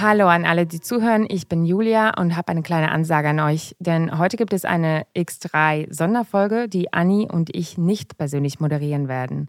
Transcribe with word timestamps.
Hallo 0.00 0.26
an 0.28 0.44
alle, 0.44 0.66
die 0.66 0.80
zuhören. 0.80 1.24
Ich 1.26 1.48
bin 1.48 1.64
Julia 1.64 2.12
und 2.18 2.36
habe 2.36 2.48
eine 2.48 2.60
kleine 2.60 2.90
Ansage 2.90 3.30
an 3.30 3.40
euch. 3.40 3.74
Denn 3.78 4.18
heute 4.18 4.36
gibt 4.36 4.52
es 4.52 4.66
eine 4.66 5.06
X3-Sonderfolge, 5.16 6.68
die 6.68 6.92
Anni 6.92 7.28
und 7.32 7.48
ich 7.56 7.78
nicht 7.78 8.18
persönlich 8.18 8.60
moderieren 8.60 9.08
werden, 9.08 9.48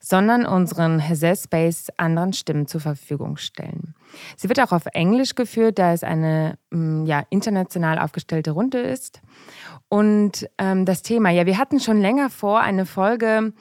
sondern 0.00 0.46
unseren 0.46 0.98
Hesse 0.98 1.34
Space 1.36 1.88
anderen 1.96 2.32
Stimmen 2.32 2.66
zur 2.66 2.80
Verfügung 2.80 3.36
stellen. 3.36 3.94
Sie 4.36 4.48
wird 4.48 4.60
auch 4.60 4.72
auf 4.72 4.86
Englisch 4.92 5.34
geführt, 5.34 5.78
da 5.78 5.92
es 5.92 6.02
eine 6.02 6.58
mm, 6.70 7.04
ja, 7.04 7.24
international 7.30 7.98
aufgestellte 7.98 8.52
Runde 8.52 8.80
ist. 8.80 9.20
Und 9.88 10.48
ähm, 10.58 10.84
das 10.84 11.02
Thema, 11.02 11.30
ja, 11.30 11.46
wir 11.46 11.58
hatten 11.58 11.80
schon 11.80 12.00
länger 12.00 12.28
vor, 12.28 12.60
eine 12.60 12.84
Folge 12.84 13.52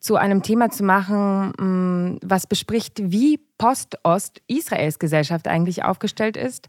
zu 0.00 0.16
einem 0.16 0.42
Thema 0.42 0.70
zu 0.70 0.82
machen, 0.82 1.52
ähm, 1.60 2.18
was 2.22 2.46
bespricht, 2.46 3.00
wie 3.00 3.40
Post-Ost-Israels 3.58 4.98
Gesellschaft 4.98 5.46
eigentlich 5.46 5.84
aufgestellt 5.84 6.36
ist. 6.36 6.68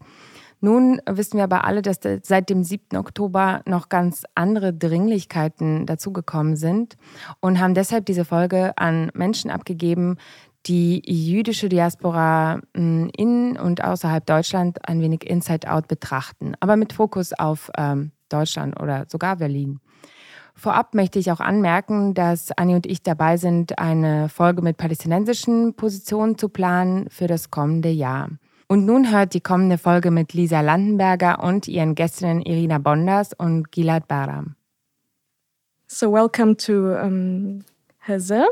Nun 0.61 1.01
wissen 1.09 1.37
wir 1.37 1.45
aber 1.45 1.63
alle, 1.63 1.81
dass 1.81 1.99
seit 2.23 2.49
dem 2.49 2.63
7. 2.63 2.97
Oktober 2.97 3.61
noch 3.65 3.87
ganz 3.89 4.23
andere 4.35 4.73
Dringlichkeiten 4.73 5.85
dazugekommen 5.85 6.57
sind 6.57 6.97
und 7.39 7.59
haben 7.59 7.73
deshalb 7.73 8.05
diese 8.05 8.25
Folge 8.25 8.77
an 8.77 9.09
Menschen 9.13 9.51
abgegeben, 9.51 10.17
die 10.65 11.01
jüdische 11.05 11.69
Diaspora 11.69 12.59
in 12.73 13.57
und 13.57 13.83
außerhalb 13.83 14.25
Deutschland 14.25 14.87
ein 14.87 15.01
wenig 15.01 15.25
Inside-Out 15.25 15.87
betrachten, 15.87 16.53
aber 16.59 16.75
mit 16.75 16.91
Fokus 16.91 17.31
auf 17.31 17.71
ähm, 17.77 18.11
Deutschland 18.27 18.79
oder 18.79 19.05
sogar 19.07 19.37
Berlin. 19.37 19.79
Vorab 20.55 20.93
möchte 20.93 21.19
ich 21.19 21.31
auch 21.31 21.39
anmerken, 21.39 22.13
dass 22.13 22.51
Anni 22.51 22.75
und 22.75 22.85
ich 22.85 23.01
dabei 23.01 23.37
sind, 23.37 23.79
eine 23.79 24.27
Folge 24.27 24.61
mit 24.61 24.75
palästinensischen 24.75 25.75
Positionen 25.75 26.37
zu 26.37 26.49
planen 26.49 27.09
für 27.09 27.27
das 27.27 27.49
kommende 27.49 27.89
Jahr. 27.89 28.29
Und 28.71 28.85
nun 28.85 29.11
hört 29.11 29.33
die 29.33 29.41
kommende 29.41 29.79
Folge 29.79 30.11
mit 30.11 30.33
Lisa 30.33 30.61
Landenberger 30.61 31.43
und 31.43 31.67
ihren 31.67 31.95
Gästinnen 31.95 32.43
Irina 32.43 32.77
Bondas 32.77 33.33
und 33.33 33.71
Gilad 33.71 34.07
Baram. 34.07 34.55
So 35.87 36.13
welcome 36.13 36.55
to 36.57 36.93
um, 37.03 37.65
Heze. 37.97 38.45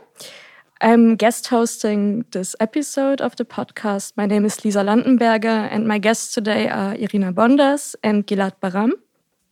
I'm 0.81 1.17
guest 1.17 1.51
hosting 1.51 2.25
this 2.31 2.55
episode 2.59 3.23
of 3.23 3.33
the 3.38 3.43
podcast. 3.43 4.17
My 4.17 4.25
name 4.25 4.43
is 4.43 4.63
Lisa 4.63 4.81
Landenberger, 4.81 5.69
and 5.71 5.88
my 5.88 5.99
guests 5.99 6.33
today 6.33 6.67
are 6.67 6.95
Irina 6.95 7.31
Bondas 7.31 7.95
and 8.01 8.25
Gilad 8.25 8.53
Baram. 8.59 8.93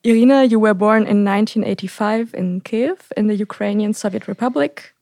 Irina, 0.04 0.46
you 0.46 0.60
were 0.60 0.74
born 0.74 1.06
in 1.06 1.24
1985 1.24 2.34
in 2.34 2.62
Kiev, 2.62 3.12
in 3.16 3.28
the 3.28 3.36
Ukrainian 3.36 3.94
Soviet 3.94 4.28
Republic, 4.28 4.95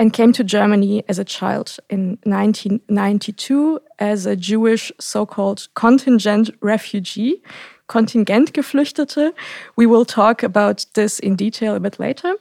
and 0.00 0.14
came 0.14 0.32
to 0.32 0.42
Germany 0.42 1.04
as 1.08 1.18
a 1.18 1.26
child 1.26 1.76
in 1.90 2.18
1992 2.22 3.78
as 3.98 4.24
a 4.24 4.34
Jewish 4.34 4.90
so 4.98 5.26
called 5.26 5.68
contingent 5.74 6.48
refugee, 6.62 7.42
Kontingent 7.86 8.52
Geflüchtete. 8.52 9.34
We 9.76 9.84
will 9.84 10.06
talk 10.06 10.42
about 10.42 10.86
this 10.94 11.18
in 11.18 11.36
detail 11.36 11.74
a 11.74 11.80
bit 11.80 12.00
later. 12.00 12.34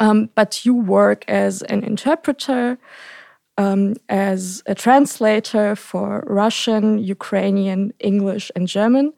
Um, 0.00 0.28
but 0.34 0.66
you 0.66 0.74
work 0.74 1.24
as 1.28 1.62
an 1.62 1.82
interpreter, 1.82 2.76
um, 3.56 3.94
as 4.10 4.62
a 4.66 4.74
translator 4.74 5.76
for 5.76 6.24
Russian, 6.26 6.98
Ukrainian, 6.98 7.94
English, 8.00 8.52
and 8.54 8.68
German. 8.68 9.14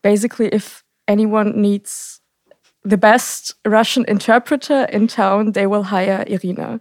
Basically, 0.00 0.48
if 0.48 0.82
anyone 1.06 1.60
needs 1.60 2.21
the 2.84 2.98
best 2.98 3.54
Russian 3.64 4.04
interpreter 4.08 4.84
in 4.84 5.06
town, 5.06 5.52
they 5.52 5.66
will 5.66 5.84
hire 5.84 6.24
Irina. 6.26 6.80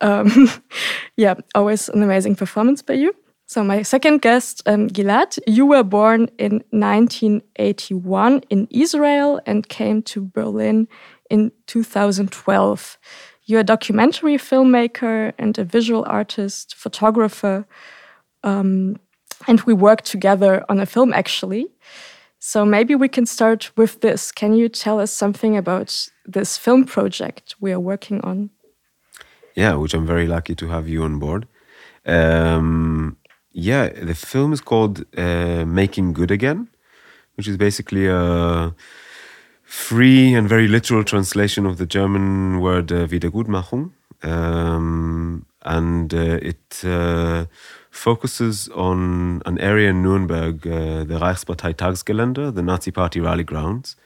Um, 0.00 0.50
yeah, 1.16 1.34
always 1.54 1.88
an 1.88 2.02
amazing 2.02 2.36
performance 2.36 2.82
by 2.82 2.94
you. 2.94 3.14
So, 3.46 3.64
my 3.64 3.82
second 3.82 4.22
guest, 4.22 4.62
um, 4.66 4.86
Gilad, 4.88 5.38
you 5.44 5.66
were 5.66 5.82
born 5.82 6.28
in 6.38 6.62
1981 6.70 8.42
in 8.48 8.68
Israel 8.70 9.40
and 9.44 9.68
came 9.68 10.02
to 10.02 10.20
Berlin 10.24 10.86
in 11.30 11.50
2012. 11.66 12.98
You're 13.46 13.60
a 13.60 13.64
documentary 13.64 14.36
filmmaker 14.36 15.32
and 15.36 15.58
a 15.58 15.64
visual 15.64 16.04
artist, 16.06 16.76
photographer. 16.76 17.66
Um, 18.44 19.00
and 19.48 19.60
we 19.62 19.74
worked 19.74 20.04
together 20.04 20.64
on 20.68 20.78
a 20.78 20.86
film 20.86 21.12
actually. 21.12 21.66
So 22.42 22.64
maybe 22.64 22.94
we 22.94 23.08
can 23.08 23.26
start 23.26 23.70
with 23.76 24.00
this. 24.00 24.32
Can 24.32 24.54
you 24.54 24.70
tell 24.70 24.98
us 24.98 25.12
something 25.12 25.58
about 25.58 26.08
this 26.24 26.56
film 26.56 26.86
project 26.86 27.54
we 27.60 27.70
are 27.70 27.78
working 27.78 28.22
on? 28.22 28.48
Yeah, 29.54 29.74
which 29.74 29.92
I'm 29.92 30.06
very 30.06 30.26
lucky 30.26 30.54
to 30.54 30.68
have 30.68 30.88
you 30.88 31.02
on 31.02 31.18
board. 31.18 31.46
Um, 32.06 33.18
yeah, 33.52 33.90
the 33.90 34.14
film 34.14 34.54
is 34.54 34.62
called 34.62 35.04
uh, 35.18 35.66
Making 35.66 36.14
Good 36.14 36.30
Again, 36.30 36.68
which 37.36 37.46
is 37.46 37.58
basically 37.58 38.06
a 38.06 38.74
free 39.62 40.32
and 40.32 40.48
very 40.48 40.66
literal 40.66 41.04
translation 41.04 41.66
of 41.66 41.76
the 41.76 41.86
German 41.86 42.60
word 42.60 42.90
uh, 42.90 43.06
Wiedergutmachung. 43.06 43.92
Um, 44.22 45.44
and 45.62 46.14
uh, 46.14 46.38
it 46.40 46.82
uh, 46.84 47.44
focuses 47.90 48.68
on 48.68 49.42
an 49.44 49.58
area 49.58 49.90
in 49.90 50.02
Nuremberg, 50.02 50.66
uh, 50.66 51.04
the 51.04 51.18
Reichsparteitagsgelände, 51.18 52.54
the 52.54 52.62
Nazi 52.62 52.90
Party 52.90 53.20
rally 53.20 53.44
grounds, 53.44 53.96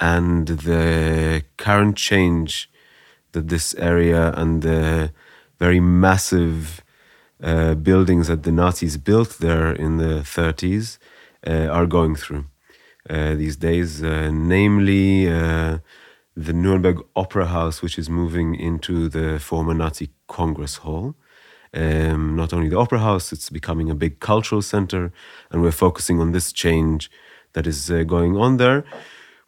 and 0.00 0.48
the 0.48 1.42
current 1.56 1.96
change 1.96 2.68
that 3.32 3.48
this 3.48 3.74
area 3.74 4.32
and 4.36 4.62
the 4.62 5.12
very 5.58 5.80
massive 5.80 6.82
uh, 7.42 7.74
buildings 7.74 8.28
that 8.28 8.42
the 8.42 8.52
Nazis 8.52 8.96
built 8.96 9.38
there 9.38 9.72
in 9.72 9.96
the 9.96 10.22
30s 10.22 10.98
uh, 11.46 11.66
are 11.66 11.86
going 11.86 12.14
through 12.16 12.44
uh, 13.08 13.34
these 13.34 13.56
days, 13.56 14.02
uh, 14.02 14.30
namely 14.32 15.28
uh, 15.28 15.78
the 16.36 16.52
Nuremberg 16.52 17.02
Opera 17.16 17.46
House, 17.46 17.82
which 17.82 17.98
is 17.98 18.08
moving 18.08 18.54
into 18.54 19.08
the 19.08 19.38
former 19.38 19.74
Nazi 19.74 20.10
Congress 20.28 20.76
Hall 20.76 21.14
um, 21.74 22.36
not 22.36 22.52
only 22.52 22.68
the 22.68 22.78
opera 22.78 22.98
house, 22.98 23.32
it's 23.32 23.50
becoming 23.50 23.90
a 23.90 23.94
big 23.94 24.20
cultural 24.20 24.62
center, 24.62 25.12
and 25.50 25.62
we're 25.62 25.72
focusing 25.72 26.20
on 26.20 26.32
this 26.32 26.52
change 26.52 27.10
that 27.52 27.66
is 27.66 27.90
uh, 27.90 28.02
going 28.04 28.36
on 28.36 28.56
there, 28.56 28.84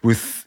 with 0.03 0.47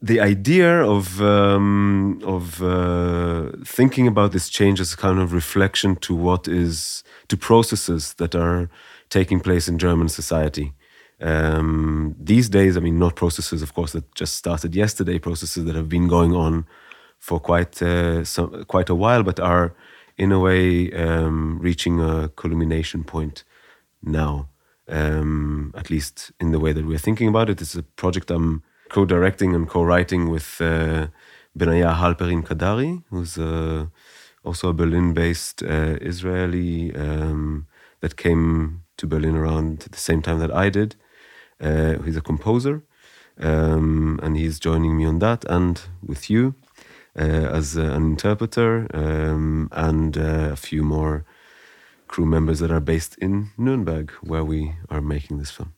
the 0.00 0.20
idea 0.20 0.80
of 0.82 1.20
um, 1.20 2.20
of 2.24 2.62
uh, 2.62 3.50
thinking 3.64 4.06
about 4.06 4.32
this 4.32 4.48
change 4.48 4.80
as 4.80 4.92
a 4.92 4.96
kind 4.96 5.18
of 5.18 5.32
reflection 5.32 5.96
to 5.96 6.14
what 6.14 6.46
is 6.46 7.02
to 7.28 7.36
processes 7.36 8.14
that 8.14 8.34
are 8.34 8.68
taking 9.08 9.40
place 9.40 9.68
in 9.68 9.78
German 9.78 10.08
society. 10.08 10.72
Um, 11.20 12.14
these 12.16 12.48
days, 12.48 12.76
I 12.76 12.80
mean, 12.80 12.98
not 12.98 13.16
processes, 13.16 13.60
of 13.60 13.74
course, 13.74 13.92
that 13.92 14.14
just 14.14 14.34
started 14.34 14.76
yesterday. 14.76 15.18
Processes 15.18 15.64
that 15.64 15.74
have 15.74 15.88
been 15.88 16.06
going 16.06 16.32
on 16.32 16.64
for 17.18 17.40
quite 17.40 17.82
uh, 17.82 18.24
some, 18.24 18.64
quite 18.66 18.88
a 18.88 18.94
while, 18.94 19.24
but 19.24 19.40
are 19.40 19.74
in 20.18 20.32
a 20.32 20.40
way 20.40 20.92
um, 20.92 21.58
reaching 21.60 22.00
a 22.00 22.28
culmination 22.28 23.04
point 23.04 23.44
now. 24.02 24.48
Um, 24.90 25.74
at 25.76 25.90
least 25.90 26.32
in 26.40 26.50
the 26.50 26.58
way 26.58 26.72
that 26.72 26.86
we're 26.86 26.96
thinking 26.96 27.28
about 27.28 27.50
it. 27.50 27.60
It's 27.60 27.74
a 27.74 27.82
project 27.82 28.30
I'm 28.30 28.62
co-directing 28.88 29.54
and 29.54 29.68
co-writing 29.68 30.30
with 30.30 30.60
uh, 30.62 31.08
Benaya 31.58 31.94
Halperin 31.94 32.42
Kadari, 32.42 33.02
who's 33.10 33.36
uh, 33.36 33.86
also 34.44 34.70
a 34.70 34.72
Berlin-based 34.72 35.62
uh, 35.62 35.98
Israeli 36.00 36.94
um, 36.94 37.66
that 38.00 38.16
came 38.16 38.84
to 38.96 39.06
Berlin 39.06 39.36
around 39.36 39.80
the 39.80 39.98
same 39.98 40.22
time 40.22 40.38
that 40.38 40.50
I 40.50 40.70
did. 40.70 40.96
Uh, 41.60 41.98
he's 42.02 42.16
a 42.16 42.22
composer, 42.22 42.82
um, 43.38 44.18
and 44.22 44.36
he's 44.36 44.58
joining 44.58 44.96
me 44.96 45.04
on 45.04 45.18
that 45.18 45.44
and 45.50 45.82
with 46.02 46.30
you. 46.30 46.54
Uh, 47.16 47.48
as 47.52 47.74
an 47.74 47.92
interpreter 47.94 48.86
um, 48.94 49.68
and 49.72 50.16
uh, 50.16 50.50
a 50.52 50.56
few 50.56 50.84
more 50.84 51.24
crew 52.06 52.26
members 52.26 52.60
that 52.60 52.70
are 52.70 52.80
based 52.80 53.16
in 53.18 53.50
Nuremberg, 53.56 54.12
where 54.22 54.44
we 54.44 54.74
are 54.88 55.00
making 55.00 55.38
this 55.38 55.50
film. 55.50 55.72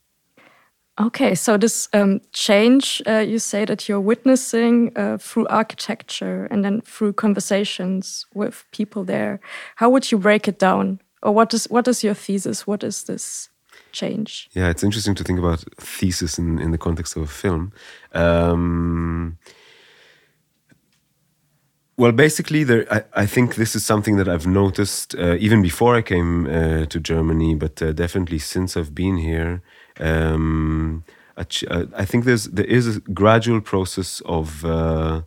Okay, 0.99 1.35
so 1.35 1.57
this 1.57 1.89
um, 1.93 2.19
change 2.31 3.01
uh, 3.07 3.19
you 3.19 3.39
say 3.39 3.65
that 3.65 3.87
you're 3.87 3.99
witnessing 3.99 4.91
uh, 4.95 5.17
through 5.17 5.47
architecture 5.47 6.47
and 6.51 6.63
then 6.63 6.81
through 6.81 7.13
conversations 7.13 8.25
with 8.35 8.65
people 8.71 9.03
there. 9.03 9.39
How 9.77 9.89
would 9.89 10.11
you 10.11 10.19
break 10.19 10.47
it 10.47 10.59
down, 10.59 10.99
or 11.23 11.33
what 11.33 11.53
is 11.53 11.65
what 11.69 11.87
is 11.87 12.03
your 12.03 12.13
thesis? 12.13 12.67
What 12.67 12.83
is 12.83 13.03
this 13.03 13.49
change? 13.91 14.49
Yeah, 14.51 14.69
it's 14.69 14.83
interesting 14.83 15.15
to 15.15 15.23
think 15.23 15.39
about 15.39 15.63
thesis 15.79 16.37
in 16.37 16.59
in 16.59 16.71
the 16.71 16.77
context 16.77 17.15
of 17.15 17.23
a 17.23 17.27
film. 17.27 17.71
Um, 18.13 19.37
well, 22.01 22.11
basically, 22.11 22.63
there, 22.63 22.91
I, 22.91 23.03
I, 23.13 23.25
think 23.27 23.55
this 23.55 23.75
is 23.75 23.85
something 23.85 24.17
that 24.17 24.27
I've 24.27 24.47
noticed 24.47 25.13
uh, 25.13 25.35
even 25.35 25.61
before 25.61 25.95
I 25.95 26.01
came 26.01 26.47
uh, 26.47 26.87
to 26.87 26.99
Germany, 26.99 27.53
but 27.53 27.79
uh, 27.79 27.91
definitely 27.91 28.39
since 28.39 28.75
I've 28.75 28.95
been 28.95 29.17
here, 29.17 29.61
Um, 29.99 31.03
uh, 31.37 31.85
I 32.03 32.05
think 32.05 32.25
there's 32.25 32.45
there 32.45 32.71
is 32.77 32.97
a 32.97 32.99
gradual 33.13 33.61
process 33.61 34.21
of 34.25 34.65
uh, 34.65 35.21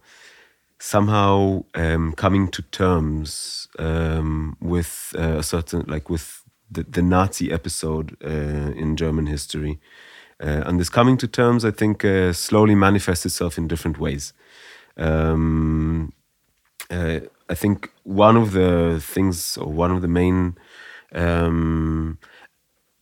somehow 0.78 1.64
um, 1.74 2.12
coming 2.14 2.50
to 2.50 2.62
terms 2.62 3.68
um, 3.78 4.56
with 4.60 5.14
uh, 5.16 5.38
a 5.38 5.42
certain 5.42 5.84
like 5.86 6.10
with 6.10 6.42
the, 6.74 6.82
the 6.82 7.02
Nazi 7.02 7.52
episode 7.52 8.16
in 8.80 8.96
German 8.96 9.26
history, 9.26 9.78
and 10.40 10.80
this 10.80 10.90
coming 10.90 11.18
to 11.18 11.28
terms, 11.28 11.64
I 11.64 11.70
think, 11.70 12.04
slowly 12.32 12.74
manifests 12.74 13.26
itself 13.26 13.58
in 13.58 13.68
different 13.68 13.98
ways. 13.98 14.32
Um, 14.96 16.12
I 16.90 17.54
think 17.54 17.92
one 18.04 18.36
of 18.36 18.52
the 18.52 19.00
things, 19.02 19.56
or 19.56 19.70
one 19.70 19.90
of 19.90 20.02
the 20.02 20.08
main 20.08 20.56
um, 21.12 22.18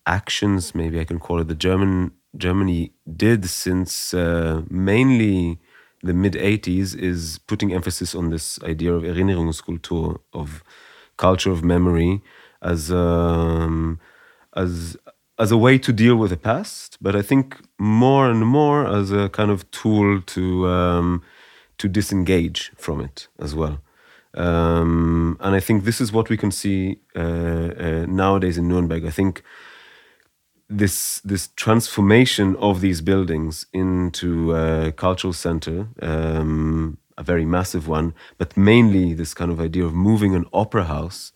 actions, 0.07 0.75
maybe 0.75 1.01
I 1.01 1.05
can 1.05 1.19
call 1.19 1.41
it, 1.41 1.49
the 1.49 1.55
German 1.55 2.13
Germany 2.37 2.93
did 3.17 3.49
since 3.49 4.15
uh, 4.15 4.63
mainly 4.69 5.59
the 6.03 6.15
mid 6.15 6.33
80s 6.33 6.97
is 6.99 7.39
putting 7.47 7.73
emphasis 7.73 8.15
on 8.15 8.31
this 8.31 8.61
idea 8.63 8.93
of 8.93 9.03
Erinnerungskultur, 9.03 10.19
of 10.33 10.65
culture 11.17 11.51
of 11.51 11.63
memory, 11.63 12.23
as 12.63 12.91
um, 12.91 14.01
as 14.57 14.97
as 15.39 15.51
a 15.51 15.57
way 15.57 15.79
to 15.79 15.93
deal 15.93 16.17
with 16.17 16.31
the 16.31 16.37
past, 16.37 16.99
but 17.01 17.17
I 17.17 17.23
think 17.23 17.59
more 17.79 18.31
and 18.31 18.47
more 18.47 18.87
as 18.87 19.11
a 19.11 19.29
kind 19.29 19.51
of 19.51 19.69
tool 19.71 20.21
to 20.21 20.69
um, 20.69 21.23
to 21.83 21.89
disengage 21.89 22.71
from 22.77 23.01
it 23.01 23.29
as 23.41 23.55
well. 23.55 23.77
Um, 24.35 25.37
and 25.41 25.55
I 25.57 25.61
think 25.61 25.85
this 25.85 26.01
is 26.01 26.13
what 26.13 26.29
we 26.31 26.37
can 26.37 26.53
see 26.53 27.01
uh, 27.17 27.21
uh, 27.21 28.07
nowadays 28.09 28.57
in 28.57 28.69
Nuremberg. 28.69 29.05
I 29.05 29.11
think 29.11 29.43
this 30.71 31.21
this 31.25 31.49
transformation 31.57 32.57
of 32.57 32.81
these 32.81 33.03
buildings 33.03 33.67
into 33.73 34.55
a 34.55 34.93
cultural 34.93 35.33
center, 35.33 35.89
um, 36.01 36.99
a 37.19 37.23
very 37.23 37.45
massive 37.45 37.89
one, 37.89 38.15
but 38.39 38.57
mainly 38.57 39.13
this 39.13 39.35
kind 39.35 39.51
of 39.51 39.61
idea 39.61 39.85
of 39.85 39.93
moving 39.93 40.35
an 40.35 40.47
opera 40.53 40.85
house, 40.85 41.33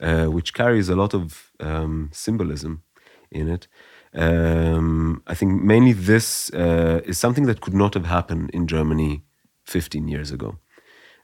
uh, 0.00 0.26
which 0.26 0.52
carries 0.52 0.88
a 0.90 0.96
lot 0.96 1.14
of 1.14 1.50
um, 1.60 2.10
symbolism 2.12 2.82
in 3.30 3.48
it. 3.48 3.68
Um, 4.14 5.22
I 5.26 5.34
think 5.34 5.62
mainly 5.62 5.94
this 5.94 6.50
uh, 6.52 7.00
is 7.04 7.18
something 7.18 7.46
that 7.46 7.60
could 7.60 7.74
not 7.74 7.94
have 7.94 8.06
happened 8.06 8.50
in 8.52 8.66
Germany 8.66 9.22
15 9.68 10.08
years 10.08 10.32
ago 10.32 10.58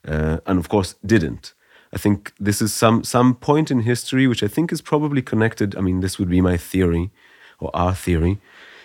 uh, 0.07 0.39
and 0.47 0.59
of 0.59 0.69
course 0.69 0.95
didn't. 1.05 1.55
I 1.93 1.99
think 1.99 2.33
this 2.41 2.61
is 2.61 2.75
some 2.75 3.05
some 3.05 3.35
point 3.35 3.71
in 3.71 3.81
history 3.81 4.27
which 4.27 4.43
I 4.43 4.49
think 4.49 4.73
is 4.73 4.83
probably 4.83 5.23
connected. 5.23 5.77
I 5.77 5.81
mean, 5.81 6.01
this 6.01 6.19
would 6.19 6.29
be 6.29 6.41
my 6.41 6.57
theory 6.57 7.11
or 7.59 7.71
our 7.75 7.95
theory. 7.95 8.39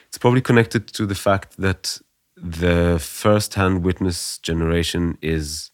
It's 0.07 0.17
probably 0.17 0.41
connected 0.41 0.87
to 0.87 1.05
the 1.05 1.15
fact 1.15 1.57
that 1.57 1.99
the 2.35 2.99
first-hand 2.99 3.83
witness 3.83 4.37
generation 4.39 5.17
is 5.21 5.71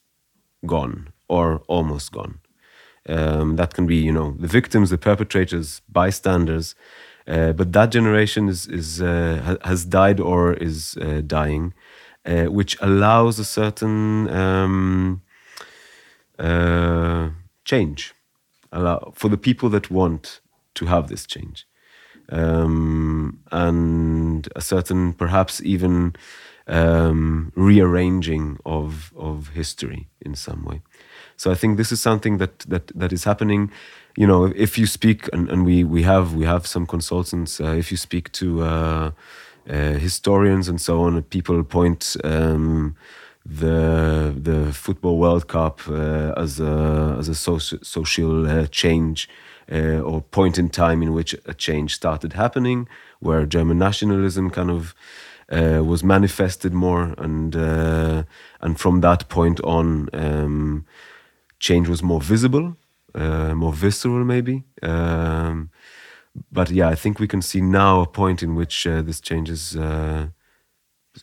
gone 0.65 1.09
or 1.27 1.61
almost 1.67 2.11
gone. 2.11 2.39
Um, 3.07 3.55
that 3.55 3.73
can 3.73 3.85
be, 3.85 3.97
you 3.97 4.11
know, 4.11 4.35
the 4.39 4.47
victims, 4.47 4.89
the 4.89 4.97
perpetrators, 4.97 5.81
bystanders, 5.87 6.75
uh, 7.27 7.53
but 7.53 7.71
that 7.73 7.91
generation 7.91 8.49
is 8.49 8.67
is 8.67 9.01
uh, 9.01 9.57
has 9.63 9.85
died 9.85 10.19
or 10.19 10.53
is 10.53 10.97
uh, 11.01 11.21
dying, 11.25 11.73
uh, 12.25 12.45
which 12.45 12.77
allows 12.81 13.39
a 13.39 13.45
certain 13.45 14.29
um, 14.29 15.21
uh, 16.39 17.29
change 17.63 18.13
allow 18.75 19.11
for 19.15 19.29
the 19.29 19.37
people 19.37 19.69
that 19.69 19.89
want 19.89 20.41
to 20.75 20.85
have 20.85 21.07
this 21.07 21.25
change. 21.25 21.65
Um, 22.29 23.39
and 23.51 24.47
a 24.55 24.61
certain 24.61 25.13
perhaps 25.13 25.61
even 25.63 26.15
um, 26.67 27.51
rearranging 27.55 28.57
of 28.65 29.13
of 29.15 29.49
history 29.49 30.07
in 30.21 30.35
some 30.35 30.65
way. 30.65 30.81
So 31.37 31.51
i 31.51 31.55
think 31.55 31.77
this 31.77 31.91
is 31.91 32.01
something 32.01 32.39
that 32.39 32.59
that 32.67 32.87
that 32.99 33.13
is 33.13 33.23
happening. 33.23 33.71
You 34.17 34.27
know 34.27 34.45
if 34.55 34.77
you 34.77 34.87
speak 34.87 35.29
and, 35.33 35.49
and 35.49 35.65
we 35.65 35.83
we 35.83 36.03
have 36.03 36.33
we 36.33 36.45
have 36.45 36.65
some 36.65 36.85
consultants 36.87 37.59
uh, 37.59 37.75
if 37.77 37.91
you 37.91 37.97
speak 37.97 38.31
to 38.31 38.63
uh, 38.63 39.11
uh 39.69 39.93
historians 39.99 40.67
and 40.69 40.79
so 40.79 41.01
on 41.01 41.21
people 41.23 41.63
point 41.63 42.15
um, 42.23 42.95
the 43.45 44.33
the 44.35 44.73
football 44.73 45.17
World 45.17 45.47
Cup 45.47 45.81
uh, 45.87 46.33
as 46.35 46.59
a 46.59 47.15
as 47.19 47.29
a 47.29 47.33
soci 47.33 47.83
social 47.85 48.47
uh, 48.47 48.65
change 48.67 49.29
uh, 49.71 49.99
or 49.99 50.21
point 50.21 50.57
in 50.57 50.69
time 50.69 51.03
in 51.03 51.13
which 51.13 51.35
a 51.45 51.53
change 51.53 51.95
started 51.95 52.33
happening, 52.33 52.87
where 53.19 53.45
German 53.45 53.77
nationalism 53.77 54.49
kind 54.49 54.71
of 54.71 54.95
uh, 55.51 55.83
was 55.83 56.03
manifested 56.03 56.73
more, 56.73 57.13
and 57.17 57.55
and 57.55 58.79
from 58.79 59.01
that 59.01 59.29
point 59.29 59.59
on, 59.61 60.09
um, 60.13 60.85
change 61.59 61.87
was 61.87 62.01
more 62.01 62.21
visible, 62.21 62.75
more 63.15 63.73
visceral, 63.73 64.25
maybe. 64.25 64.63
Um, 64.81 65.69
but 66.51 66.69
yeah, 66.69 66.89
I 66.89 66.95
think 66.95 67.19
we 67.19 67.27
can 67.27 67.41
see 67.41 67.61
now 67.61 68.01
a 68.01 68.07
point 68.07 68.43
in 68.43 68.55
which 68.55 68.83
this 68.83 69.21
changes. 69.21 69.75
is 69.75 70.31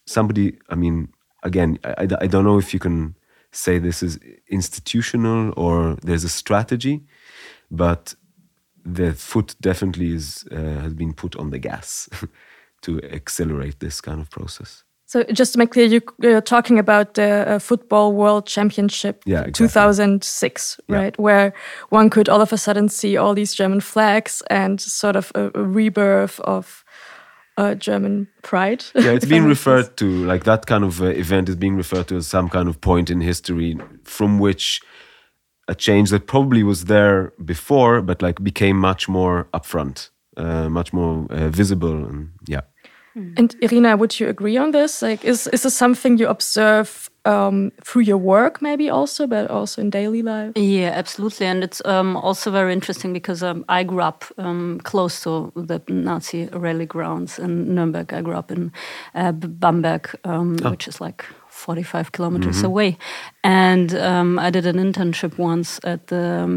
somebody. 0.06 0.58
I 0.68 0.74
mean 0.74 1.08
again, 1.42 1.78
I, 1.84 2.08
I 2.20 2.26
don't 2.26 2.44
know 2.44 2.58
if 2.58 2.72
you 2.72 2.80
can 2.80 3.16
say 3.50 3.78
this 3.78 4.02
is 4.02 4.18
institutional 4.48 5.52
or 5.56 5.96
there's 6.02 6.24
a 6.24 6.28
strategy, 6.28 7.02
but 7.70 8.14
the 8.84 9.12
foot 9.12 9.54
definitely 9.60 10.14
is 10.14 10.44
uh, 10.50 10.80
has 10.80 10.94
been 10.94 11.12
put 11.12 11.36
on 11.36 11.50
the 11.50 11.58
gas 11.58 12.08
to 12.82 13.00
accelerate 13.02 13.80
this 13.80 14.00
kind 14.00 14.20
of 14.20 14.30
process. 14.30 14.84
So 15.12 15.24
just 15.24 15.52
to 15.52 15.58
make 15.58 15.72
clear, 15.72 15.84
you, 15.84 16.00
are 16.24 16.40
talking 16.40 16.78
about 16.78 17.14
the 17.14 17.44
uh, 17.46 17.58
Football 17.58 18.14
World 18.14 18.46
Championship 18.46 19.22
yeah, 19.26 19.40
exactly. 19.40 19.66
2006, 19.66 20.80
right? 20.88 21.14
Yeah. 21.18 21.22
Where 21.22 21.52
one 21.90 22.08
could 22.08 22.30
all 22.30 22.40
of 22.40 22.50
a 22.50 22.56
sudden 22.56 22.88
see 22.88 23.18
all 23.18 23.34
these 23.34 23.52
German 23.52 23.82
flags 23.82 24.42
and 24.48 24.80
sort 24.80 25.16
of 25.16 25.30
a, 25.34 25.50
a 25.54 25.64
rebirth 25.64 26.40
of 26.40 26.82
uh, 27.58 27.74
German 27.74 28.26
pride. 28.42 28.86
Yeah, 28.94 29.10
it's 29.10 29.26
being 29.34 29.44
referred 29.44 29.98
to 29.98 30.24
like 30.24 30.44
that 30.44 30.64
kind 30.64 30.82
of 30.82 31.02
uh, 31.02 31.08
event 31.08 31.50
is 31.50 31.56
being 31.56 31.76
referred 31.76 32.08
to 32.08 32.16
as 32.16 32.26
some 32.26 32.48
kind 32.48 32.66
of 32.66 32.80
point 32.80 33.10
in 33.10 33.20
history 33.20 33.76
from 34.04 34.38
which 34.38 34.80
a 35.68 35.74
change 35.74 36.08
that 36.08 36.26
probably 36.26 36.62
was 36.62 36.86
there 36.86 37.34
before, 37.44 38.00
but 38.00 38.22
like 38.22 38.42
became 38.42 38.78
much 38.78 39.10
more 39.10 39.46
upfront, 39.52 40.08
uh, 40.38 40.70
much 40.70 40.94
more 40.94 41.26
uh, 41.28 41.50
visible, 41.50 42.02
and 42.06 42.30
yeah. 42.48 42.62
Hmm. 43.14 43.34
And 43.36 43.54
Irina, 43.60 43.96
would 43.96 44.18
you 44.18 44.28
agree 44.28 44.56
on 44.56 44.70
this? 44.70 45.02
Like, 45.02 45.24
is 45.24 45.46
is 45.48 45.62
this 45.62 45.76
something 45.76 46.18
you 46.18 46.28
observe 46.28 47.10
um, 47.24 47.72
through 47.84 48.02
your 48.02 48.16
work, 48.16 48.62
maybe 48.62 48.90
also, 48.90 49.26
but 49.26 49.50
also 49.50 49.82
in 49.82 49.90
daily 49.90 50.22
life? 50.22 50.52
Yeah, 50.56 50.92
absolutely. 50.94 51.46
And 51.46 51.62
it's 51.62 51.82
um, 51.84 52.16
also 52.16 52.50
very 52.50 52.72
interesting 52.72 53.12
because 53.12 53.42
um, 53.42 53.64
I 53.68 53.84
grew 53.84 54.00
up 54.00 54.24
um, 54.38 54.80
close 54.82 55.22
to 55.22 55.52
the 55.54 55.82
Nazi 55.88 56.48
rally 56.52 56.86
grounds 56.86 57.38
in 57.38 57.74
Nuremberg. 57.74 58.12
I 58.12 58.22
grew 58.22 58.34
up 58.34 58.50
in 58.50 58.72
uh, 59.14 59.32
Bamberg, 59.32 60.08
um, 60.24 60.56
oh. 60.64 60.70
which 60.70 60.88
is 60.88 61.00
like 61.00 61.24
45 61.48 62.12
kilometers 62.12 62.56
mm 62.56 62.62
-hmm. 62.62 62.70
away. 62.70 62.96
And 63.42 63.92
um, 63.92 64.38
I 64.38 64.50
did 64.50 64.66
an 64.66 64.78
internship 64.78 65.38
once 65.38 65.80
at 65.82 66.06
the 66.06 66.48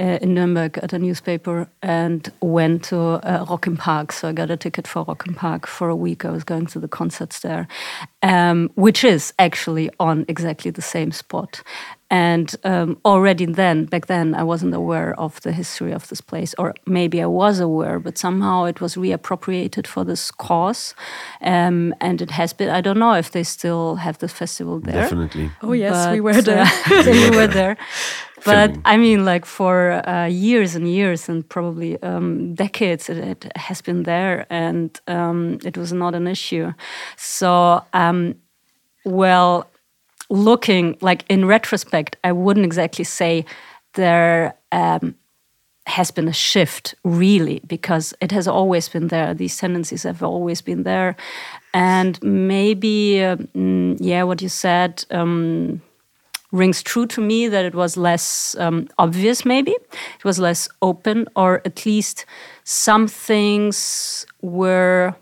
uh, 0.00 0.18
in 0.22 0.34
Nuremberg 0.34 0.78
at 0.78 0.92
a 0.92 0.98
newspaper 0.98 1.68
and 1.82 2.32
went 2.40 2.84
to 2.84 2.98
uh, 2.98 3.44
Park. 3.76 4.12
So 4.12 4.28
I 4.28 4.32
got 4.32 4.50
a 4.50 4.56
ticket 4.56 4.88
for 4.88 5.04
Rock 5.04 5.24
im 5.28 5.34
Park 5.34 5.66
for 5.66 5.88
a 5.88 5.96
week. 5.96 6.24
I 6.24 6.30
was 6.30 6.44
going 6.44 6.66
to 6.66 6.80
the 6.80 6.88
concerts 6.88 7.40
there, 7.40 7.68
um, 8.22 8.70
which 8.74 9.04
is 9.04 9.34
actually 9.38 9.90
on 10.00 10.24
exactly 10.28 10.70
the 10.70 10.82
same 10.82 11.12
spot. 11.12 11.62
And 12.10 12.54
um, 12.64 12.98
already 13.04 13.46
then, 13.46 13.84
back 13.84 14.06
then, 14.06 14.34
I 14.34 14.42
wasn't 14.42 14.74
aware 14.74 15.18
of 15.18 15.40
the 15.42 15.52
history 15.52 15.92
of 15.92 16.08
this 16.08 16.20
place, 16.20 16.54
or 16.58 16.74
maybe 16.84 17.22
I 17.22 17.26
was 17.26 17.60
aware, 17.60 18.00
but 18.00 18.18
somehow 18.18 18.64
it 18.64 18.80
was 18.80 18.96
reappropriated 18.96 19.86
for 19.86 20.04
this 20.04 20.32
cause. 20.32 20.94
Um, 21.40 21.94
and 22.00 22.20
it 22.20 22.32
has 22.32 22.52
been, 22.52 22.68
I 22.68 22.80
don't 22.80 22.98
know 22.98 23.12
if 23.12 23.30
they 23.30 23.44
still 23.44 23.94
have 23.96 24.18
the 24.18 24.28
festival 24.28 24.80
there. 24.80 25.02
Definitely. 25.02 25.52
Oh, 25.62 25.72
yes, 25.72 26.06
but, 26.06 26.12
we 26.14 26.20
were 26.20 26.42
there. 26.42 26.64
Uh, 26.86 27.04
we 27.06 27.30
were 27.30 27.46
there. 27.46 27.76
But 28.44 28.76
I 28.84 28.96
mean, 28.96 29.24
like 29.24 29.44
for 29.44 30.06
uh, 30.08 30.26
years 30.26 30.74
and 30.74 30.88
years 30.88 31.28
and 31.28 31.48
probably 31.48 32.02
um, 32.02 32.54
decades, 32.54 33.08
it, 33.08 33.18
it, 33.18 33.52
has 33.56 33.82
been 33.82 34.04
there 34.04 34.46
and 34.50 34.98
um, 35.06 35.58
it 35.64 35.76
was 35.76 35.92
not 35.92 36.14
an 36.14 36.26
issue. 36.26 36.72
So, 37.16 37.84
um, 37.92 38.36
well, 39.04 39.69
looking 40.30 40.96
like 41.00 41.24
in 41.28 41.44
retrospect, 41.44 42.16
I 42.24 42.32
wouldn't 42.32 42.64
exactly 42.64 43.04
say 43.04 43.44
there 43.94 44.54
um, 44.72 45.14
has 45.86 46.10
been 46.10 46.28
a 46.28 46.32
shift 46.32 46.94
really 47.04 47.60
because 47.66 48.14
it 48.20 48.32
has 48.32 48.46
always 48.46 48.88
been 48.88 49.08
there. 49.08 49.34
These 49.34 49.56
tendencies 49.56 50.04
have 50.04 50.22
always 50.22 50.62
been 50.62 50.84
there, 50.84 51.16
and 51.74 52.22
maybe 52.22 53.14
mm, 53.54 53.96
yeah, 54.00 54.22
what 54.22 54.40
you 54.40 54.48
said. 54.48 55.04
Um, 55.10 55.82
rings 56.52 56.82
true 56.82 57.06
to 57.06 57.20
me 57.20 57.46
that 57.46 57.64
it 57.64 57.74
was 57.74 57.96
less 57.96 58.56
um, 58.58 58.88
obvious, 58.98 59.44
maybe. 59.44 59.70
It 59.70 60.24
was 60.24 60.38
less 60.38 60.68
open, 60.82 61.28
or 61.36 61.62
at 61.64 61.84
least 61.86 62.26
some 62.64 63.08
things 63.08 64.26
were. 64.42 65.14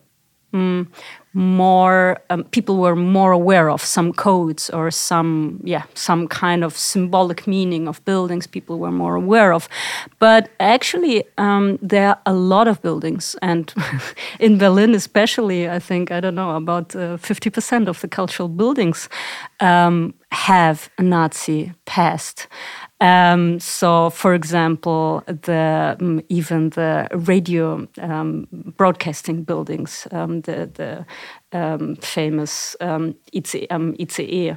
Mm, 0.55 0.87
more 1.39 2.19
um, 2.31 2.43
people 2.45 2.77
were 2.79 2.97
more 2.97 3.31
aware 3.31 3.71
of 3.71 3.81
some 3.81 4.13
codes 4.13 4.71
or 4.71 4.91
some 4.91 5.61
yeah 5.63 5.85
some 5.95 6.27
kind 6.27 6.65
of 6.65 6.77
symbolic 6.77 7.47
meaning 7.47 7.87
of 7.89 8.05
buildings 8.05 8.47
people 8.47 8.79
were 8.79 8.91
more 8.91 9.15
aware 9.15 9.53
of. 9.53 9.69
But 10.19 10.49
actually 10.59 11.25
um, 11.39 11.79
there 11.81 12.09
are 12.09 12.21
a 12.27 12.35
lot 12.35 12.67
of 12.67 12.83
buildings. 12.83 13.37
And 13.41 13.73
in 14.41 14.59
berlin 14.59 14.95
especially 14.95 15.69
i 15.69 15.79
think 15.79 16.11
i 16.11 16.21
don't 16.21 16.35
know 16.35 16.57
about 16.57 16.95
uh, 16.95 17.17
50% 17.17 17.89
of 17.89 18.01
the 18.01 18.09
cultural 18.09 18.49
buildings 18.49 19.09
um, 19.61 20.15
have 20.33 20.91
a 20.99 21.03
nazi 21.03 21.73
past 21.85 22.49
um, 23.01 23.61
so, 23.61 24.11
for 24.11 24.35
example, 24.35 25.23
the 25.27 25.97
um, 26.01 26.21
even 26.29 26.71
the 26.71 27.07
radio 27.13 27.87
um, 28.01 28.49
broadcasting 28.77 29.45
buildings, 29.45 30.07
um, 30.11 30.41
the 30.43 30.69
the 30.75 31.07
um, 31.59 31.97
famous 31.97 32.75
um, 32.81 33.15
ICE, 33.35 34.57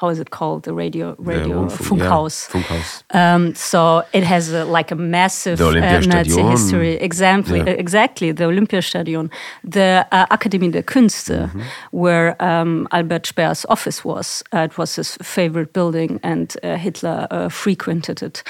how 0.00 0.08
is 0.08 0.18
it 0.18 0.30
called? 0.30 0.62
The 0.62 0.72
radio 0.72 1.14
radio 1.18 1.62
yeah, 1.62 1.76
Funkhaus. 1.76 2.48
Yeah, 2.48 2.62
Funkhaus. 2.62 3.02
Um, 3.10 3.54
so 3.54 4.02
it 4.12 4.24
has 4.24 4.50
a, 4.50 4.64
like 4.64 4.90
a 4.90 4.94
massive 4.94 5.60
uh, 5.60 6.00
Nazi 6.00 6.42
history. 6.42 6.94
Exactly, 6.94 7.58
yeah. 7.58 7.84
exactly. 7.84 8.32
The 8.32 8.44
Olympiastadion, 8.44 9.30
the 9.62 10.06
uh, 10.10 10.26
Akademie 10.36 10.72
der 10.72 10.82
Künste, 10.82 11.38
mm 11.38 11.50
-hmm. 11.50 11.62
where 11.90 12.34
um, 12.40 12.86
Albert 12.90 13.26
Speer's 13.26 13.66
office 13.66 14.02
was. 14.04 14.42
Uh, 14.54 14.64
it 14.64 14.74
was 14.74 14.96
his 14.96 15.16
favorite 15.22 15.72
building, 15.72 16.18
and 16.22 16.54
uh, 16.64 16.74
Hitler 16.78 17.26
uh, 17.30 17.50
frequented 17.50 18.22
it. 18.22 18.42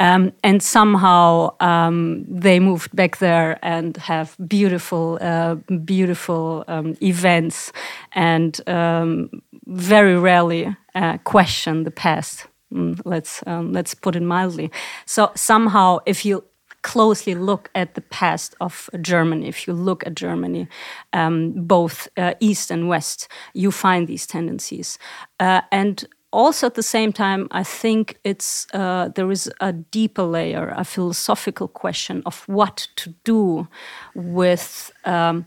Um, 0.00 0.32
and 0.42 0.62
somehow 0.62 1.56
um, 1.60 2.24
they 2.28 2.60
moved 2.60 2.94
back 2.94 3.18
there 3.18 3.58
and 3.62 3.96
have 3.96 4.36
beautiful, 4.46 5.18
uh, 5.20 5.56
beautiful 5.84 6.64
um, 6.68 6.96
events, 7.02 7.72
and 8.12 8.60
um, 8.68 9.42
very 9.66 10.16
rarely 10.16 10.76
uh, 10.94 11.18
question 11.24 11.84
the 11.84 11.90
past. 11.90 12.46
Mm, 12.72 13.00
let's 13.04 13.42
um, 13.46 13.72
let's 13.72 13.94
put 13.94 14.14
it 14.14 14.22
mildly. 14.22 14.70
So 15.04 15.30
somehow, 15.34 15.98
if 16.06 16.24
you 16.24 16.44
closely 16.82 17.34
look 17.34 17.70
at 17.74 17.94
the 17.94 18.00
past 18.00 18.54
of 18.60 18.88
Germany, 19.00 19.48
if 19.48 19.66
you 19.66 19.74
look 19.74 20.06
at 20.06 20.14
Germany, 20.14 20.68
um, 21.12 21.52
both 21.66 22.08
uh, 22.16 22.34
east 22.40 22.70
and 22.70 22.88
west, 22.88 23.28
you 23.52 23.70
find 23.70 24.06
these 24.06 24.26
tendencies. 24.26 24.98
Uh, 25.40 25.60
and 25.72 26.06
also 26.32 26.66
at 26.66 26.74
the 26.74 26.82
same 26.82 27.12
time, 27.12 27.48
I 27.50 27.64
think 27.64 28.18
it's 28.24 28.66
uh, 28.74 29.08
there 29.14 29.30
is 29.30 29.50
a 29.60 29.72
deeper 29.72 30.24
layer, 30.24 30.72
a 30.76 30.84
philosophical 30.84 31.68
question 31.68 32.22
of 32.26 32.42
what 32.48 32.88
to 32.96 33.14
do 33.24 33.68
with. 34.14 34.92
Um, 35.04 35.46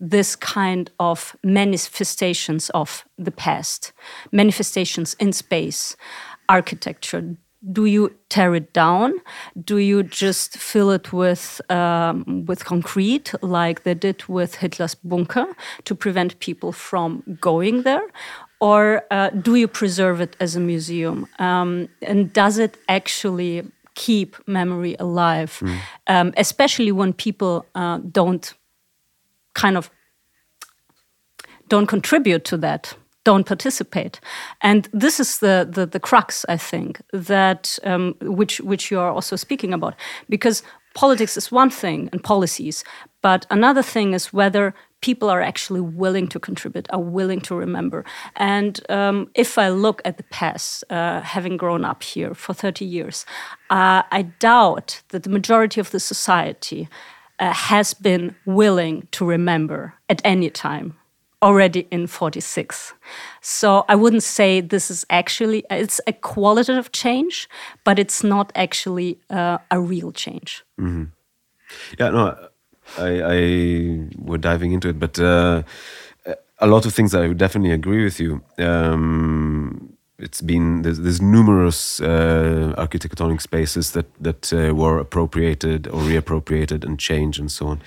this 0.00 0.36
kind 0.36 0.90
of 1.00 1.36
manifestations 1.42 2.70
of 2.70 3.04
the 3.18 3.32
past, 3.32 3.92
manifestations 4.30 5.14
in 5.14 5.32
space, 5.32 5.96
architecture. 6.48 7.36
Do 7.72 7.84
you 7.86 8.14
tear 8.28 8.54
it 8.54 8.72
down? 8.72 9.14
Do 9.64 9.78
you 9.78 10.04
just 10.04 10.56
fill 10.56 10.92
it 10.92 11.12
with 11.12 11.60
um, 11.68 12.44
with 12.46 12.64
concrete, 12.64 13.34
like 13.42 13.82
they 13.82 13.94
did 13.94 14.24
with 14.28 14.54
Hitler's 14.54 14.94
bunker, 14.94 15.46
to 15.84 15.94
prevent 15.96 16.38
people 16.38 16.70
from 16.70 17.24
going 17.40 17.82
there, 17.82 18.06
or 18.60 19.02
uh, 19.10 19.30
do 19.30 19.54
you 19.54 19.68
preserve 19.68 20.20
it 20.20 20.36
as 20.40 20.56
a 20.56 20.60
museum? 20.60 21.26
Um, 21.38 21.88
and 22.02 22.32
does 22.32 22.58
it 22.58 22.76
actually 22.88 23.64
keep 23.94 24.36
memory 24.46 24.96
alive, 24.98 25.58
mm. 25.60 25.78
um, 26.06 26.32
especially 26.36 26.92
when 26.92 27.12
people 27.12 27.66
uh, 27.74 27.98
don't 28.10 28.54
kind 29.54 29.76
of 29.76 29.90
don't 31.68 31.86
contribute 31.86 32.44
to 32.44 32.56
that 32.56 32.94
don't 33.24 33.44
participate 33.44 34.20
and 34.62 34.88
this 34.92 35.20
is 35.20 35.38
the 35.38 35.68
the, 35.70 35.84
the 35.84 36.00
crux 36.00 36.46
i 36.48 36.56
think 36.56 37.02
that 37.12 37.78
um, 37.84 38.14
which 38.22 38.60
which 38.60 38.90
you 38.90 38.98
are 38.98 39.10
also 39.10 39.36
speaking 39.36 39.74
about 39.74 39.94
because 40.28 40.62
politics 40.94 41.36
is 41.36 41.52
one 41.52 41.70
thing 41.70 42.08
and 42.12 42.22
policies 42.22 42.84
but 43.20 43.46
another 43.50 43.82
thing 43.82 44.14
is 44.14 44.32
whether 44.32 44.74
people 45.00 45.30
are 45.30 45.40
actually 45.40 45.80
willing 45.80 46.28
to 46.28 46.40
contribute 46.40 46.88
are 46.90 47.00
willing 47.00 47.40
to 47.40 47.54
remember. 47.54 48.04
And 48.36 48.80
um, 48.88 49.30
if 49.34 49.58
i 49.58 49.68
look 49.68 50.02
at 50.04 50.16
the 50.16 50.24
past 50.24 50.84
uh, 50.90 51.20
having 51.20 51.56
grown 51.56 51.84
up 51.84 52.02
here 52.02 52.34
for 52.34 52.54
30 52.54 52.84
years 52.84 53.26
uh, 53.70 54.02
i 54.10 54.22
doubt 54.38 55.02
that 55.08 55.22
the 55.22 55.30
majority 55.30 55.80
of 55.80 55.90
the 55.90 56.00
society 56.00 56.88
uh, 57.38 57.52
has 57.52 57.94
been 57.94 58.34
willing 58.46 59.06
to 59.12 59.24
remember 59.24 59.94
at 60.08 60.20
any 60.24 60.50
time 60.50 60.94
already 61.40 61.86
in 61.90 62.06
46 62.06 62.94
so 63.40 63.84
i 63.88 63.94
wouldn't 63.94 64.24
say 64.24 64.60
this 64.60 64.90
is 64.90 65.04
actually 65.10 65.64
it's 65.70 66.00
a 66.06 66.12
qualitative 66.12 66.90
change 66.92 67.48
but 67.84 67.98
it's 67.98 68.24
not 68.24 68.50
actually 68.54 69.18
uh, 69.30 69.58
a 69.70 69.80
real 69.80 70.12
change. 70.12 70.64
Mm 70.80 70.88
-hmm. 70.88 71.06
yeah 71.98 72.12
no 72.12 72.47
i 72.96 73.22
i 73.22 73.38
we're 74.18 74.38
diving 74.38 74.72
into 74.72 74.88
it 74.88 74.98
but 74.98 75.18
uh, 75.18 75.62
a 76.58 76.66
lot 76.66 76.86
of 76.86 76.94
things 76.94 77.14
i 77.14 77.26
would 77.28 77.38
definitely 77.38 77.72
agree 77.72 78.04
with 78.04 78.18
you 78.20 78.40
um, 78.58 79.98
it's 80.18 80.40
been 80.40 80.82
there's, 80.82 80.98
there's 80.98 81.22
numerous 81.22 82.00
uh, 82.00 82.74
architectonic 82.76 83.40
spaces 83.40 83.92
that 83.92 84.06
that 84.20 84.52
uh, 84.52 84.74
were 84.74 84.98
appropriated 84.98 85.86
or 85.88 86.00
reappropriated 86.02 86.84
and 86.84 86.98
changed 86.98 87.38
and 87.38 87.50
so 87.50 87.68
on. 87.68 87.80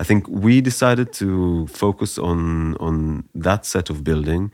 I 0.00 0.04
think 0.04 0.26
we 0.28 0.60
decided 0.60 1.12
to 1.14 1.66
focus 1.68 2.18
on 2.18 2.76
on 2.78 3.24
that 3.34 3.64
set 3.64 3.88
of 3.90 4.02
building 4.02 4.52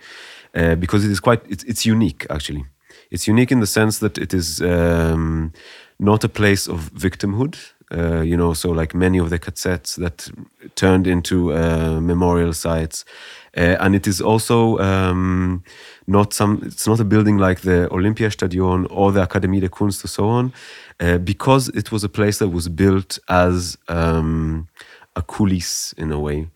uh, 0.54 0.74
because 0.74 1.04
it 1.04 1.10
is 1.10 1.20
quite 1.20 1.40
it's, 1.48 1.64
it's 1.64 1.86
unique 1.86 2.26
actually. 2.28 2.66
It's 3.10 3.26
unique 3.26 3.50
in 3.50 3.60
the 3.60 3.66
sense 3.66 3.98
that 3.98 4.18
it 4.18 4.34
is 4.34 4.60
um, 4.60 5.52
not 5.98 6.24
a 6.24 6.28
place 6.28 6.66
of 6.66 6.92
victimhood. 6.92 7.56
Uh, 7.92 8.22
you 8.22 8.36
know, 8.36 8.54
so 8.54 8.70
like 8.70 8.94
many 8.94 9.18
of 9.18 9.28
the 9.28 9.38
KZs 9.38 9.96
that 9.96 10.30
turned 10.74 11.06
into 11.06 11.52
uh, 11.52 12.00
memorial 12.00 12.52
sites, 12.52 13.04
uh, 13.56 13.76
and 13.80 13.94
it 13.94 14.06
is 14.06 14.20
also 14.20 14.78
um, 14.78 15.62
not 16.06 16.32
some. 16.32 16.62
It's 16.64 16.86
not 16.86 17.00
a 17.00 17.04
building 17.04 17.36
like 17.36 17.60
the 17.60 17.88
Olympiastadion 17.90 18.86
or 18.90 19.12
the 19.12 19.20
Akademie 19.20 19.60
der 19.60 19.68
Kunst 19.68 20.04
or 20.04 20.08
so 20.08 20.28
on, 20.28 20.52
uh, 21.00 21.18
because 21.18 21.68
it 21.68 21.92
was 21.92 22.02
a 22.02 22.08
place 22.08 22.38
that 22.38 22.48
was 22.48 22.68
built 22.68 23.18
as 23.28 23.76
um, 23.88 24.68
a 25.14 25.22
coulisse 25.22 25.92
in 25.98 26.12
a 26.12 26.18
way 26.18 26.48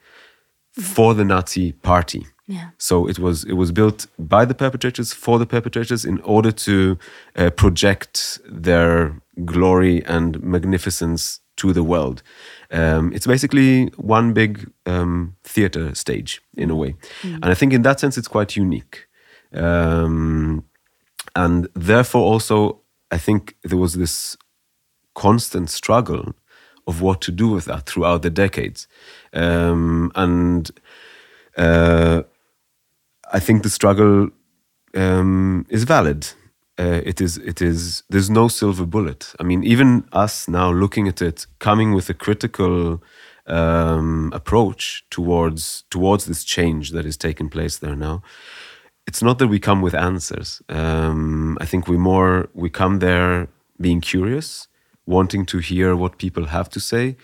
for 0.72 1.14
the 1.14 1.24
Nazi 1.24 1.72
party. 1.72 2.26
Yeah. 2.48 2.70
So 2.78 3.08
it 3.08 3.18
was 3.18 3.44
it 3.44 3.54
was 3.54 3.72
built 3.72 4.06
by 4.18 4.44
the 4.44 4.54
perpetrators 4.54 5.12
for 5.12 5.38
the 5.38 5.46
perpetrators 5.46 6.04
in 6.04 6.20
order 6.20 6.52
to 6.52 6.96
uh, 7.34 7.50
project 7.50 8.38
their 8.48 9.20
glory 9.44 10.04
and 10.04 10.42
magnificence 10.42 11.40
to 11.56 11.72
the 11.72 11.82
world. 11.82 12.22
Um, 12.70 13.12
it's 13.12 13.26
basically 13.26 13.86
one 13.96 14.32
big 14.32 14.70
um, 14.84 15.36
theater 15.44 15.94
stage 15.94 16.42
in 16.56 16.70
a 16.70 16.76
way, 16.76 16.94
mm. 17.22 17.34
and 17.34 17.46
I 17.46 17.54
think 17.54 17.72
in 17.72 17.82
that 17.82 18.00
sense 18.00 18.18
it's 18.18 18.28
quite 18.28 18.56
unique. 18.56 19.06
Um, 19.52 20.64
and 21.34 21.68
therefore, 21.74 22.22
also, 22.22 22.80
I 23.10 23.18
think 23.18 23.56
there 23.62 23.78
was 23.78 23.94
this 23.94 24.36
constant 25.14 25.70
struggle 25.70 26.34
of 26.86 27.00
what 27.00 27.20
to 27.22 27.32
do 27.32 27.48
with 27.48 27.64
that 27.66 27.86
throughout 27.86 28.22
the 28.22 28.30
decades, 28.30 28.86
um, 29.32 30.12
and 30.14 30.70
uh, 31.56 32.22
I 33.32 33.40
think 33.40 33.62
the 33.62 33.70
struggle 33.70 34.30
um, 34.94 35.66
is 35.68 35.84
valid 35.84 36.28
uh, 36.78 37.00
it 37.04 37.20
is 37.20 37.38
it 37.38 37.62
is 37.62 38.02
there's 38.10 38.30
no 38.30 38.48
silver 38.48 38.86
bullet. 38.86 39.34
I 39.40 39.44
mean, 39.44 39.64
even 39.64 40.06
us 40.12 40.48
now 40.48 40.70
looking 40.70 41.08
at 41.08 41.22
it, 41.22 41.46
coming 41.58 41.94
with 41.94 42.10
a 42.10 42.14
critical 42.14 43.02
um, 43.46 44.30
approach 44.34 45.04
towards 45.10 45.84
towards 45.90 46.26
this 46.26 46.44
change 46.44 46.90
that 46.90 47.06
is 47.06 47.16
taking 47.16 47.48
place 47.48 47.78
there 47.78 47.96
now. 47.96 48.22
It's 49.06 49.22
not 49.22 49.38
that 49.38 49.48
we 49.48 49.58
come 49.58 49.82
with 49.82 49.94
answers. 49.94 50.60
Um, 50.68 51.56
I 51.60 51.66
think 51.66 51.88
we 51.88 51.96
more 51.96 52.48
we 52.54 52.68
come 52.68 52.98
there 52.98 53.48
being 53.80 54.00
curious, 54.00 54.68
wanting 55.06 55.46
to 55.46 55.58
hear 55.58 55.94
what 55.96 56.18
people 56.18 56.46
have 56.46 56.68
to 56.70 56.80
say, 56.80 57.16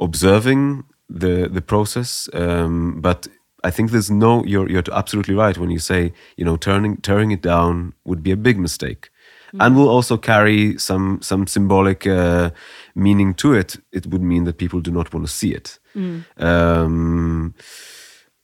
observing 0.00 0.84
the 1.08 1.48
the 1.48 1.62
process, 1.62 2.28
um, 2.34 3.00
but 3.00 3.28
I 3.64 3.70
think 3.70 3.90
there's 3.90 4.10
no 4.10 4.44
you're 4.44 4.68
you're 4.68 4.82
absolutely 4.92 5.34
right 5.34 5.56
when 5.56 5.70
you 5.70 5.78
say 5.78 6.12
you 6.36 6.44
know 6.44 6.56
turning 6.56 6.96
tearing 6.98 7.30
it 7.30 7.42
down 7.42 7.94
would 8.04 8.22
be 8.22 8.32
a 8.32 8.36
big 8.36 8.58
mistake, 8.58 9.10
mm. 9.54 9.64
and 9.64 9.76
will 9.76 9.88
also 9.88 10.16
carry 10.16 10.78
some 10.78 11.20
some 11.22 11.46
symbolic 11.46 12.06
uh, 12.06 12.50
meaning 12.94 13.34
to 13.34 13.54
it. 13.54 13.76
It 13.92 14.06
would 14.06 14.22
mean 14.22 14.44
that 14.44 14.58
people 14.58 14.80
do 14.80 14.90
not 14.90 15.12
want 15.12 15.26
to 15.26 15.32
see 15.32 15.52
it. 15.52 15.78
Mm. 15.94 16.24
Um, 16.36 17.54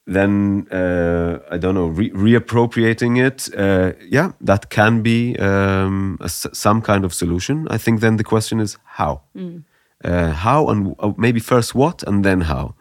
then 0.09 0.67
uh, 0.73 1.39
I 1.51 1.59
don't 1.59 1.75
know, 1.75 1.89
re- 1.89 2.11
reappropriating 2.11 3.19
it, 3.19 3.55
uh, 3.55 3.93
yeah, 4.09 4.33
that 4.41 4.71
can 4.71 5.03
be 5.03 5.37
um, 5.39 6.17
a 6.21 6.29
some 6.29 6.81
kind 6.81 7.05
of 7.05 7.13
solution. 7.13 7.69
I 7.69 7.79
think 7.79 8.01
then 8.01 8.17
the 8.17 8.25
question 8.25 8.61
is 8.61 8.79
how. 8.85 9.23
Uh, 10.05 10.31
how 10.31 10.69
and 10.69 10.95
uh, 11.01 11.13
maybe 11.17 11.41
first 11.41 11.75
what 11.75 12.05
and 12.05 12.25
then 12.25 12.41
how. 12.43 12.73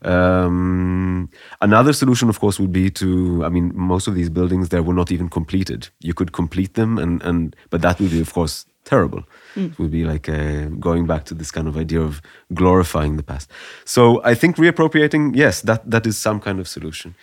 Um, 0.00 1.28
another 1.60 1.92
solution, 1.92 2.30
of 2.30 2.38
course, 2.40 2.58
would 2.58 2.72
be 2.72 2.90
to. 2.90 3.44
I 3.44 3.50
mean, 3.50 3.72
most 3.74 4.08
of 4.08 4.14
these 4.14 4.30
buildings 4.30 4.68
there 4.68 4.82
were 4.82 4.94
not 4.94 5.10
even 5.12 5.28
completed. 5.28 5.88
You 6.00 6.14
could 6.14 6.32
complete 6.32 6.72
them, 6.72 6.98
and 6.98 7.22
and 7.22 7.54
but 7.68 7.82
that 7.82 8.00
would 8.00 8.10
be, 8.10 8.20
of 8.20 8.32
course, 8.32 8.64
terrible. 8.84 9.24
It 9.56 9.78
would 9.78 9.90
be 9.90 10.04
like 10.04 10.28
uh, 10.28 10.68
going 10.80 11.06
back 11.06 11.24
to 11.24 11.34
this 11.34 11.50
kind 11.50 11.68
of 11.68 11.76
idea 11.76 12.00
of 12.00 12.20
glorifying 12.54 13.16
the 13.16 13.22
past. 13.22 13.50
So 13.84 14.22
I 14.24 14.34
think 14.34 14.56
reappropriating, 14.56 15.36
yes, 15.36 15.60
that 15.62 15.90
that 15.90 16.06
is 16.06 16.16
some 16.16 16.40
kind 16.40 16.58
of 16.60 16.66
solution. 16.66 17.14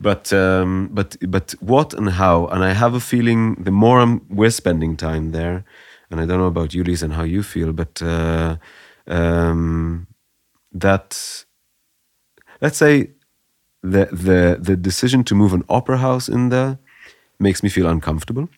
But 0.00 0.32
um, 0.32 0.88
but 0.92 1.16
but 1.28 1.54
what 1.60 1.94
and 1.94 2.10
how? 2.10 2.46
And 2.46 2.64
I 2.64 2.72
have 2.74 2.94
a 2.94 3.00
feeling 3.00 3.56
the 3.64 3.70
more 3.70 4.00
I'm, 4.00 4.20
we're 4.28 4.50
spending 4.50 4.96
time 4.96 5.32
there, 5.32 5.64
and 6.10 6.20
I 6.20 6.26
don't 6.26 6.38
know 6.38 6.46
about 6.46 6.74
you, 6.74 6.84
Lisa, 6.84 7.04
and 7.04 7.14
how 7.14 7.24
you 7.24 7.42
feel, 7.42 7.72
but 7.72 8.02
uh, 8.02 8.56
um, 9.06 10.06
that 10.72 11.44
let's 12.60 12.78
say 12.78 13.10
the 13.82 14.06
the 14.12 14.58
the 14.60 14.76
decision 14.76 15.24
to 15.24 15.34
move 15.34 15.52
an 15.52 15.64
opera 15.68 15.98
house 15.98 16.28
in 16.28 16.48
there 16.48 16.78
makes 17.38 17.62
me 17.62 17.68
feel 17.68 17.86
uncomfortable 17.86 18.48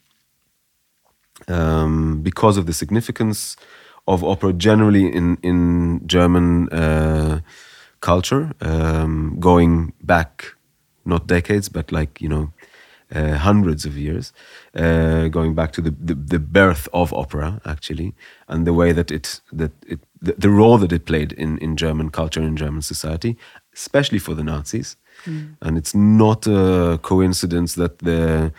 um, 1.49 2.23
because 2.23 2.57
of 2.57 2.67
the 2.67 2.73
significance 2.73 3.57
of 4.07 4.23
opera 4.23 4.53
generally 4.53 5.13
in 5.13 5.37
in 5.43 6.01
German 6.07 6.69
uh, 6.71 7.41
culture, 8.01 8.53
um, 8.61 9.37
going 9.41 9.93
back 10.03 10.55
not 11.05 11.27
decades 11.27 11.69
but 11.69 11.93
like 11.93 12.21
you 12.21 12.29
know 12.29 12.53
uh, 13.15 13.37
hundreds 13.37 13.85
of 13.87 13.97
years, 13.97 14.33
uh, 14.75 15.29
going 15.29 15.55
back 15.55 15.73
to 15.73 15.81
the, 15.81 15.91
the 15.91 16.15
the 16.15 16.39
birth 16.39 16.89
of 16.93 17.13
opera 17.13 17.61
actually, 17.65 18.15
and 18.49 18.67
the 18.67 18.73
way 18.73 18.93
that 18.93 19.11
it 19.11 19.41
that 19.53 19.73
it 19.87 20.01
the, 20.21 20.35
the 20.39 20.51
role 20.51 20.79
that 20.79 20.93
it 20.93 21.05
played 21.05 21.33
in 21.33 21.59
in 21.59 21.77
German 21.77 22.11
culture 22.11 22.43
and 22.43 22.59
German 22.59 22.83
society, 22.83 23.37
especially 23.75 24.19
for 24.19 24.35
the 24.35 24.45
Nazis. 24.45 24.97
And 25.61 25.79
it's 25.79 25.95
not 25.95 26.47
a 26.47 26.99
coincidence 27.03 27.75
that 27.75 27.99
the 28.01 28.53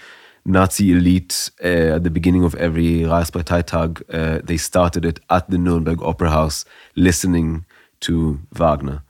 Nazi 0.46 0.92
elite 0.92 1.52
uh, 1.64 1.96
at 1.96 2.04
the 2.04 2.10
beginning 2.10 2.44
of 2.44 2.56
every 2.56 3.02
Reichsparteitag, 3.02 4.02
uh, 4.12 4.42
they 4.44 4.58
started 4.58 5.06
it 5.06 5.20
at 5.30 5.50
the 5.50 5.58
Nuremberg 5.58 6.02
Opera 6.02 6.32
House, 6.32 6.66
listening 6.96 7.66
to 8.00 8.40
Wagner, 8.52 9.02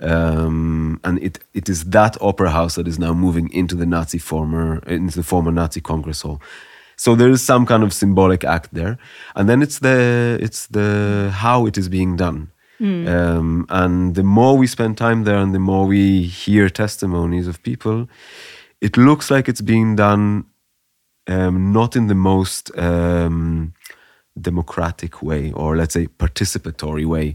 um, 0.00 1.00
and 1.02 1.18
it 1.22 1.38
it 1.52 1.68
is 1.68 1.84
that 1.90 2.16
opera 2.20 2.50
house 2.50 2.74
that 2.74 2.88
is 2.88 2.98
now 2.98 3.12
moving 3.12 3.52
into 3.52 3.76
the 3.76 3.86
Nazi 3.86 4.18
former 4.18 4.78
into 4.86 5.16
the 5.16 5.22
former 5.22 5.52
Nazi 5.52 5.80
Congress 5.80 6.22
Hall. 6.22 6.40
So 6.96 7.14
there 7.16 7.30
is 7.30 7.42
some 7.42 7.64
kind 7.66 7.82
of 7.82 7.92
symbolic 7.92 8.44
act 8.44 8.74
there, 8.74 8.98
and 9.34 9.48
then 9.48 9.62
it's 9.62 9.78
the 9.78 10.38
it's 10.40 10.66
the 10.66 11.30
how 11.32 11.66
it 11.66 11.76
is 11.76 11.88
being 11.88 12.16
done. 12.16 12.50
Um, 13.08 13.66
and 13.68 14.14
the 14.14 14.22
more 14.22 14.56
we 14.58 14.66
spend 14.66 14.96
time 14.96 15.24
there, 15.24 15.38
and 15.38 15.52
the 15.54 15.58
more 15.58 15.86
we 15.86 16.22
hear 16.22 16.70
testimonies 16.70 17.46
of 17.48 17.62
people, 17.62 18.08
it 18.80 18.96
looks 18.96 19.30
like 19.30 19.50
it's 19.50 19.60
being 19.62 19.96
done 19.96 20.44
um, 21.26 21.72
not 21.72 21.96
in 21.96 22.06
the 22.06 22.14
most 22.14 22.70
um, 22.78 23.72
democratic 24.40 25.22
way, 25.22 25.52
or 25.52 25.76
let's 25.76 25.94
say 25.94 26.06
participatory 26.06 27.04
way, 27.04 27.34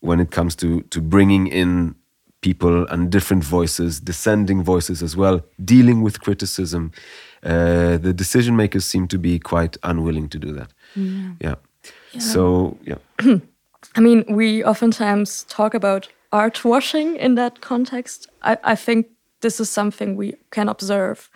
when 0.00 0.20
it 0.20 0.30
comes 0.30 0.54
to 0.56 0.82
to 0.82 1.00
bringing 1.00 1.46
in 1.46 1.94
people 2.40 2.86
and 2.86 3.10
different 3.10 3.44
voices, 3.44 4.00
dissenting 4.00 4.62
voices 4.62 5.02
as 5.02 5.16
well, 5.16 5.40
dealing 5.64 6.02
with 6.02 6.20
criticism. 6.20 6.92
Uh, 7.42 7.96
the 7.98 8.12
decision 8.12 8.56
makers 8.56 8.84
seem 8.84 9.08
to 9.08 9.18
be 9.18 9.38
quite 9.38 9.76
unwilling 9.82 10.28
to 10.28 10.38
do 10.38 10.52
that. 10.52 10.72
Yeah. 11.40 11.54
So 12.20 12.76
yeah. 12.84 12.98
I 13.96 14.00
mean, 14.00 14.24
we 14.28 14.64
oftentimes 14.64 15.44
talk 15.44 15.74
about 15.74 16.08
art 16.32 16.64
washing 16.64 17.16
in 17.16 17.34
that 17.36 17.60
context. 17.60 18.28
I, 18.42 18.58
I 18.64 18.74
think 18.74 19.06
this 19.40 19.60
is 19.60 19.70
something 19.70 20.16
we 20.16 20.34
can 20.50 20.68
observe. 20.68 21.30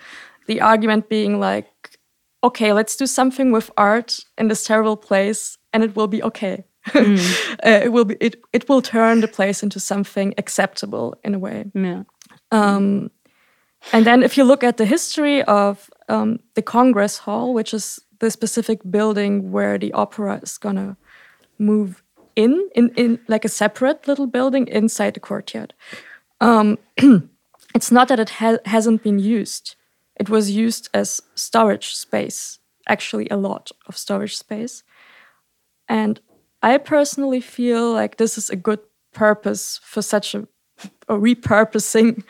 The 0.47 0.61
argument 0.61 1.09
being 1.09 1.41
like, 1.41 1.99
okay, 2.45 2.73
let's 2.73 2.97
do 2.97 3.07
something 3.07 3.53
with 3.53 3.71
art 3.77 4.21
in 4.37 4.49
this 4.49 4.65
terrible 4.65 4.97
place 4.97 5.57
and 5.73 5.83
it 5.83 5.97
will 5.97 6.09
be 6.09 6.23
okay. 6.23 6.65
Uh, 7.65 7.81
it 7.85 7.93
will 7.93 8.05
be 8.05 8.17
it, 8.21 8.43
it 8.53 8.69
will 8.69 8.83
turn 8.83 9.21
the 9.21 9.29
place 9.29 9.63
into 9.63 9.79
something 9.79 10.35
acceptable 10.37 11.15
in 11.23 11.35
a 11.35 11.39
way. 11.39 11.65
Yeah. 11.75 12.03
Um, 12.51 13.11
and 13.93 14.05
then 14.05 14.23
if 14.23 14.37
you 14.37 14.45
look 14.45 14.65
at 14.65 14.77
the 14.77 14.85
history 14.85 15.43
of 15.45 15.91
um, 16.09 16.41
the 16.55 16.63
Congress 16.63 17.19
Hall, 17.19 17.55
which 17.55 17.73
is 17.73 18.01
the 18.19 18.31
specific 18.31 18.81
building 18.91 19.53
where 19.53 19.79
the 19.79 19.93
opera 19.93 20.41
is 20.43 20.59
gonna 20.59 20.97
move 21.59 22.03
in, 22.37 22.69
in, 22.75 22.91
in 22.97 23.19
like 23.29 23.45
a 23.45 23.49
separate 23.49 24.09
little 24.09 24.27
building 24.27 24.67
inside 24.69 25.15
the 25.15 25.21
courtyard. 25.21 25.75
Um, 26.41 26.79
it's 27.75 27.93
not 27.93 28.09
that 28.09 28.21
it 28.21 28.31
ha- 28.31 28.59
hasn't 28.65 29.03
been 29.03 29.19
used. 29.19 29.77
It 30.17 30.29
was 30.29 30.51
used 30.51 30.89
as 30.95 31.21
storage 31.35 31.95
space, 31.95 32.59
actually 32.89 33.29
a 33.31 33.37
lot 33.37 33.71
of 33.87 33.97
storage 33.97 34.37
space. 34.37 34.83
And 35.89 36.21
I 36.63 36.79
personally 36.79 37.41
feel 37.41 37.93
like 37.93 38.17
this 38.17 38.39
is 38.39 38.51
a 38.51 38.57
good 38.57 38.79
purpose 39.13 39.81
for 39.83 40.03
such 40.03 40.35
a, 40.35 40.47
a 41.09 41.15
repurposing 41.15 42.23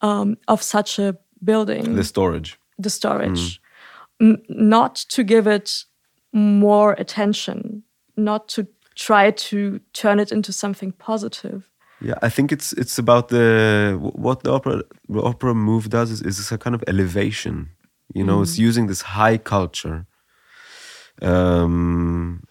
um, 0.00 0.36
of 0.48 0.62
such 0.62 0.98
a 0.98 1.16
building 1.44 1.94
The 1.94 2.04
storage. 2.04 2.58
the 2.78 2.90
storage, 2.90 3.60
N- 4.20 4.42
not 4.48 4.94
to 5.10 5.22
give 5.24 5.46
it 5.46 5.84
more 6.32 6.92
attention, 6.98 7.82
not 8.16 8.48
to 8.48 8.66
try 8.94 9.30
to 9.30 9.80
turn 9.92 10.18
it 10.20 10.32
into 10.32 10.52
something 10.52 10.92
positive. 10.92 11.68
Yeah, 12.00 12.18
I 12.26 12.30
think 12.30 12.52
it's 12.52 12.72
it's 12.72 12.98
about 12.98 13.28
the 13.28 13.96
what 14.00 14.42
the 14.42 14.50
opera 14.52 14.82
the 15.08 15.22
opera 15.22 15.54
move 15.54 15.88
does 15.88 16.10
is, 16.10 16.20
is 16.22 16.52
a 16.52 16.58
kind 16.58 16.74
of 16.74 16.82
elevation. 16.88 17.68
You 18.14 18.24
know, 18.24 18.42
it's 18.42 18.58
using 18.58 18.86
this 18.88 19.02
high 19.02 19.38
culture. 19.38 20.06
Um, 21.22 22.42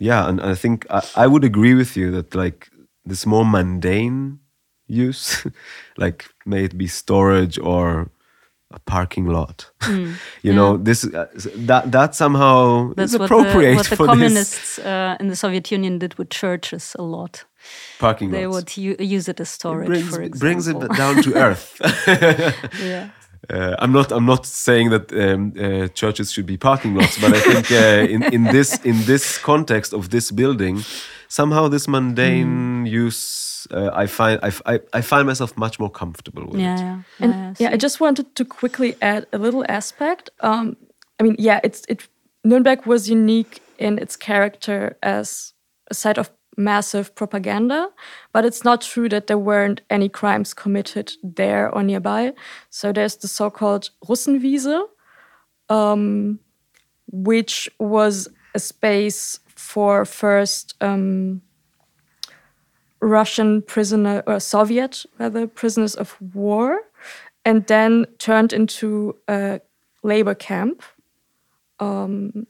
yeah, 0.00 0.28
and 0.28 0.40
I 0.40 0.54
think 0.56 0.86
I, 0.90 1.00
I 1.14 1.26
would 1.26 1.44
agree 1.44 1.74
with 1.74 1.96
you 1.96 2.10
that 2.12 2.34
like 2.34 2.68
this 3.04 3.26
more 3.26 3.44
mundane 3.44 4.40
use, 4.88 5.46
like 5.96 6.24
may 6.44 6.64
it 6.64 6.76
be 6.76 6.86
storage 6.88 7.58
or 7.58 8.10
a 8.72 8.78
parking 8.78 9.26
lot. 9.26 9.70
you 10.42 10.52
know, 10.54 10.76
this 10.76 11.04
uh, 11.04 11.26
that 11.68 11.90
that 11.92 12.14
somehow 12.14 12.92
That's 12.96 13.12
is 13.12 13.18
what 13.18 13.28
the, 13.28 13.34
appropriate 13.36 13.76
what 13.76 13.86
the 13.90 13.96
for 14.00 14.06
this 14.06 14.14
communists 14.16 14.78
uh, 14.78 15.16
in 15.20 15.28
the 15.28 15.36
Soviet 15.36 15.70
Union 15.70 15.98
did 15.98 16.14
with 16.18 16.30
churches 16.30 16.96
a 16.98 17.02
lot. 17.02 17.44
parking 17.98 18.30
They 18.30 18.46
lots. 18.46 18.76
would 18.76 18.76
u- 18.76 18.96
use 19.16 19.28
it 19.28 19.40
as 19.40 19.48
storage, 19.50 19.86
brings, 19.88 20.08
for 20.08 20.22
example. 20.22 20.38
brings 20.40 20.66
it 20.66 20.96
down 20.96 21.22
to 21.22 21.34
earth. 21.34 21.80
yeah. 22.80 23.10
Uh, 23.48 23.74
I'm 23.78 23.92
not. 23.92 24.12
I'm 24.12 24.26
not 24.26 24.44
saying 24.46 24.90
that 24.90 25.12
um, 25.12 25.52
uh, 25.58 25.88
churches 25.94 26.30
should 26.32 26.46
be 26.46 26.56
parking 26.58 26.94
lots, 26.94 27.18
but 27.18 27.32
I 27.32 27.40
think 27.40 27.70
uh, 27.72 28.12
in 28.14 28.22
in 28.34 28.44
this 28.44 28.78
in 28.84 29.04
this 29.06 29.38
context 29.38 29.92
of 29.94 30.08
this 30.10 30.30
building, 30.30 30.84
somehow 31.28 31.68
this 31.68 31.86
mundane 31.88 32.84
use, 32.86 33.66
uh, 33.70 33.90
I 34.02 34.06
find 34.06 34.38
I 34.92 35.00
find 35.02 35.26
myself 35.26 35.56
much 35.56 35.78
more 35.78 35.90
comfortable 35.90 36.44
with 36.46 36.60
Yeah, 36.60 36.74
it. 36.74 36.80
yeah. 36.80 37.02
And 37.20 37.32
yeah, 37.32 37.54
yeah, 37.68 37.74
I 37.74 37.76
just 37.78 37.98
wanted 38.00 38.34
to 38.34 38.44
quickly 38.44 38.94
add 39.00 39.26
a 39.32 39.38
little 39.38 39.64
aspect. 39.68 40.30
Um, 40.40 40.76
I 41.18 41.22
mean, 41.22 41.36
yeah, 41.38 41.60
it's 41.64 41.82
it. 41.88 42.08
Nuremberg 42.44 42.86
was 42.86 43.08
unique 43.10 43.60
in 43.78 43.98
its 43.98 44.16
character 44.16 44.96
as 45.02 45.54
a 45.90 45.94
site 45.94 46.18
of 46.20 46.30
massive 46.60 47.14
propaganda, 47.14 47.88
but 48.32 48.44
it's 48.44 48.64
not 48.64 48.80
true 48.80 49.08
that 49.08 49.26
there 49.26 49.38
weren't 49.38 49.80
any 49.90 50.08
crimes 50.08 50.54
committed 50.54 51.12
there 51.22 51.74
or 51.74 51.82
nearby. 51.82 52.32
So 52.70 52.92
there's 52.92 53.16
the 53.16 53.28
so-called 53.28 53.90
Russenwiese, 54.06 54.86
um, 55.68 56.38
which 57.12 57.70
was 57.78 58.28
a 58.54 58.58
space 58.58 59.40
for 59.54 60.04
first 60.04 60.74
um, 60.80 61.42
Russian 63.00 63.62
prisoner 63.62 64.22
or 64.26 64.40
Soviet 64.40 65.06
rather 65.18 65.46
prisoners 65.46 65.94
of 65.94 66.16
war, 66.34 66.80
and 67.44 67.66
then 67.66 68.06
turned 68.18 68.52
into 68.52 69.16
a 69.28 69.60
labor 70.02 70.34
camp. 70.34 70.82
Um, 71.78 72.46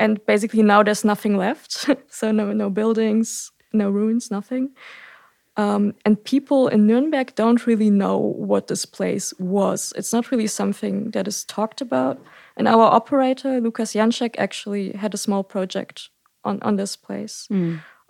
and 0.00 0.24
basically 0.26 0.62
now 0.62 0.82
there's 0.82 1.04
nothing 1.04 1.36
left, 1.36 1.86
so 2.08 2.32
no 2.32 2.52
no 2.52 2.70
buildings, 2.70 3.52
no 3.72 3.90
ruins, 3.90 4.30
nothing. 4.30 4.70
Um, 5.56 5.94
and 6.06 6.22
people 6.24 6.68
in 6.68 6.86
Nuremberg 6.86 7.34
don't 7.34 7.66
really 7.66 7.90
know 7.90 8.16
what 8.16 8.68
this 8.68 8.86
place 8.86 9.34
was. 9.38 9.92
It's 9.96 10.12
not 10.12 10.30
really 10.30 10.46
something 10.46 11.10
that 11.10 11.28
is 11.28 11.44
talked 11.44 11.80
about. 11.82 12.18
And 12.56 12.66
our 12.66 12.84
operator, 12.84 13.60
Lukas 13.60 13.92
Janczek, 13.92 14.36
actually 14.38 14.92
had 14.92 15.12
a 15.12 15.18
small 15.18 15.44
project 15.44 16.08
on, 16.44 16.62
on 16.62 16.76
this 16.76 16.96
place. 16.96 17.46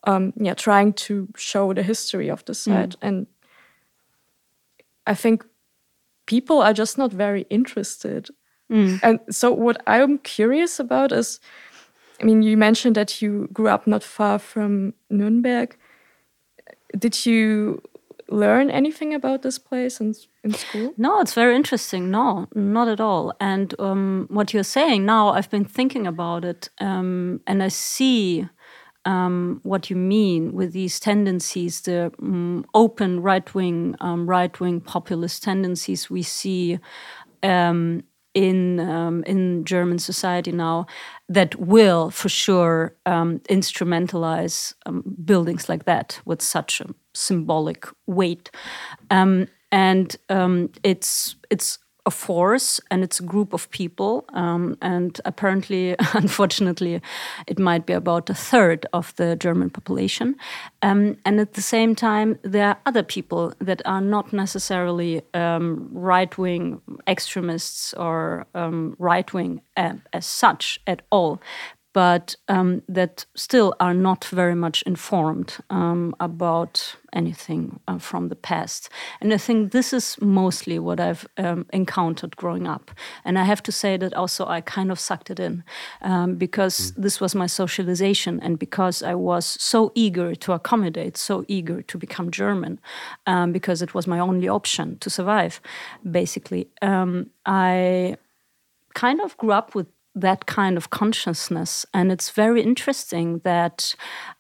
Um, 0.04 0.32
yeah, 0.36 0.54
trying 0.54 0.92
to 0.92 1.28
show 1.36 1.72
the 1.74 1.82
history 1.82 2.30
of 2.30 2.44
the 2.44 2.54
site. 2.54 2.94
And 3.02 3.26
I 5.06 5.14
think 5.14 5.44
people 6.26 6.62
are 6.62 6.74
just 6.74 6.98
not 6.98 7.12
very 7.12 7.46
interested. 7.50 8.28
And 9.02 9.20
so, 9.30 9.50
what 9.50 9.82
I'm 9.86 10.18
curious 10.18 10.78
about 10.78 11.10
is 11.10 11.40
I 12.20 12.24
mean, 12.24 12.42
you 12.42 12.56
mentioned 12.56 12.96
that 12.96 13.22
you 13.22 13.48
grew 13.52 13.68
up 13.68 13.86
not 13.86 14.02
far 14.02 14.38
from 14.38 14.94
Nuremberg. 15.08 15.76
Did 16.98 17.24
you 17.24 17.82
learn 18.28 18.70
anything 18.70 19.14
about 19.14 19.42
this 19.42 19.58
place 19.58 20.00
in, 20.00 20.14
in 20.44 20.52
school? 20.52 20.92
No, 20.96 21.20
it's 21.20 21.34
very 21.34 21.56
interesting. 21.56 22.10
No, 22.10 22.46
not 22.54 22.88
at 22.88 23.00
all. 23.00 23.32
And 23.40 23.74
um, 23.78 24.26
what 24.30 24.52
you're 24.52 24.62
saying 24.62 25.06
now, 25.06 25.30
I've 25.30 25.50
been 25.50 25.64
thinking 25.64 26.06
about 26.06 26.44
it, 26.44 26.68
um, 26.78 27.40
and 27.46 27.62
I 27.62 27.68
see 27.68 28.48
um, 29.04 29.60
what 29.62 29.88
you 29.88 29.96
mean 29.96 30.52
with 30.52 30.72
these 30.72 31.00
tendencies, 31.00 31.80
the 31.80 32.12
um, 32.20 32.66
open 32.74 33.22
right 33.22 33.54
wing, 33.54 33.96
um, 34.00 34.28
right 34.28 34.58
wing 34.60 34.80
populist 34.80 35.42
tendencies 35.42 36.10
we 36.10 36.22
see 36.22 36.78
um, 37.42 38.02
in 38.34 38.80
um, 38.80 39.24
in 39.24 39.64
German 39.64 39.98
society 39.98 40.52
now 40.52 40.86
that 41.28 41.56
will 41.56 42.10
for 42.10 42.28
sure 42.28 42.94
um, 43.06 43.40
instrumentalize 43.50 44.74
um, 44.86 45.02
buildings 45.24 45.68
like 45.68 45.84
that 45.84 46.20
with 46.24 46.42
such 46.42 46.80
a 46.80 46.86
symbolic 47.14 47.86
weight, 48.06 48.50
um, 49.10 49.48
and 49.72 50.16
um, 50.28 50.70
it's 50.82 51.36
it's 51.50 51.78
a 52.10 52.16
force 52.26 52.80
and 52.90 53.04
it's 53.04 53.20
a 53.20 53.26
group 53.34 53.52
of 53.52 53.70
people. 53.70 54.24
Um, 54.32 54.76
and 54.82 55.20
apparently, 55.24 55.96
unfortunately, 56.22 57.00
it 57.46 57.58
might 57.58 57.86
be 57.86 57.94
about 57.94 58.30
a 58.30 58.34
third 58.34 58.86
of 58.92 59.14
the 59.16 59.36
German 59.36 59.70
population. 59.70 60.36
Um, 60.82 61.16
and 61.24 61.40
at 61.40 61.52
the 61.52 61.62
same 61.62 61.94
time, 61.94 62.38
there 62.42 62.68
are 62.68 62.78
other 62.86 63.04
people 63.04 63.52
that 63.60 63.80
are 63.84 64.00
not 64.00 64.32
necessarily 64.32 65.22
um, 65.34 65.88
right 65.92 66.36
wing 66.38 66.80
extremists 67.06 67.94
or 67.94 68.46
um, 68.54 68.96
right 68.98 69.32
wing 69.32 69.60
as 69.76 70.26
such 70.26 70.80
at 70.86 71.02
all, 71.10 71.40
but 71.92 72.36
um, 72.48 72.82
that 72.88 73.26
still 73.34 73.74
are 73.80 73.94
not 73.94 74.24
very 74.26 74.54
much 74.54 74.82
informed 74.82 75.56
um, 75.70 76.14
about 76.20 76.96
anything 77.12 77.80
uh, 77.88 77.98
from 77.98 78.28
the 78.28 78.36
past. 78.36 78.88
And 79.20 79.32
I 79.32 79.36
think 79.36 79.72
this 79.72 79.92
is 79.92 80.16
mostly 80.20 80.78
what 80.78 81.00
I've 81.00 81.26
um, 81.36 81.66
encountered 81.72 82.36
growing 82.36 82.68
up. 82.68 82.92
And 83.24 83.38
I 83.38 83.44
have 83.44 83.62
to 83.64 83.72
say 83.72 83.96
that 83.96 84.14
also 84.14 84.46
I 84.46 84.60
kind 84.60 84.92
of 84.92 85.00
sucked 85.00 85.30
it 85.30 85.40
in 85.40 85.64
um, 86.02 86.36
because 86.36 86.92
mm. 86.92 87.02
this 87.02 87.20
was 87.20 87.34
my 87.34 87.46
socialization 87.46 88.38
and 88.40 88.58
because 88.58 89.02
I 89.02 89.14
was 89.14 89.44
so 89.44 89.90
eager 89.94 90.34
to 90.36 90.52
accommodate, 90.52 91.16
so 91.16 91.44
eager 91.48 91.82
to 91.82 91.98
become 91.98 92.30
German, 92.30 92.78
um, 93.26 93.52
because 93.52 93.82
it 93.82 93.94
was 93.94 94.06
my 94.06 94.20
only 94.20 94.48
option 94.48 94.98
to 94.98 95.10
survive, 95.10 95.60
basically. 96.08 96.68
Um, 96.82 97.30
I 97.46 98.16
kind 98.94 99.20
of 99.20 99.36
grew 99.36 99.52
up 99.52 99.74
with 99.74 99.86
that 100.14 100.46
kind 100.46 100.76
of 100.76 100.90
consciousness. 100.90 101.86
And 101.94 102.10
it's 102.10 102.30
very 102.30 102.62
interesting 102.62 103.40
that 103.44 103.94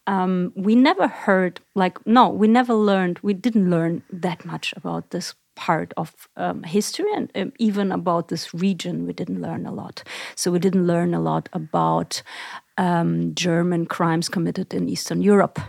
um, 0.06 0.52
we 0.56 0.74
never 0.74 1.08
heard, 1.08 1.60
like, 1.74 2.04
no, 2.06 2.28
we 2.28 2.48
never 2.48 2.74
learned, 2.74 3.18
we 3.22 3.34
didn't 3.34 3.70
learn 3.70 4.02
that 4.10 4.44
much 4.44 4.74
about 4.76 5.10
this 5.10 5.34
part 5.56 5.92
of 5.96 6.28
um, 6.36 6.62
history 6.62 7.12
and 7.14 7.30
um, 7.34 7.52
even 7.58 7.92
about 7.92 8.28
this 8.28 8.54
region. 8.54 9.06
We 9.06 9.12
didn't 9.12 9.42
learn 9.42 9.66
a 9.66 9.72
lot. 9.72 10.02
So 10.34 10.50
we 10.50 10.58
didn't 10.58 10.86
learn 10.86 11.12
a 11.14 11.20
lot 11.20 11.48
about 11.52 12.22
um, 12.80 13.34
german 13.34 13.84
crimes 13.84 14.28
committed 14.28 14.72
in 14.72 14.88
eastern 14.88 15.20
europe 15.20 15.60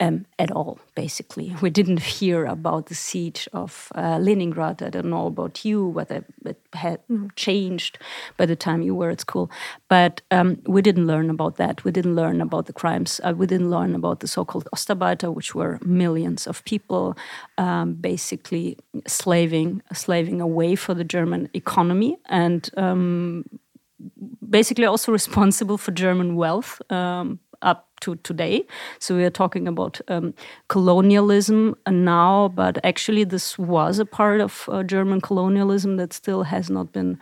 um, 0.00 0.24
at 0.38 0.50
all, 0.50 0.80
basically. 0.94 1.54
We 1.60 1.68
didn't 1.70 2.00
hear 2.00 2.46
about 2.46 2.86
the 2.86 2.94
siege 2.94 3.48
of 3.52 3.92
uh, 3.94 4.18
Leningrad. 4.18 4.82
I 4.82 4.88
don't 4.88 5.10
know 5.10 5.26
about 5.26 5.64
you, 5.64 5.86
whether 5.86 6.24
it 6.44 6.58
had 6.72 7.00
changed 7.36 7.98
by 8.38 8.46
the 8.46 8.56
time 8.56 8.80
you 8.80 8.94
were 8.94 9.10
at 9.10 9.20
school. 9.20 9.50
But 9.88 10.22
um, 10.30 10.62
we 10.66 10.80
didn't 10.80 11.06
learn 11.06 11.28
about 11.28 11.56
that. 11.56 11.84
We 11.84 11.92
didn't 11.92 12.16
learn 12.16 12.40
about 12.40 12.66
the 12.66 12.72
crimes. 12.72 13.20
Uh, 13.22 13.34
we 13.36 13.46
didn't 13.46 13.70
learn 13.70 13.94
about 13.94 14.20
the 14.20 14.26
so 14.26 14.44
called 14.44 14.66
Ostarbeiter, 14.74 15.32
which 15.32 15.54
were 15.54 15.78
millions 15.84 16.46
of 16.46 16.64
people 16.64 17.16
um, 17.58 17.94
basically 17.94 18.78
slaving, 19.06 19.82
slaving 19.92 20.40
away 20.40 20.76
for 20.76 20.94
the 20.94 21.04
German 21.04 21.50
economy 21.52 22.16
and 22.28 22.70
um, 22.78 23.44
basically 24.48 24.86
also 24.86 25.12
responsible 25.20 25.76
for 25.76 25.92
German 25.92 26.36
wealth 26.36 26.80
um, 26.90 27.38
up 27.62 27.88
to 28.00 28.16
today. 28.16 28.64
So 28.98 29.16
we 29.16 29.24
are 29.24 29.30
talking 29.30 29.68
about 29.68 30.00
um, 30.08 30.34
colonialism 30.68 31.76
now, 31.88 32.48
but 32.48 32.78
actually 32.84 33.24
this 33.24 33.58
was 33.58 33.98
a 33.98 34.06
part 34.06 34.40
of 34.40 34.68
uh, 34.68 34.82
German 34.82 35.20
colonialism 35.20 35.96
that 35.96 36.12
still 36.12 36.44
has 36.44 36.70
not 36.70 36.92
been 36.92 37.18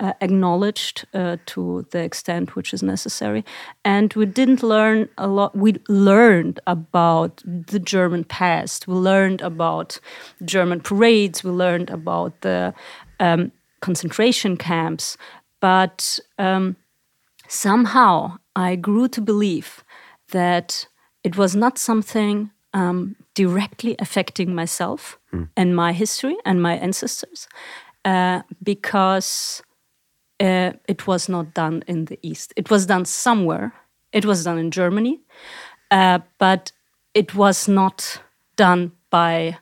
uh, 0.00 0.12
acknowledged 0.20 1.06
uh, 1.14 1.36
to 1.46 1.86
the 1.90 2.00
extent 2.00 2.54
which 2.54 2.74
is 2.74 2.82
necessary. 2.82 3.44
And 3.84 4.12
we 4.14 4.26
didn't 4.26 4.62
learn 4.62 5.08
a 5.16 5.26
lot. 5.26 5.56
We 5.56 5.76
learned 5.88 6.60
about 6.66 7.42
the 7.46 7.78
German 7.78 8.24
past. 8.24 8.86
We 8.86 8.94
learned 8.94 9.40
about 9.40 9.98
German 10.44 10.80
parades. 10.80 11.42
We 11.42 11.50
learned 11.50 11.90
about 11.90 12.40
the 12.42 12.74
um, 13.20 13.52
concentration 13.80 14.56
camps. 14.56 15.16
But 15.60 16.18
um, 16.38 16.76
somehow 17.48 18.38
I 18.56 18.74
grew 18.76 19.08
to 19.08 19.20
believe 19.20 19.84
that 20.32 20.88
it 21.22 21.36
was 21.36 21.54
not 21.54 21.78
something 21.78 22.50
um, 22.72 23.16
directly 23.34 23.94
affecting 23.98 24.54
myself 24.54 25.18
mm. 25.32 25.48
and 25.56 25.76
my 25.76 25.92
history 25.92 26.36
and 26.44 26.62
my 26.62 26.74
ancestors 26.76 27.48
uh, 28.04 28.42
because 28.62 29.62
uh, 30.40 30.72
it 30.88 31.06
was 31.06 31.28
not 31.28 31.54
done 31.54 31.84
in 31.86 32.06
the 32.06 32.18
East. 32.22 32.52
It 32.56 32.70
was 32.70 32.86
done 32.86 33.04
somewhere. 33.04 33.72
It 34.12 34.24
was 34.24 34.44
done 34.44 34.58
in 34.58 34.70
Germany, 34.70 35.20
uh, 35.90 36.20
but 36.38 36.72
it 37.14 37.34
was 37.34 37.68
not 37.68 38.20
done 38.56 38.92
by 39.10 39.58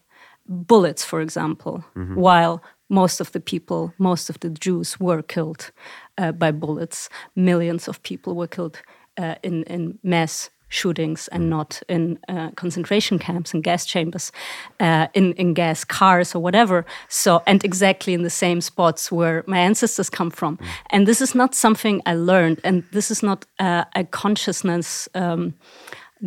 bullets, 0.46 1.04
for 1.04 1.20
example, 1.20 1.84
mm 1.94 2.06
-hmm. 2.06 2.14
while 2.14 2.60
most 2.86 3.20
of 3.20 3.30
the 3.30 3.40
people, 3.40 3.92
most 3.96 4.30
of 4.30 4.36
the 4.38 4.50
Jews 4.60 4.96
were 4.98 5.22
killed 5.22 5.72
uh, 6.18 6.32
by 6.32 6.52
bullets. 6.52 7.08
Millions 7.34 7.88
of 7.88 8.02
people 8.02 8.34
were 8.34 8.48
killed 8.48 8.80
uh, 9.16 9.36
in, 9.42 9.64
in 9.64 9.98
mass 10.02 10.50
shootings 10.68 11.28
and 11.28 11.48
not 11.48 11.82
in 11.88 12.18
uh, 12.28 12.50
concentration 12.56 13.18
camps 13.18 13.54
and 13.54 13.62
gas 13.62 13.86
chambers, 13.86 14.32
uh, 14.80 15.06
in, 15.14 15.32
in 15.34 15.54
gas 15.54 15.84
cars 15.84 16.34
or 16.34 16.42
whatever. 16.42 16.84
So, 17.08 17.42
and 17.46 17.64
exactly 17.64 18.12
in 18.12 18.22
the 18.22 18.30
same 18.30 18.60
spots 18.60 19.12
where 19.12 19.44
my 19.46 19.58
ancestors 19.58 20.10
come 20.10 20.30
from. 20.30 20.58
And 20.90 21.06
this 21.06 21.20
is 21.20 21.34
not 21.34 21.54
something 21.54 22.02
I 22.06 22.14
learned, 22.14 22.60
and 22.64 22.82
this 22.92 23.10
is 23.10 23.22
not 23.22 23.46
uh, 23.58 23.84
a 23.94 24.04
consciousness. 24.04 25.08
Um, 25.14 25.54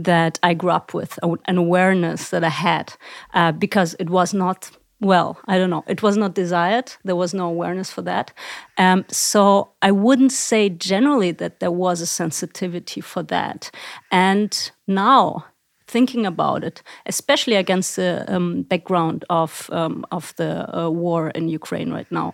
that 0.04 0.38
I 0.44 0.54
grew 0.54 0.70
up 0.70 0.94
with, 0.94 1.18
an 1.24 1.58
awareness 1.58 2.30
that 2.30 2.44
I 2.44 2.50
had, 2.50 2.94
uh, 3.34 3.52
because 3.52 3.96
it 3.98 4.12
was 4.12 4.32
not 4.32 4.70
well, 5.00 5.38
I 5.46 5.58
don't 5.58 5.70
know. 5.70 5.84
It 5.88 6.02
was 6.02 6.18
not 6.18 6.34
desired. 6.34 6.94
There 7.04 7.16
was 7.16 7.34
no 7.34 7.48
awareness 7.48 7.92
for 7.92 8.02
that. 8.04 8.34
Um, 8.78 9.06
so 9.10 9.70
I 9.82 9.92
wouldn't 9.92 10.32
say 10.32 10.70
generally 10.70 11.32
that 11.34 11.60
there 11.60 11.72
was 11.72 12.02
a 12.02 12.08
sensitivity 12.08 13.02
for 13.02 13.22
that. 13.24 13.70
And 14.12 14.72
now, 14.88 15.46
thinking 15.88 16.26
about 16.26 16.64
it, 16.64 16.82
especially 17.06 17.56
against 17.56 17.96
the 17.96 18.26
um, 18.28 18.64
background 18.64 19.24
of 19.30 19.70
um, 19.72 20.06
of 20.12 20.36
the 20.38 20.78
uh, 20.78 20.90
war 20.90 21.30
in 21.30 21.48
Ukraine 21.48 21.92
right 21.92 22.12
now, 22.12 22.34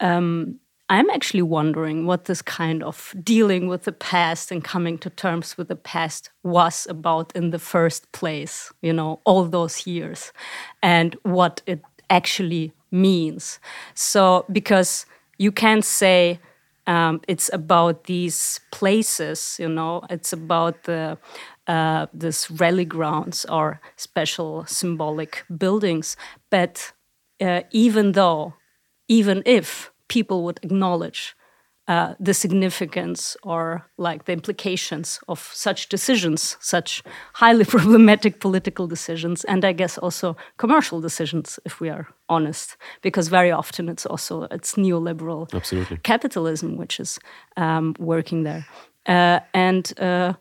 um, 0.00 0.60
I'm 0.90 1.08
actually 1.08 1.42
wondering 1.42 2.04
what 2.04 2.26
this 2.26 2.42
kind 2.42 2.82
of 2.82 3.14
dealing 3.22 3.68
with 3.68 3.84
the 3.84 3.92
past 3.92 4.52
and 4.52 4.62
coming 4.62 4.98
to 4.98 5.08
terms 5.08 5.56
with 5.56 5.68
the 5.68 5.76
past 5.76 6.30
was 6.42 6.86
about 6.90 7.34
in 7.34 7.50
the 7.50 7.58
first 7.58 8.12
place, 8.12 8.70
you 8.82 8.92
know, 8.92 9.20
all 9.24 9.44
those 9.44 9.86
years, 9.86 10.32
and 10.82 11.16
what 11.22 11.62
it 11.66 11.82
actually 12.10 12.72
means. 12.90 13.58
So, 13.94 14.44
because 14.50 15.06
you 15.38 15.52
can't 15.52 15.84
say 15.84 16.40
um, 16.86 17.20
it's 17.28 17.50
about 17.52 18.04
these 18.04 18.60
places, 18.70 19.56
you 19.58 19.68
know, 19.68 20.02
it's 20.10 20.32
about 20.32 20.84
the 20.84 21.18
uh, 21.66 22.06
this 22.12 22.50
rally 22.50 22.84
grounds 22.84 23.46
or 23.46 23.80
special 23.96 24.64
symbolic 24.66 25.44
buildings. 25.56 26.16
But 26.50 26.92
uh, 27.40 27.62
even 27.70 28.12
though, 28.12 28.54
even 29.08 29.42
if 29.46 29.90
people 30.08 30.44
would 30.44 30.60
acknowledge 30.62 31.34
uh, 31.86 32.14
the 32.18 32.32
significance 32.32 33.36
or 33.42 33.86
like 33.98 34.24
the 34.24 34.32
implications 34.32 35.20
of 35.28 35.50
such 35.52 35.88
decisions, 35.88 36.56
such 36.60 37.02
highly 37.34 37.64
problematic 37.76 38.40
political 38.40 38.86
decisions, 38.86 39.44
and 39.44 39.64
I 39.64 39.72
guess 39.72 39.98
also 39.98 40.36
commercial 40.56 41.00
decisions, 41.00 41.58
if 41.64 41.80
we 41.80 41.90
are 41.90 42.08
honest, 42.28 42.76
because 43.02 43.28
very 43.28 43.50
often 43.50 43.88
it's 43.88 44.06
also 44.06 44.48
it's 44.50 44.76
neoliberal 44.76 45.52
Absolutely. 45.52 45.98
capitalism 45.98 46.76
which 46.76 46.98
is 46.98 47.18
um, 47.56 47.94
working 47.98 48.44
there, 48.44 48.66
uh, 49.06 49.40
and 49.52 49.92
uh, 50.00 50.32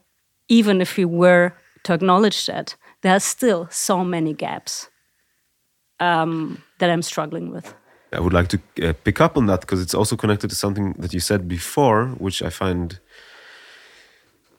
even 0.48 0.82
if 0.82 0.98
we 0.98 1.06
were 1.06 1.52
to 1.84 1.94
acknowledge 1.94 2.46
that, 2.46 2.78
there 3.02 3.14
are 3.14 3.20
still 3.20 3.68
so 3.70 4.04
many 4.04 4.34
gaps 4.34 4.90
um, 6.00 6.64
that 6.80 6.90
I'm 6.90 7.02
struggling 7.02 7.52
with. 7.52 7.74
I 8.14 8.20
would 8.20 8.34
like 8.34 8.48
to 8.50 8.60
uh, 8.82 8.94
pick 9.04 9.20
up 9.20 9.38
on 9.38 9.46
that 9.48 9.62
because 9.62 9.82
it's 9.82 9.94
also 9.94 10.16
connected 10.16 10.50
to 10.50 10.56
something 10.56 10.94
that 11.00 11.14
you 11.14 11.20
said 11.20 11.48
before, 11.48 12.08
which 12.18 12.42
I 12.42 12.50
find 12.50 13.00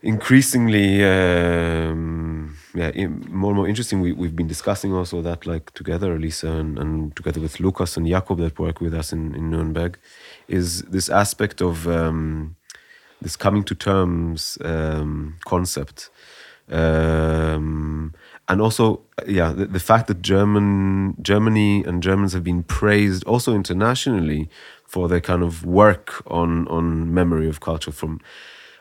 increasingly 0.02 1.02
um, 1.02 2.56
yeah 2.74 2.90
more 3.06 3.50
and 3.50 3.56
more 3.56 3.68
interesting. 3.68 4.00
We, 4.02 4.12
we've 4.12 4.36
been 4.36 4.48
discussing 4.48 4.92
also 4.92 5.22
that 5.22 5.46
like 5.46 5.72
together 5.72 6.18
lisa 6.18 6.52
and, 6.52 6.78
and 6.78 7.16
together 7.16 7.40
with 7.40 7.58
lucas 7.58 7.96
and 7.96 8.06
jakob 8.06 8.38
that 8.40 8.58
work 8.58 8.82
with 8.82 8.92
us 8.92 9.14
in, 9.14 9.34
in 9.34 9.50
nuremberg 9.50 9.98
is 10.46 10.82
this 10.82 11.08
aspect 11.08 11.62
of 11.62 11.88
um, 11.88 12.54
this 13.24 13.36
coming 13.36 13.64
to 13.64 13.74
terms 13.74 14.58
um, 14.62 15.36
concept. 15.46 16.10
Um, 16.70 18.14
and 18.48 18.60
also 18.60 19.00
yeah 19.26 19.52
the, 19.52 19.66
the, 19.66 19.80
fact 19.80 20.06
that 20.06 20.20
german 20.22 21.16
germany 21.22 21.82
and 21.84 22.02
germans 22.02 22.32
have 22.32 22.44
been 22.44 22.62
praised 22.62 23.24
also 23.24 23.54
internationally 23.54 24.48
for 24.86 25.08
their 25.08 25.20
kind 25.20 25.42
of 25.42 25.64
work 25.64 26.22
on 26.26 26.68
on 26.68 27.12
memory 27.12 27.48
of 27.48 27.60
culture 27.60 27.92
from 27.92 28.20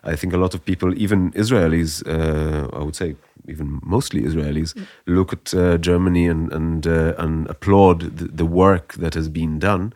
I 0.04 0.15
think 0.15 0.34
a 0.34 0.38
lot 0.38 0.54
of 0.54 0.65
people, 0.65 0.93
even 0.97 1.32
Israelis, 1.32 2.06
uh, 2.06 2.67
I 2.76 2.84
would 2.84 2.95
say 2.95 3.15
even 3.47 3.80
mostly 3.84 4.21
Israelis, 4.21 4.73
mm. 4.73 4.86
look 5.06 5.34
at 5.34 5.54
uh, 5.54 5.78
Germany 5.78 6.28
and 6.28 6.52
and 6.52 6.86
uh, 6.86 7.13
and 7.17 7.49
applaud 7.49 8.17
the, 8.17 8.26
the, 8.26 8.45
work 8.45 8.93
that 8.95 9.13
has 9.13 9.30
been 9.30 9.60
done. 9.60 9.93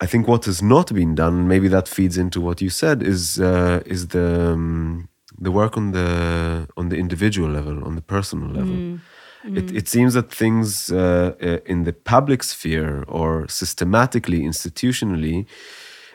I 0.00 0.06
think 0.06 0.28
what 0.28 0.44
has 0.44 0.62
not 0.62 0.92
been 0.92 1.14
done, 1.14 1.48
maybe 1.48 1.68
that 1.68 1.88
feeds 1.88 2.18
into 2.18 2.40
what 2.40 2.60
you 2.60 2.70
said, 2.70 3.02
is 3.02 3.40
uh, 3.40 3.82
is 3.86 4.08
the 4.08 4.52
um, 4.52 5.08
the 5.42 5.50
work 5.50 5.76
on 5.76 5.92
the 5.92 6.68
on 6.76 6.88
the 6.88 6.96
individual 6.96 7.50
level, 7.50 7.84
on 7.84 7.94
the 7.96 8.02
personal 8.02 8.48
level. 8.48 8.74
Mm. 8.74 9.00
Mm. 9.44 9.58
It, 9.58 9.76
it 9.76 9.88
seems 9.88 10.14
that 10.14 10.32
things 10.32 10.90
uh, 10.92 11.34
uh, 11.42 11.58
in 11.66 11.82
the 11.84 11.92
public 11.92 12.44
sphere 12.44 13.04
or 13.08 13.48
systematically, 13.48 14.40
institutionally, 14.42 15.46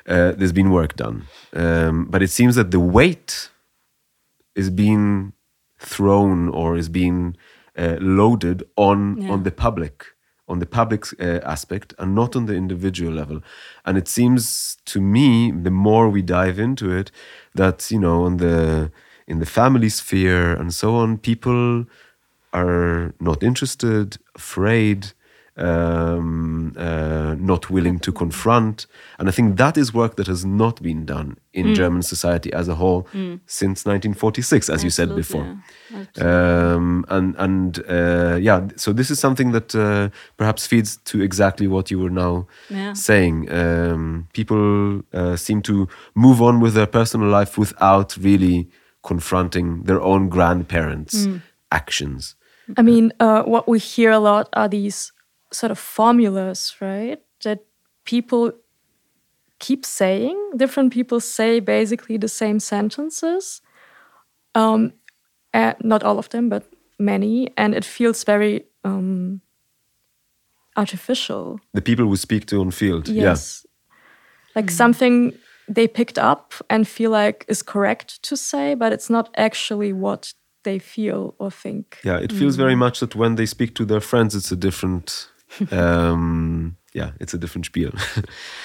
uh, 0.08 0.32
there's 0.38 0.54
been 0.54 0.72
work 0.72 0.96
done. 0.96 1.26
Um, 1.54 2.06
but 2.06 2.22
it 2.24 2.30
seems 2.30 2.56
that 2.56 2.72
the 2.72 2.80
weight 2.80 3.50
is 4.56 4.70
being 4.70 5.34
thrown 5.78 6.50
or 6.50 6.78
is 6.78 6.90
being 6.90 7.36
uh, 7.78 7.98
loaded 8.00 8.64
on 8.76 9.22
yeah. 9.22 9.30
on 9.30 9.44
the 9.44 9.52
public 9.52 10.06
on 10.50 10.60
the 10.60 10.66
public 10.66 11.06
uh, 11.20 11.40
aspect 11.44 11.94
and 12.00 12.16
not 12.16 12.36
on 12.36 12.46
the 12.46 12.56
individual 12.56 13.14
level 13.14 13.42
and 13.86 13.98
it 13.98 14.08
seems 14.08 14.78
to 14.86 15.00
me 15.00 15.52
the 15.52 15.70
more 15.70 16.10
we 16.10 16.22
dive 16.22 16.58
into 16.58 16.90
it 16.90 17.12
that 17.54 17.92
you 17.92 18.00
know 18.00 18.24
on 18.24 18.38
the 18.38 18.92
in 19.28 19.40
the 19.40 19.46
family 19.46 19.90
sphere 19.90 20.54
and 20.54 20.74
so 20.74 20.96
on 20.96 21.18
people 21.18 21.86
are 22.54 23.14
not 23.20 23.44
interested 23.44 24.18
afraid 24.36 25.14
um, 25.58 26.74
uh, 26.78 27.36
not 27.40 27.70
willing 27.70 28.00
to 28.00 28.12
confront. 28.12 28.86
And 29.18 29.28
I 29.28 29.32
think 29.32 29.58
that 29.58 29.78
is 29.78 29.94
work 29.94 30.16
that 30.16 30.28
has 30.28 30.46
not 30.46 30.82
been 30.82 31.06
done 31.06 31.38
in 31.54 31.68
mm. 31.68 31.76
German 31.76 32.04
society 32.04 32.54
as 32.54 32.68
a 32.68 32.76
whole 32.76 33.04
mm. 33.14 33.40
since 33.48 33.86
1946, 33.86 34.70
as 34.70 34.84
Absolutely. 34.84 34.86
you 34.86 34.92
said 34.92 35.16
before. 35.16 35.58
Um, 36.24 37.06
and 37.10 37.36
and 37.38 37.84
uh, 37.90 38.38
yeah, 38.40 38.68
so 38.76 38.94
this 38.94 39.10
is 39.10 39.20
something 39.20 39.52
that 39.52 39.76
uh, 39.76 40.10
perhaps 40.38 40.68
feeds 40.68 40.98
to 41.06 41.22
exactly 41.22 41.68
what 41.68 41.90
you 41.90 42.00
were 42.00 42.12
now 42.12 42.48
yeah. 42.70 42.94
saying. 42.94 43.52
Um, 43.52 44.28
people 44.34 45.02
uh, 45.14 45.36
seem 45.36 45.62
to 45.64 45.88
move 46.14 46.42
on 46.42 46.60
with 46.60 46.76
their 46.76 46.88
personal 46.88 47.30
life 47.30 47.58
without 47.58 48.16
really 48.18 48.70
confronting 49.08 49.84
their 49.84 50.02
own 50.02 50.30
grandparents' 50.30 51.26
mm. 51.26 51.42
actions. 51.72 52.36
I 52.76 52.82
mean, 52.82 53.14
uh, 53.22 53.44
what 53.44 53.66
we 53.68 53.80
hear 53.80 54.12
a 54.12 54.20
lot 54.20 54.50
are 54.52 54.68
these 54.68 55.14
sort 55.54 55.72
of 55.72 55.80
formulas, 55.80 56.76
right? 56.82 57.20
That 57.44 57.60
people 58.04 58.52
keep 59.60 59.86
saying. 59.86 60.36
Different 60.58 60.92
people 60.92 61.22
say 61.22 61.62
basically 61.62 62.18
the 62.18 62.28
same 62.28 62.60
sentences. 62.60 63.62
Um, 64.54 64.92
uh, 65.54 65.74
not 65.82 66.04
all 66.04 66.20
of 66.20 66.28
them, 66.30 66.50
but 66.50 66.64
many, 67.00 67.54
and 67.56 67.74
it 67.74 67.86
feels 67.86 68.26
very 68.26 68.66
um, 68.84 69.40
artificial. 70.76 71.60
The 71.74 71.82
people 71.82 72.08
we 72.08 72.18
speak 72.18 72.46
to 72.48 72.60
on 72.60 72.72
field, 72.72 73.08
yes, 73.08 73.66
yeah. 73.66 74.62
like 74.62 74.66
mm. 74.66 74.78
something 74.78 75.34
they 75.68 75.88
picked 75.88 76.18
up 76.18 76.54
and 76.70 76.88
feel 76.88 77.12
like 77.12 77.46
is 77.48 77.62
correct 77.62 78.22
to 78.24 78.38
say, 78.38 78.76
but 78.76 78.94
it's 78.94 79.10
not 79.10 79.30
actually 79.36 79.94
what 79.94 80.34
they 80.64 80.80
feel 80.80 81.36
or 81.40 81.52
think. 81.52 82.00
Yeah, 82.04 82.18
it 82.18 82.32
feels 82.32 82.56
mm. 82.56 82.60
very 82.60 82.76
much 82.76 83.00
that 83.00 83.16
when 83.16 83.36
they 83.36 83.46
speak 83.46 83.76
to 83.76 83.86
their 83.86 84.02
friends, 84.02 84.36
it's 84.36 84.52
a 84.52 84.56
different 84.56 85.30
um, 85.72 86.76
yeah, 86.94 87.12
it's 87.20 87.34
a 87.34 87.38
different 87.38 87.66
spiel. 87.66 87.92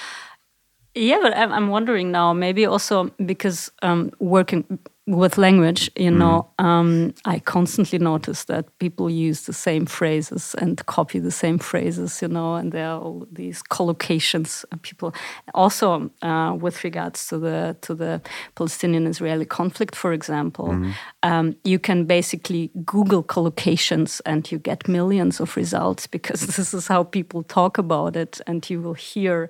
yeah, 0.95 1.19
but 1.21 1.35
I'm, 1.35 1.51
I'm 1.51 1.67
wondering 1.69 2.11
now, 2.11 2.33
maybe 2.33 2.65
also 2.65 3.11
because 3.25 3.71
um, 3.81 4.11
working 4.19 4.79
with 5.05 5.37
language, 5.37 5.91
you 5.97 6.11
mm. 6.11 6.17
know, 6.17 6.47
um, 6.59 7.13
I 7.25 7.39
constantly 7.39 7.99
notice 7.99 8.45
that 8.45 8.65
people 8.79 9.09
use 9.09 9.41
the 9.41 9.51
same 9.51 9.85
phrases 9.85 10.55
and 10.59 10.85
copy 10.85 11.19
the 11.19 11.31
same 11.31 11.59
phrases, 11.59 12.21
you 12.21 12.29
know, 12.29 12.55
and 12.55 12.71
there 12.71 12.87
are 12.87 13.01
all 13.01 13.27
these 13.29 13.61
collocations. 13.63 14.63
People 14.81 15.13
also 15.53 16.09
uh, 16.21 16.55
with 16.57 16.85
regards 16.85 17.27
to 17.27 17.37
the 17.37 17.75
to 17.81 17.93
the 17.93 18.21
Palestinian-Israeli 18.55 19.45
conflict, 19.45 19.93
for 19.93 20.13
example, 20.13 20.69
mm. 20.69 20.93
um, 21.21 21.55
you 21.65 21.79
can 21.79 22.05
basically 22.05 22.71
Google 22.85 23.23
collocations 23.23 24.21
and 24.25 24.49
you 24.51 24.57
get 24.57 24.87
millions 24.87 25.41
of 25.41 25.57
results 25.57 26.07
because 26.07 26.41
this 26.55 26.73
is 26.73 26.87
how 26.87 27.03
people 27.03 27.43
talk 27.43 27.77
about 27.77 28.15
it, 28.15 28.39
and 28.47 28.69
you 28.69 28.81
will 28.81 28.93
hear 28.95 29.49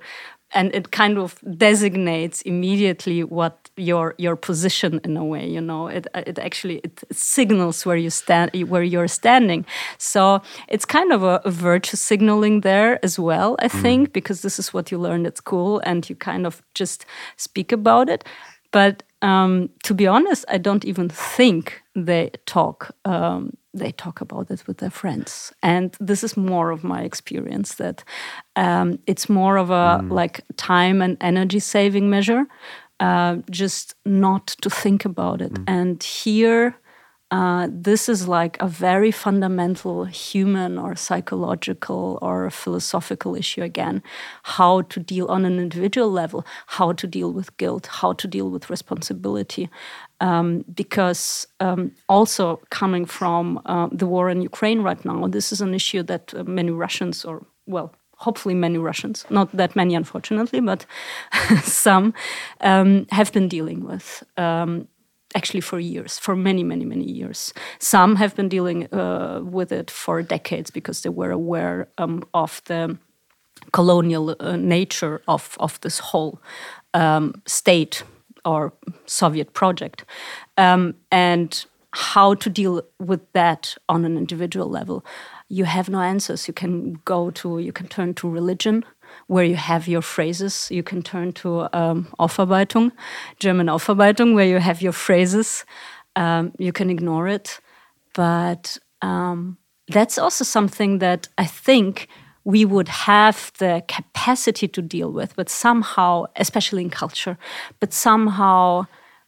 and 0.53 0.73
it 0.75 0.91
kind 0.91 1.17
of 1.17 1.39
designates 1.57 2.41
immediately 2.43 3.23
what 3.23 3.69
your 3.77 4.15
your 4.17 4.35
position 4.35 4.99
in 5.03 5.17
a 5.17 5.25
way 5.25 5.47
you 5.47 5.61
know? 5.61 5.87
It 5.87 6.07
it 6.15 6.39
actually 6.39 6.77
it 6.83 7.03
signals 7.11 7.85
where 7.85 7.97
you 7.97 8.09
stand 8.09 8.51
where 8.69 8.83
you're 8.83 9.07
standing. 9.07 9.65
So 9.97 10.41
it's 10.67 10.85
kind 10.85 11.11
of 11.11 11.23
a, 11.23 11.41
a 11.45 11.51
virtue 11.51 11.97
signaling 11.97 12.61
there 12.61 13.03
as 13.03 13.19
well 13.19 13.55
i 13.59 13.67
mm. 13.67 13.81
think 13.81 14.13
because 14.13 14.41
this 14.41 14.59
is 14.59 14.73
what 14.73 14.91
you 14.91 14.97
learned 14.97 15.27
at 15.27 15.37
school 15.37 15.81
and 15.85 16.09
you 16.09 16.15
kind 16.15 16.45
of 16.45 16.61
just 16.73 17.05
speak 17.37 17.71
about 17.71 18.09
it. 18.09 18.23
But 18.71 19.03
um, 19.21 19.69
to 19.83 19.93
be 19.93 20.07
honest 20.07 20.45
i 20.49 20.57
don't 20.57 20.85
even 20.85 21.09
think 21.09 21.81
they 21.95 22.31
talk 22.45 22.95
um, 23.05 23.53
they 23.73 23.91
talk 23.91 24.21
about 24.21 24.51
it 24.51 24.65
with 24.67 24.77
their 24.77 24.89
friends 24.89 25.51
and 25.63 25.95
this 25.99 26.23
is 26.23 26.37
more 26.37 26.71
of 26.71 26.83
my 26.83 27.01
experience 27.01 27.75
that 27.75 28.03
um, 28.55 28.99
it's 29.07 29.29
more 29.29 29.57
of 29.57 29.69
a 29.69 29.99
mm. 30.01 30.11
like 30.11 30.41
time 30.57 31.01
and 31.01 31.17
energy 31.21 31.59
saving 31.59 32.09
measure 32.09 32.45
uh, 32.99 33.37
just 33.49 33.95
not 34.05 34.47
to 34.47 34.69
think 34.69 35.05
about 35.05 35.41
it 35.41 35.53
mm. 35.53 35.63
and 35.67 36.03
here 36.03 36.75
uh, 37.33 37.67
this 37.71 38.09
is 38.09 38.27
like 38.27 38.61
a 38.61 38.67
very 38.67 39.09
fundamental 39.09 40.05
human 40.05 40.77
or 40.77 40.95
psychological 40.95 42.19
or 42.21 42.47
philosophical 42.51 43.35
issue 43.35 43.63
again 43.63 44.03
how 44.43 44.83
to 44.83 44.99
deal 44.99 45.25
on 45.29 45.43
an 45.43 45.57
individual 45.57 46.11
level 46.11 46.45
how 46.67 46.91
to 46.91 47.07
deal 47.07 47.33
with 47.33 47.57
guilt 47.57 47.87
how 47.87 48.13
to 48.13 48.27
deal 48.27 48.51
with 48.51 48.69
responsibility 48.69 49.67
um, 50.23 50.63
because 50.73 51.45
um, 51.59 51.91
also 52.07 52.61
coming 52.69 53.05
from 53.05 53.61
uh, 53.65 53.89
the 53.91 54.07
war 54.07 54.29
in 54.29 54.41
Ukraine 54.41 54.81
right 54.81 55.03
now, 55.05 55.27
this 55.27 55.51
is 55.51 55.59
an 55.61 55.73
issue 55.73 56.01
that 56.03 56.33
uh, 56.33 56.43
many 56.45 56.71
Russians, 56.71 57.25
or 57.25 57.45
well, 57.65 57.93
hopefully 58.17 58.55
many 58.55 58.77
Russians, 58.77 59.25
not 59.29 59.51
that 59.57 59.75
many 59.75 59.95
unfortunately, 59.95 60.61
but 60.61 60.85
some 61.63 62.13
um, 62.61 63.05
have 63.11 63.33
been 63.33 63.49
dealing 63.49 63.83
with. 63.83 64.23
Um, 64.37 64.87
actually, 65.35 65.61
for 65.61 65.79
years, 65.79 66.19
for 66.19 66.35
many, 66.35 66.63
many, 66.63 66.85
many 66.85 67.05
years. 67.05 67.53
Some 67.79 68.15
have 68.15 68.35
been 68.35 68.49
dealing 68.49 68.93
uh, 68.93 69.41
with 69.43 69.71
it 69.71 69.91
for 69.91 70.21
decades 70.21 70.71
because 70.71 71.01
they 71.01 71.09
were 71.09 71.31
aware 71.31 71.87
um, 71.97 72.23
of 72.33 72.61
the 72.65 72.97
colonial 73.71 74.35
uh, 74.39 74.55
nature 74.55 75.21
of, 75.27 75.57
of 75.59 75.81
this 75.81 75.99
whole 75.99 76.39
um, 76.93 77.41
state 77.45 78.03
or 78.45 78.73
Soviet 79.05 79.53
project, 79.53 80.05
um, 80.57 80.95
and 81.11 81.65
how 81.91 82.33
to 82.33 82.49
deal 82.49 82.81
with 82.99 83.21
that 83.33 83.75
on 83.87 84.03
an 84.05 84.17
individual 84.17 84.67
level. 84.67 85.05
You 85.47 85.65
have 85.65 85.89
no 85.89 85.99
answers. 85.99 86.47
You 86.47 86.53
can 86.53 86.99
go 87.05 87.29
to, 87.31 87.59
you 87.59 87.71
can 87.71 87.87
turn 87.87 88.13
to 88.15 88.29
religion, 88.29 88.83
where 89.27 89.43
you 89.43 89.55
have 89.55 89.87
your 89.87 90.01
phrases. 90.01 90.69
You 90.71 90.83
can 90.83 91.03
turn 91.03 91.33
to 91.33 91.67
um, 91.77 92.07
Aufarbeitung, 92.19 92.91
German 93.39 93.67
Aufarbeitung, 93.67 94.33
where 94.33 94.45
you 94.45 94.59
have 94.59 94.81
your 94.81 94.91
phrases. 94.91 95.65
Um, 96.15 96.51
you 96.57 96.71
can 96.71 96.89
ignore 96.89 97.27
it, 97.27 97.59
but 98.13 98.77
um, 99.01 99.57
that's 99.87 100.17
also 100.17 100.43
something 100.43 100.99
that 100.99 101.27
I 101.37 101.45
think 101.45 102.07
we 102.45 102.65
would 102.65 102.89
have 102.89 103.51
the 103.59 103.83
capacity 103.87 104.67
to 104.67 104.81
deal 104.81 105.11
with, 105.11 105.35
but 105.35 105.49
somehow, 105.49 106.25
especially 106.35 106.83
in 106.83 106.89
culture, 106.89 107.37
but 107.79 107.93
somehow 107.93 108.85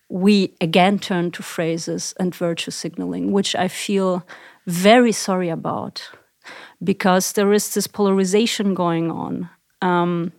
we 0.09 0.53
again 0.61 0.99
turn 0.99 1.31
to 1.31 1.43
phrases 1.43 2.13
and 2.19 2.35
virtue 2.35 2.71
signaling, 2.71 3.31
which 3.31 3.55
I 3.55 3.67
feel 3.67 4.25
very 4.67 5.11
sorry 5.11 5.49
about 5.49 6.09
because 6.83 7.33
there 7.33 7.53
is 7.53 7.73
this 7.73 7.87
polarization 7.87 8.73
going 8.73 9.11
on. 9.11 9.49
um, 9.81 10.31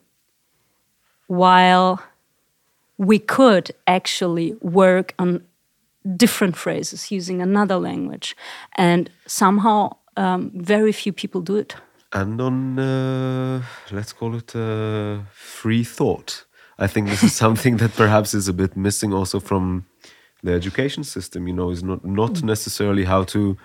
while 1.26 2.02
we 2.98 3.18
could 3.18 3.70
actually 3.86 4.54
work 4.60 5.14
on 5.18 5.42
different 6.16 6.56
phrases 6.56 7.10
using 7.10 7.42
another 7.42 7.76
language. 7.76 8.36
And 8.76 9.10
somehow, 9.26 9.96
um, 10.16 10.52
very 10.54 10.92
few 10.92 11.12
people 11.12 11.40
do 11.40 11.56
it. 11.56 11.74
And 12.16 12.40
on, 12.40 12.78
uh, 12.78 13.62
let's 13.92 14.14
call 14.14 14.34
it 14.36 14.56
uh, 14.56 15.18
free 15.34 15.84
thought. 15.84 16.46
I 16.78 16.86
think 16.86 17.08
this 17.08 17.22
is 17.22 17.34
something 17.44 17.76
that 17.76 17.94
perhaps 17.94 18.32
is 18.32 18.48
a 18.48 18.54
bit 18.54 18.74
missing 18.74 19.12
also 19.12 19.38
from 19.38 19.84
the 20.42 20.52
education 20.52 21.04
system. 21.04 21.46
You 21.46 21.52
know, 21.52 21.70
is 21.70 21.82
not 21.82 22.06
not 22.06 22.32
mm. 22.32 22.44
necessarily 22.44 23.04
how 23.04 23.24
to 23.24 23.58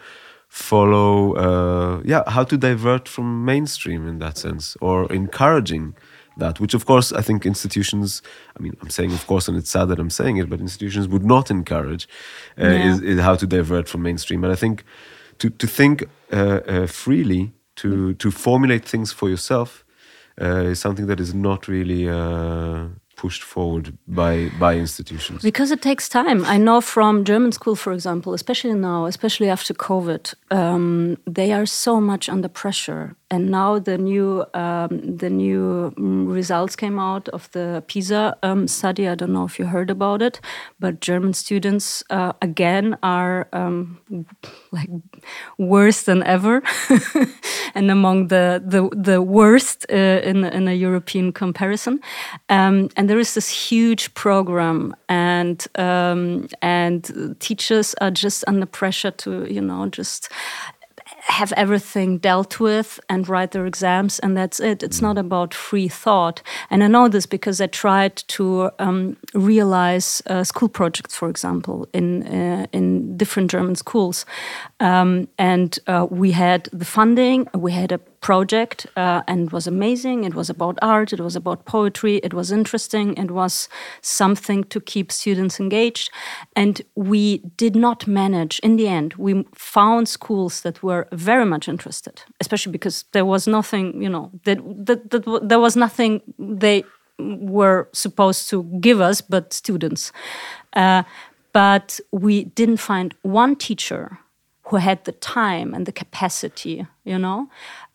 follow, 0.49 1.33
uh, 1.35 2.01
yeah, 2.03 2.23
how 2.27 2.43
to 2.43 2.57
divert 2.57 3.07
from 3.07 3.45
mainstream 3.45 4.05
in 4.05 4.19
that 4.19 4.37
sense, 4.37 4.75
or 4.81 5.09
encouraging 5.13 5.95
that, 6.35 6.59
which 6.59 6.73
of 6.73 6.85
course 6.85 7.13
I 7.13 7.21
think 7.21 7.45
institutions, 7.45 8.21
I 8.57 8.63
mean, 8.63 8.75
I'm 8.81 8.89
saying 8.89 9.13
of 9.13 9.25
course, 9.27 9.47
and 9.47 9.57
it's 9.57 9.69
sad 9.69 9.87
that 9.87 9.99
I'm 9.99 10.09
saying 10.09 10.37
it, 10.37 10.49
but 10.49 10.59
institutions 10.59 11.07
would 11.07 11.23
not 11.23 11.49
encourage 11.49 12.05
uh, 12.59 12.67
yeah. 12.67 12.87
is, 12.89 13.01
is, 13.01 13.19
how 13.21 13.35
to 13.35 13.47
divert 13.47 13.87
from 13.87 14.01
mainstream. 14.01 14.43
And 14.43 14.51
I 14.51 14.57
think 14.57 14.83
to, 15.39 15.49
to 15.49 15.67
think 15.67 16.03
uh, 16.33 16.59
uh, 16.67 16.87
freely, 16.87 17.53
to, 17.81 18.13
to 18.15 18.31
formulate 18.31 18.85
things 18.85 19.11
for 19.11 19.29
yourself, 19.29 19.83
uh, 20.41 20.71
is 20.71 20.79
something 20.79 21.07
that 21.07 21.19
is 21.19 21.33
not 21.33 21.67
really 21.67 22.07
uh, 22.09 22.87
pushed 23.21 23.43
forward 23.43 23.97
by 24.07 24.49
by 24.59 24.75
institutions. 24.75 25.41
Because 25.43 25.71
it 25.71 25.81
takes 25.81 26.09
time. 26.09 26.39
I 26.45 26.57
know 26.57 26.81
from 26.81 27.23
german 27.23 27.51
school 27.51 27.75
for 27.75 27.93
example 27.93 28.33
especially 28.33 28.73
now 28.73 28.99
especially 29.05 29.49
after 29.49 29.73
covid 29.73 30.23
um, 30.59 31.17
they 31.37 31.49
are 31.57 31.67
so 31.85 31.93
much 32.01 32.29
under 32.29 32.49
pressure 32.49 33.15
and 33.31 33.49
now 33.49 33.79
the 33.79 33.97
new 33.97 34.45
um, 34.53 35.17
the 35.17 35.29
new 35.29 35.93
mm, 35.97 36.31
results 36.31 36.75
came 36.75 36.99
out 36.99 37.29
of 37.29 37.49
the 37.51 37.81
PISA 37.87 38.35
um, 38.43 38.67
study. 38.67 39.07
I 39.07 39.15
don't 39.15 39.31
know 39.31 39.45
if 39.45 39.57
you 39.57 39.65
heard 39.65 39.89
about 39.89 40.21
it, 40.21 40.41
but 40.79 40.99
German 40.99 41.33
students 41.33 42.03
uh, 42.09 42.33
again 42.41 42.97
are 43.01 43.47
um, 43.53 43.99
like 44.71 44.89
worse 45.57 46.03
than 46.03 46.23
ever, 46.23 46.61
and 47.73 47.89
among 47.89 48.27
the 48.27 48.61
the, 48.63 48.89
the 48.93 49.21
worst 49.21 49.85
uh, 49.89 49.95
in 49.95 50.43
in 50.43 50.67
a 50.67 50.73
European 50.73 51.31
comparison. 51.31 52.01
Um, 52.49 52.89
and 52.97 53.09
there 53.09 53.19
is 53.19 53.33
this 53.33 53.47
huge 53.47 54.13
program, 54.13 54.93
and 55.07 55.65
um, 55.75 56.47
and 56.61 57.35
teachers 57.39 57.95
are 58.01 58.11
just 58.11 58.43
under 58.45 58.65
pressure 58.65 59.11
to 59.11 59.45
you 59.45 59.61
know 59.61 59.87
just 59.87 60.29
have 61.21 61.53
everything 61.53 62.17
dealt 62.17 62.59
with 62.59 62.99
and 63.07 63.27
write 63.29 63.51
their 63.51 63.65
exams, 63.65 64.19
and 64.19 64.35
that's 64.35 64.59
it. 64.59 64.83
It's 64.83 64.99
mm. 64.99 65.03
not 65.03 65.17
about 65.17 65.53
free 65.53 65.87
thought. 65.87 66.41
And 66.69 66.83
I 66.83 66.87
know 66.87 67.07
this 67.07 67.25
because 67.25 67.61
I 67.61 67.67
tried 67.67 68.17
to 68.27 68.71
um, 68.79 69.17
realize 69.33 70.21
uh, 70.27 70.43
school 70.43 70.69
projects, 70.69 71.15
for 71.15 71.29
example, 71.29 71.87
in 71.93 72.23
uh, 72.23 72.65
in 72.71 73.17
different 73.17 73.51
German 73.51 73.75
schools, 73.75 74.25
um, 74.79 75.27
and 75.37 75.77
uh, 75.87 76.07
we 76.09 76.31
had 76.31 76.69
the 76.73 76.85
funding. 76.85 77.47
We 77.53 77.71
had 77.71 77.91
a 77.91 77.99
project 78.21 78.85
uh, 78.95 79.21
and 79.27 79.51
was 79.51 79.67
amazing. 79.67 80.23
It 80.23 80.35
was 80.35 80.49
about 80.49 80.77
art, 80.81 81.11
it 81.11 81.19
was 81.19 81.35
about 81.35 81.65
poetry, 81.65 82.17
it 82.17 82.33
was 82.33 82.51
interesting, 82.51 83.17
it 83.17 83.31
was 83.31 83.67
something 84.01 84.63
to 84.65 84.79
keep 84.79 85.11
students 85.11 85.59
engaged. 85.59 86.11
And 86.55 86.81
we 86.95 87.39
did 87.57 87.75
not 87.75 88.07
manage, 88.07 88.59
in 88.59 88.77
the 88.77 88.87
end, 88.87 89.15
we 89.15 89.45
found 89.55 90.07
schools 90.07 90.61
that 90.61 90.81
were 90.83 91.07
very 91.11 91.45
much 91.45 91.67
interested, 91.67 92.21
especially 92.39 92.71
because 92.71 93.05
there 93.11 93.25
was 93.25 93.47
nothing, 93.47 94.01
you 94.01 94.09
know, 94.09 94.31
that, 94.43 94.59
that, 94.85 95.09
that 95.09 95.49
there 95.49 95.59
was 95.59 95.75
nothing 95.75 96.21
they 96.37 96.83
were 97.19 97.89
supposed 97.93 98.49
to 98.49 98.63
give 98.79 99.01
us 99.01 99.21
but 99.21 99.53
students. 99.53 100.11
Uh, 100.73 101.03
but 101.53 101.99
we 102.11 102.45
didn't 102.45 102.77
find 102.77 103.13
one 103.23 103.55
teacher 103.55 104.19
who 104.71 104.77
had 104.77 105.03
the 105.03 105.11
time 105.11 105.73
and 105.73 105.85
the 105.85 105.91
capacity, 105.91 106.87
you 107.03 107.19
know, 107.19 107.49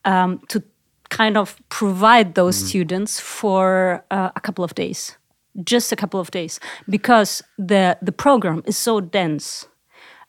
um, 0.05 0.39
to 0.47 0.61
kind 1.09 1.35
of 1.35 1.55
provide 1.69 2.35
those 2.35 2.61
mm. 2.61 2.67
students 2.67 3.19
for 3.19 4.03
uh, 4.11 4.29
a 4.35 4.39
couple 4.39 4.63
of 4.63 4.75
days, 4.75 5.17
just 5.63 5.91
a 5.91 5.95
couple 5.95 6.19
of 6.19 6.29
days, 6.29 6.59
because 6.87 7.43
the 7.57 7.97
the 8.01 8.11
program 8.11 8.61
is 8.65 8.77
so 8.77 9.01
dense 9.01 9.67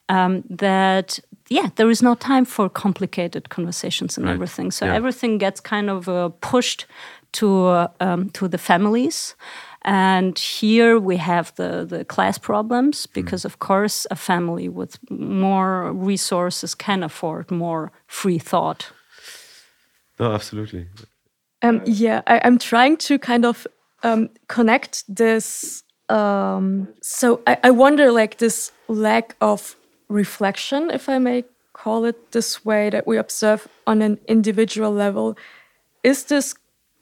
um, 0.08 0.42
that 0.48 1.20
yeah, 1.50 1.68
there 1.76 1.90
is 1.90 2.02
no 2.02 2.14
time 2.14 2.46
for 2.46 2.70
complicated 2.70 3.48
conversations 3.48 4.18
and 4.18 4.26
right. 4.26 4.34
everything. 4.34 4.70
So 4.70 4.86
yeah. 4.86 4.96
everything 4.96 5.38
gets 5.38 5.60
kind 5.60 5.90
of 5.90 6.08
uh, 6.08 6.30
pushed 6.40 6.86
to 7.32 7.66
uh, 7.66 7.88
um, 8.00 8.30
to 8.30 8.48
the 8.48 8.58
families. 8.58 9.36
And 9.82 10.38
here 10.38 10.98
we 10.98 11.16
have 11.16 11.54
the, 11.54 11.84
the 11.84 12.04
class 12.04 12.38
problems 12.38 13.06
mm. 13.06 13.12
because, 13.12 13.42
mm. 13.42 13.46
of 13.46 13.58
course, 13.58 14.06
a 14.10 14.16
family 14.16 14.68
with 14.68 14.98
more 15.10 15.92
resources 15.92 16.74
can 16.74 17.02
afford 17.02 17.50
more 17.50 17.92
free 18.06 18.38
thought. 18.38 18.90
No, 20.18 20.32
absolutely. 20.32 20.88
Um, 21.62 21.82
yeah, 21.86 22.22
I, 22.26 22.38
am 22.38 22.58
trying 22.58 22.96
to 22.98 23.18
kind 23.18 23.44
of 23.44 23.66
um, 24.02 24.30
connect 24.48 25.04
this. 25.08 25.82
Um, 26.08 26.88
so 27.02 27.40
I, 27.46 27.58
I 27.64 27.70
wonder, 27.70 28.10
like, 28.10 28.38
this 28.38 28.72
lack 28.88 29.36
of 29.40 29.76
reflection, 30.08 30.90
if 30.90 31.08
I 31.08 31.18
may 31.18 31.44
call 31.72 32.04
it 32.04 32.32
this 32.32 32.64
way, 32.64 32.90
that 32.90 33.06
we 33.06 33.16
observe 33.16 33.68
on 33.86 34.02
an 34.02 34.18
individual 34.26 34.90
level. 34.90 35.36
Is 36.02 36.24
this, 36.24 36.54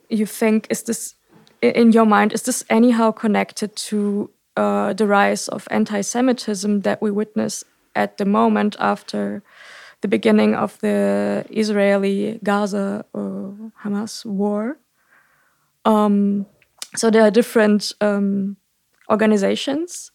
you 0.09 0.27
think, 0.27 0.67
is 0.71 0.83
this 0.83 1.15
in 1.63 1.93
your 1.93 2.07
mind, 2.07 2.33
is 2.33 2.43
this 2.43 2.65
anyhow 2.71 3.11
connected 3.11 3.75
to 3.77 4.31
uh, 4.57 4.93
the 4.93 5.07
rise 5.07 5.49
of 5.49 5.69
anti 5.71 6.01
Semitism 6.01 6.81
that 6.81 7.03
we 7.03 7.11
witness 7.11 7.65
at 7.95 8.19
the 8.19 8.25
moment 8.25 8.77
after 8.79 9.43
the 10.01 10.09
beginning 10.09 10.55
of 10.55 10.79
the 10.81 11.45
Israeli 11.51 12.39
Gaza 12.43 13.05
or 13.13 13.55
Hamas 13.83 14.25
war. 14.25 14.79
Um, 15.85 16.47
so 16.95 17.11
there 17.11 17.23
are 17.23 17.31
different 17.31 17.93
um, 18.01 18.57
organizations 19.11 20.11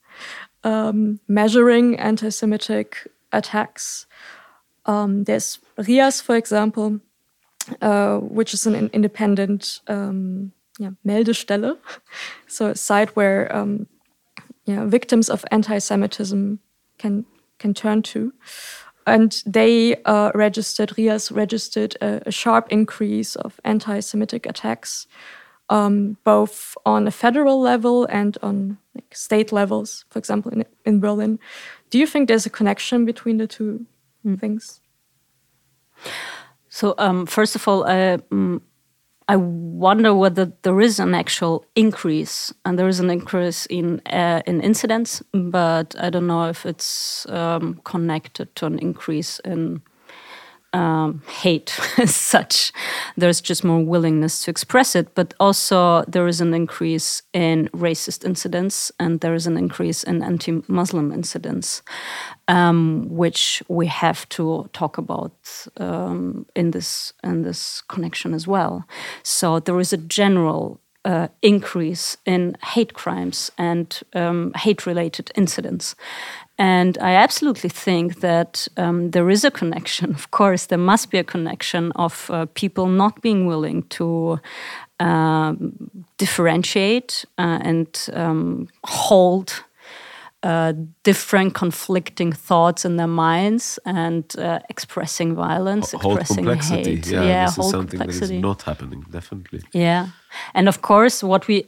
um, 0.63 1.19
measuring 1.27 1.99
anti 1.99 2.30
Semitic 2.30 3.08
attacks. 3.32 4.06
Um, 4.86 5.23
there's 5.25 5.60
RIAS, 5.77 6.21
for 6.21 6.36
example, 6.36 6.99
uh, 7.82 8.17
which 8.17 8.54
is 8.54 8.65
an 8.65 8.89
independent 8.93 9.82
um, 9.88 10.51
yeah, 10.82 10.91
Meldestelle, 11.06 11.78
so 12.48 12.67
a 12.67 12.76
site 12.76 13.15
where 13.15 13.56
um, 13.56 13.88
yeah, 14.65 14.86
victims 14.86 15.30
of 15.30 15.46
anti 15.52 15.78
Semitism 15.78 16.60
can, 16.98 17.26
can 17.60 17.74
turn 17.74 18.02
to 18.02 18.34
and 19.08 19.44
they 19.46 19.96
uh, 20.06 20.32
registered, 20.34 20.91
RIAS 20.98 21.32
registered 21.32 21.96
a, 22.02 22.22
a, 22.28 22.32
sharp 22.32 22.67
increase 22.70 23.36
of 23.36 23.60
anti 23.63 24.00
Semitic 24.00 24.46
attacks, 24.46 25.08
um, 25.70 26.17
both 26.24 26.76
on 26.86 27.08
a 27.08 27.12
federal 27.12 27.60
level 27.60 28.06
and 28.06 28.38
on 28.41 28.78
like, 28.96 29.15
state 29.15 29.52
levels, 29.52 30.06
for 30.10 30.20
example, 30.20 30.52
in, 30.52 30.65
in 30.86 31.00
Berlin. 31.00 31.39
Do 31.89 31.98
you 31.98 32.08
think 32.08 32.28
there's 32.28 32.46
a 32.46 32.50
connection 32.50 33.06
between 33.06 33.38
the 33.38 33.48
two 33.48 33.86
mm. 34.26 34.39
things? 34.39 34.82
So, 36.70 36.94
um, 36.98 37.26
first 37.26 37.56
of 37.56 37.67
all, 37.67 37.84
uh, 37.84 38.20
I 39.32 39.38
wonder 39.38 40.13
whether 40.13 40.52
there 40.63 40.82
is 40.82 41.00
an 41.00 41.15
actual 41.15 41.65
increase, 41.74 42.54
and 42.65 42.78
there 42.78 42.89
is 42.89 43.00
an 43.00 43.10
increase 43.10 43.65
in 43.67 44.02
uh, 44.08 44.41
in 44.46 44.60
incidents, 44.60 45.24
but 45.32 45.96
I 45.98 46.10
don't 46.10 46.28
know 46.28 46.50
if 46.50 46.65
it's 46.65 47.26
um, 47.30 47.80
connected 47.86 48.54
to 48.58 48.65
an 48.65 48.78
increase 48.80 49.39
in 49.46 49.82
um, 50.73 51.21
hate 51.27 51.79
as 51.97 52.15
such. 52.15 52.71
There's 53.17 53.41
just 53.41 53.63
more 53.63 53.84
willingness 53.84 54.43
to 54.43 54.51
express 54.51 54.95
it, 54.95 55.13
but 55.15 55.34
also 55.39 56.03
there 56.07 56.27
is 56.27 56.41
an 56.41 56.53
increase 56.53 57.21
in 57.34 57.69
racist 57.73 58.25
incidents 58.25 58.91
and 58.99 59.21
there 59.21 59.34
is 59.34 59.47
an 59.47 59.57
increase 59.57 60.03
in 60.03 60.21
anti 60.21 60.62
Muslim 60.67 61.12
incidents, 61.12 61.81
um, 62.48 63.08
which 63.10 63.63
we 63.67 63.87
have 63.87 64.27
to 64.29 64.69
talk 64.73 64.98
about 64.98 65.33
um, 65.77 66.46
in, 66.56 66.71
this, 66.71 67.13
in 67.23 67.43
this 67.43 67.81
connection 67.87 68.33
as 68.33 68.48
well. 68.48 68.85
So 69.23 69.60
there 69.60 69.79
is 69.79 69.93
a 69.93 69.98
general 69.98 70.81
uh, 71.06 71.27
increase 71.41 72.17
in 72.25 72.56
hate 72.63 72.93
crimes 72.93 73.52
and 73.58 74.02
um, 74.13 74.52
hate 74.56 74.85
related 74.85 75.31
incidents. 75.35 75.95
And 76.58 76.97
I 76.99 77.15
absolutely 77.15 77.69
think 77.69 78.19
that 78.19 78.67
um, 78.77 79.12
there 79.12 79.31
is 79.31 79.43
a 79.43 79.52
connection. 79.52 80.12
Of 80.15 80.29
course, 80.29 80.67
there 80.67 80.77
must 80.77 81.10
be 81.10 81.17
a 81.17 81.23
connection 81.23 81.91
of 81.95 82.29
uh, 82.29 82.45
people 82.54 82.87
not 82.87 83.21
being 83.21 83.47
willing 83.47 83.83
to 83.89 84.39
um, 84.99 85.73
differentiate 86.17 87.25
uh, 87.39 87.60
and 87.63 88.10
um, 88.13 88.67
hold 88.83 89.63
uh, 90.43 90.73
different 91.04 91.54
conflicting 91.54 92.33
thoughts 92.33 92.85
in 92.85 92.97
their 92.97 93.08
minds 93.08 93.79
and 93.85 94.35
uh, 94.37 94.60
expressing 94.69 95.35
violence, 95.35 95.93
expressing 95.93 96.45
complexity. 96.45 96.95
hate. 96.95 97.08
Yeah, 97.08 97.23
yeah 97.23 97.45
this 97.45 97.58
is 97.58 97.69
something 97.69 97.99
complexity. 97.99 98.27
that 98.27 98.33
is 98.35 98.41
not 98.41 98.62
happening, 98.63 99.06
definitely. 99.12 99.62
Yeah. 99.73 100.08
And 100.54 100.67
of 100.67 100.82
course 100.82 101.23
what 101.23 101.48
we 101.48 101.63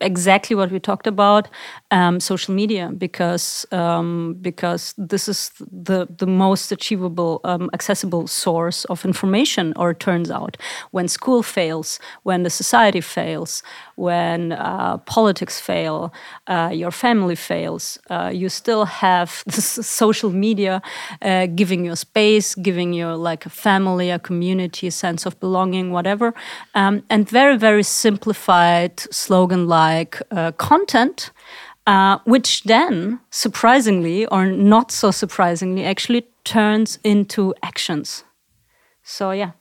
exactly 0.00 0.56
what 0.56 0.70
we 0.70 0.78
talked 0.78 1.06
about 1.06 1.48
um, 1.90 2.20
social 2.20 2.54
media 2.54 2.90
because 2.96 3.66
um, 3.72 4.34
because 4.40 4.94
this 4.96 5.28
is 5.28 5.50
the 5.58 6.06
the 6.18 6.26
most 6.26 6.72
achievable 6.72 7.40
um, 7.44 7.70
accessible 7.72 8.26
source 8.26 8.84
of 8.86 9.04
information 9.04 9.72
or 9.76 9.90
it 9.90 10.00
turns 10.00 10.30
out 10.30 10.56
when 10.90 11.08
school 11.08 11.42
fails 11.42 11.98
when 12.22 12.42
the 12.42 12.50
society 12.50 13.00
fails 13.00 13.62
when 13.96 14.52
uh, 14.52 14.96
politics 14.98 15.60
fail 15.60 16.12
uh, 16.46 16.70
your 16.72 16.90
family 16.90 17.36
fails 17.36 17.98
uh, 18.10 18.30
you 18.32 18.48
still 18.48 18.84
have 18.84 19.42
this 19.46 19.66
social 19.86 20.30
media 20.30 20.82
uh, 21.22 21.46
giving 21.46 21.84
you 21.84 21.96
space 21.96 22.54
giving 22.54 22.92
you 22.92 23.06
like 23.14 23.46
a 23.46 23.50
family 23.50 24.10
a 24.10 24.18
community 24.18 24.86
a 24.86 24.90
sense 24.90 25.26
of 25.26 25.38
belonging 25.40 25.92
whatever. 25.92 26.34
Um, 26.74 27.02
and 27.10 27.28
very 27.28 27.56
very 27.56 27.82
simplified 28.02 29.00
slogan 29.10 29.66
like 29.68 30.14
uh, 30.30 30.52
content, 30.52 31.30
uh, 31.86 32.18
which 32.24 32.62
then, 32.64 33.20
surprisingly 33.30 34.26
or 34.26 34.46
not 34.46 34.90
so 34.90 35.10
surprisingly, 35.10 35.84
actually 35.84 36.22
turns 36.44 36.98
into 37.04 37.54
actions. 37.62 38.24
So, 39.02 39.30
yeah. 39.32 39.52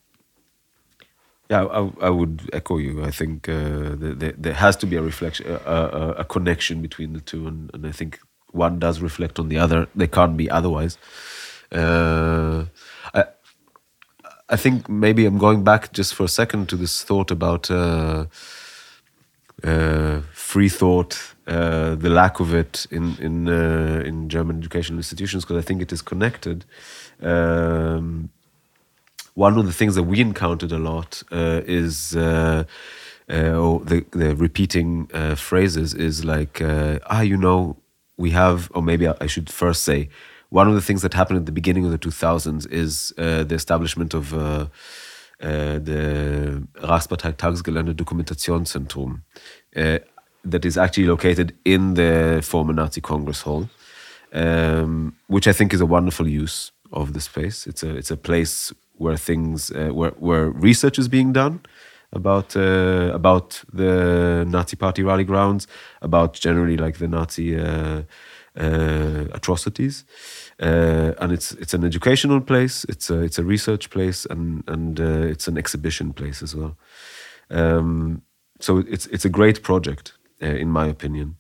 Yeah, 1.50 1.66
I, 1.66 2.08
I 2.08 2.10
would 2.10 2.50
echo 2.54 2.78
you. 2.78 3.04
I 3.04 3.12
think 3.12 3.50
uh, 3.50 3.96
the, 4.02 4.16
the, 4.18 4.34
there 4.38 4.54
has 4.54 4.76
to 4.78 4.86
be 4.86 4.96
a 4.96 5.02
reflection, 5.02 5.46
a, 5.66 6.16
a 6.20 6.24
connection 6.24 6.82
between 6.82 7.14
the 7.14 7.22
two, 7.22 7.48
and, 7.48 7.70
and, 7.74 7.86
I 7.86 7.92
think 7.92 8.20
one 8.52 8.80
does 8.80 9.02
reflect 9.02 9.38
on 9.38 9.50
the 9.50 9.58
other. 9.58 9.88
They 9.94 10.08
can't 10.08 10.38
be 10.38 10.50
otherwise. 10.50 10.98
Uh, 11.72 12.66
I, 13.14 13.26
I 14.52 14.58
think 14.58 14.90
maybe 14.90 15.26
I'm 15.26 15.38
going 15.38 15.64
back 15.64 15.94
just 15.94 16.14
for 16.14 16.26
a 16.26 16.28
second 16.28 16.68
to 16.70 16.76
this 16.76 17.04
thought 17.04 17.32
about 17.32 17.72
uh, 17.72 18.26
uh, 19.64 20.22
free 20.34 20.68
thought, 20.68 21.18
uh, 21.48 21.96
the 21.96 22.10
lack 22.10 22.42
of 22.42 22.54
it 22.54 22.86
in 22.92 23.16
in 23.20 23.48
uh, 23.48 24.04
in 24.06 24.28
German 24.28 24.58
educational 24.58 25.00
institutions, 25.00 25.46
because 25.46 25.58
I 25.58 25.66
think 25.66 25.82
it 25.82 25.94
is 25.94 26.02
connected. 26.02 26.66
Um, 27.22 28.30
one 29.36 29.58
of 29.58 29.66
the 29.66 29.74
things 29.74 29.96
that 29.96 30.04
we 30.04 30.20
encountered 30.20 30.72
a 30.72 30.80
lot 30.80 31.24
uh, 31.32 31.62
is. 31.66 32.16
Uh, 32.16 32.66
oh, 33.30 33.80
the, 33.86 34.06
the 34.12 34.36
repeating 34.36 35.08
phrases 35.38 35.94
is 35.94 36.26
like, 36.26 36.62
ah, 36.62 37.22
you 37.22 37.38
know, 37.38 37.78
we 38.18 38.32
have, 38.32 38.70
or 38.76 38.82
maybe 38.82 39.08
I 39.08 39.28
should 39.28 39.50
first 39.50 39.84
say, 39.84 40.10
one 40.52 40.68
of 40.68 40.76
the 40.76 40.82
things 40.82 41.02
that 41.02 41.14
happened 41.14 41.40
at 41.40 41.46
the 41.46 41.52
beginning 41.52 41.86
of 41.86 41.92
the 41.92 41.98
2000s 41.98 42.70
is 42.72 43.14
uh, 43.18 43.44
the 43.44 43.56
establishment 43.56 44.14
of 44.14 44.34
uh, 44.34 44.68
uh, 45.42 45.80
the 45.80 46.62
Reichsparteitagsgelände 46.76 47.96
Dokumentationszentrum 47.96 49.22
uh, 49.76 50.00
that 50.44 50.66
is 50.66 50.78
actually 50.78 51.08
located 51.08 51.56
in 51.64 51.94
the 51.94 52.42
former 52.44 52.74
Nazi 52.74 53.00
Congress 53.02 53.42
Hall, 53.42 53.70
um, 54.34 55.16
which 55.28 55.48
I 55.48 55.54
think 55.54 55.74
is 55.74 55.82
a 55.82 55.86
wonderful 55.86 56.28
use 56.28 56.72
of 56.92 57.14
the 57.14 57.22
space. 57.22 57.66
It's 57.66 57.84
a 57.84 57.96
it's 57.96 58.12
a 58.12 58.18
place 58.18 58.74
where 58.98 59.18
things 59.18 59.72
uh, 59.72 59.90
where 59.94 60.12
where 60.20 60.50
research 60.50 61.00
is 61.00 61.08
being 61.08 61.32
done 61.34 61.62
about 62.12 62.56
uh, 62.56 63.12
about 63.14 63.64
the 63.72 64.46
Nazi 64.48 64.76
Party 64.76 65.02
rally 65.02 65.24
grounds, 65.24 65.66
about 66.02 66.34
generally 66.34 66.78
like 66.78 66.98
the 66.98 67.08
Nazi 67.08 67.58
uh, 67.58 68.04
uh, 68.60 69.26
atrocities, 69.34 70.06
uh, 70.60 71.14
and 71.20 71.32
it's 71.32 71.54
it's 71.54 71.74
an 71.74 71.84
educational 71.84 72.42
place, 72.42 72.86
it's 72.86 73.10
a 73.10 73.22
it's 73.22 73.40
a 73.40 73.44
research 73.44 73.90
place, 73.90 74.26
and 74.26 74.64
and 74.68 75.00
uh, 75.00 75.32
it's 75.32 75.48
an 75.48 75.58
exhibition 75.58 76.14
place 76.14 76.42
as 76.42 76.56
well. 76.56 76.78
Um, 77.50 78.22
so 78.60 78.80
it's 78.80 79.08
it's 79.08 79.26
a 79.26 79.30
great 79.30 79.64
project, 79.64 80.14
in 80.40 80.70
my 80.70 80.88
opinion. 80.88 81.38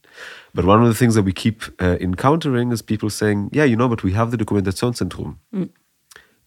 But 0.53 0.65
one 0.65 0.81
of 0.81 0.87
the 0.87 0.95
things 0.95 1.15
that 1.15 1.23
we 1.23 1.31
keep 1.31 1.63
encountering 1.79 2.71
is 2.71 2.81
people 2.81 3.09
saying, 3.09 3.49
"Yeah, 3.53 3.65
you 3.65 3.75
know, 3.75 3.89
but 3.89 4.03
we 4.03 4.13
have 4.13 4.31
the 4.31 4.37
Dokumentationszentrum." 4.37 5.37
Mm 5.53 5.69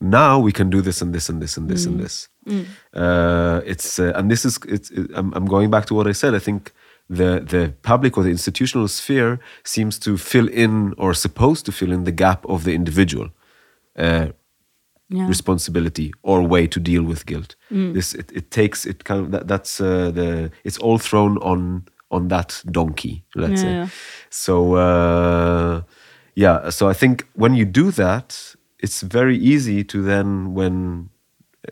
now 0.00 0.38
we 0.38 0.52
can 0.52 0.70
do 0.70 0.80
this 0.80 1.00
and 1.00 1.14
this 1.14 1.28
and 1.28 1.40
this 1.40 1.56
and 1.56 1.68
this 1.68 1.84
mm. 1.84 1.86
and 1.86 2.00
this. 2.00 2.28
Mm. 2.46 2.66
Uh, 2.92 3.60
it's 3.64 3.98
uh, 3.98 4.12
and 4.14 4.30
this 4.30 4.44
is 4.44 4.58
it's. 4.68 4.90
It, 4.90 5.10
I'm, 5.14 5.32
I'm 5.34 5.46
going 5.46 5.70
back 5.70 5.86
to 5.86 5.94
what 5.94 6.06
I 6.06 6.12
said. 6.12 6.34
I 6.34 6.38
think 6.38 6.72
the 7.08 7.40
the 7.40 7.74
public 7.82 8.16
or 8.16 8.22
the 8.22 8.30
institutional 8.30 8.88
sphere 8.88 9.38
seems 9.64 9.98
to 9.98 10.16
fill 10.16 10.48
in 10.48 10.94
or 10.96 11.14
supposed 11.14 11.66
to 11.66 11.72
fill 11.72 11.92
in 11.92 12.04
the 12.04 12.12
gap 12.12 12.44
of 12.46 12.64
the 12.64 12.74
individual 12.74 13.28
uh, 13.96 14.28
yeah. 15.08 15.28
responsibility 15.28 16.12
or 16.22 16.42
way 16.42 16.66
to 16.66 16.80
deal 16.80 17.02
with 17.02 17.26
guilt. 17.26 17.56
Mm. 17.70 17.94
This 17.94 18.14
it, 18.14 18.32
it 18.32 18.50
takes 18.50 18.86
it 18.86 19.04
kind 19.04 19.20
of 19.20 19.30
that, 19.32 19.48
that's 19.48 19.80
uh, 19.80 20.10
the 20.10 20.50
it's 20.64 20.78
all 20.78 20.98
thrown 20.98 21.38
on 21.38 21.84
on 22.10 22.28
that 22.28 22.62
donkey. 22.70 23.24
Let's 23.34 23.62
yeah, 23.62 23.68
say 23.68 23.72
yeah. 23.72 23.88
so. 24.30 24.74
Uh, 24.74 25.82
yeah, 26.36 26.70
so 26.70 26.88
I 26.88 26.94
think 26.94 27.26
when 27.34 27.54
you 27.54 27.64
do 27.64 27.90
that, 27.92 28.56
it's 28.80 29.02
very 29.02 29.36
easy 29.36 29.84
to 29.84 30.02
then 30.02 30.52
when 30.54 31.10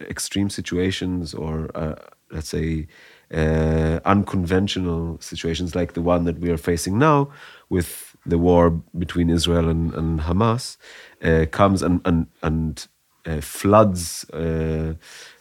extreme 0.01 0.49
situations 0.51 1.35
or 1.35 1.71
uh, 1.75 1.97
let's 2.31 2.49
say 2.49 2.87
uh, 3.33 4.01
unconventional 4.05 5.19
situations 5.21 5.75
like 5.75 5.95
the 5.95 6.03
one 6.03 6.25
that 6.25 6.39
we 6.39 6.51
are 6.51 6.59
facing 6.59 6.99
now 6.99 7.31
with 7.69 8.17
the 8.27 8.39
war 8.39 8.71
between 8.99 9.31
Israel 9.31 9.69
and, 9.69 9.95
and 9.95 10.21
Hamas 10.21 10.77
uh, 11.23 11.47
comes 11.51 11.83
and 11.83 12.01
and, 12.05 12.27
and 12.43 12.87
uh, 13.27 13.41
floods 13.41 14.29
uh, 14.31 14.95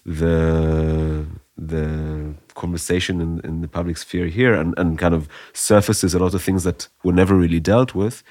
the 0.06 1.26
the 1.58 2.34
conversation 2.56 3.22
in, 3.22 3.40
in 3.44 3.62
the 3.62 3.68
public 3.68 3.98
sphere 3.98 4.28
here 4.28 4.54
and, 4.54 4.74
and 4.78 4.98
kind 4.98 5.14
of 5.14 5.28
surfaces 5.54 6.16
a 6.16 6.20
lot 6.20 6.34
of 6.34 6.42
things 6.42 6.64
that 6.64 6.88
were 7.04 7.14
never 7.14 7.36
really 7.36 7.60
dealt 7.60 7.94
with 7.94 8.24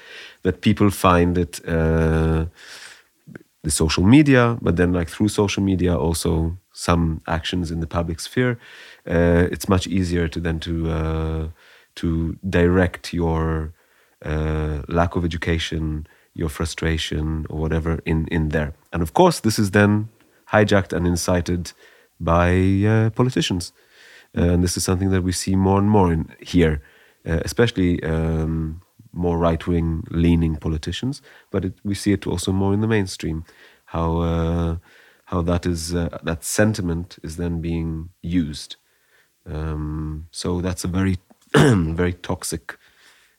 that 0.43 0.61
people 0.61 0.89
find 0.89 1.37
it 1.37 1.61
uh, 1.67 2.45
the 3.63 3.71
social 3.71 4.03
media 4.03 4.57
but 4.61 4.75
then 4.75 4.91
like 4.91 5.09
through 5.09 5.29
social 5.29 5.63
media 5.63 5.97
also 5.97 6.57
some 6.73 7.21
actions 7.27 7.71
in 7.71 7.79
the 7.79 7.87
public 7.87 8.19
sphere 8.19 8.57
uh, 9.07 9.47
it's 9.51 9.67
much 9.67 9.87
easier 9.87 10.27
to 10.27 10.39
then 10.39 10.59
to 10.59 10.89
uh, 10.89 11.47
to 11.95 12.37
direct 12.47 13.13
your 13.13 13.73
uh, 14.23 14.81
lack 14.87 15.15
of 15.15 15.25
education, 15.25 16.05
your 16.33 16.49
frustration, 16.49 17.45
or 17.49 17.59
whatever 17.59 17.99
in 18.05 18.27
in 18.27 18.49
there. 18.49 18.73
And 18.93 19.01
of 19.01 19.13
course, 19.13 19.39
this 19.39 19.57
is 19.57 19.71
then 19.71 20.09
hijacked 20.51 20.93
and 20.93 21.07
incited 21.07 21.73
by 22.19 22.51
uh, 22.85 23.09
politicians, 23.11 23.73
and 24.33 24.63
this 24.63 24.77
is 24.77 24.83
something 24.83 25.09
that 25.11 25.23
we 25.23 25.31
see 25.31 25.55
more 25.55 25.79
and 25.79 25.89
more 25.89 26.13
in 26.13 26.29
here, 26.39 26.81
uh, 27.25 27.39
especially. 27.43 28.03
Um, 28.03 28.81
more 29.13 29.37
right-wing 29.37 30.05
leaning 30.09 30.55
politicians, 30.55 31.21
but 31.49 31.65
it, 31.65 31.73
we 31.83 31.93
see 31.93 32.13
it 32.13 32.25
also 32.25 32.53
more 32.53 32.73
in 32.73 32.79
the 32.79 32.87
mainstream. 32.87 33.43
How 33.87 34.21
uh, 34.21 34.77
how 35.25 35.41
that 35.41 35.65
is 35.65 35.91
that 35.91 36.45
sentiment 36.45 37.19
is 37.21 37.35
then 37.35 37.59
being 37.59 38.07
used 38.21 38.77
um, 39.45 40.27
so 40.31 40.61
that's 40.61 40.83
a 40.83 40.87
very, 40.87 41.17
very 41.55 42.13
toxic 42.13 42.77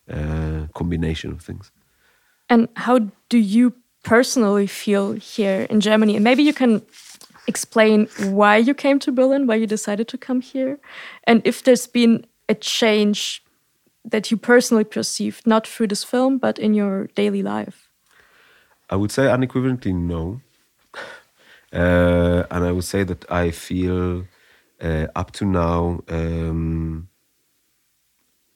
uh, 0.09 0.67
combination 0.73 1.31
of 1.31 1.41
things. 1.41 1.71
And 2.49 2.67
how 2.75 2.99
do 3.29 3.37
you 3.37 3.73
personally 4.03 4.67
feel 4.67 5.13
here 5.13 5.65
in 5.69 5.79
Germany? 5.79 6.15
And 6.15 6.23
maybe 6.23 6.43
you 6.43 6.53
can 6.53 6.81
explain 7.47 8.07
why 8.29 8.57
you 8.57 8.73
came 8.73 8.99
to 8.99 9.11
Berlin, 9.11 9.47
why 9.47 9.55
you 9.55 9.67
decided 9.67 10.07
to 10.09 10.17
come 10.17 10.41
here, 10.41 10.79
and 11.25 11.41
if 11.45 11.63
there's 11.63 11.87
been 11.87 12.25
a 12.49 12.55
change 12.55 13.43
that 14.05 14.29
you 14.31 14.37
personally 14.37 14.83
perceived, 14.83 15.47
not 15.47 15.67
through 15.67 15.87
this 15.87 16.03
film, 16.03 16.37
but 16.37 16.59
in 16.59 16.73
your 16.73 17.07
daily 17.15 17.41
life. 17.41 17.89
I 18.89 18.95
would 18.95 19.11
say 19.11 19.31
unequivocally 19.31 19.93
no. 19.93 20.41
Uh, 21.73 22.45
and 22.51 22.63
I 22.65 22.71
would 22.71 22.83
say 22.83 23.03
that 23.03 23.25
I 23.31 23.49
feel 23.49 24.25
uh, 24.83 25.07
up 25.15 25.31
to 25.31 25.45
now 25.45 26.01
um, 26.09 27.07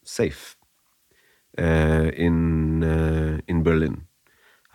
safe 0.04 0.58
uh, 1.58 2.12
in 2.16 2.84
uh, 2.84 3.40
in 3.48 3.64
Berlin. 3.64 4.04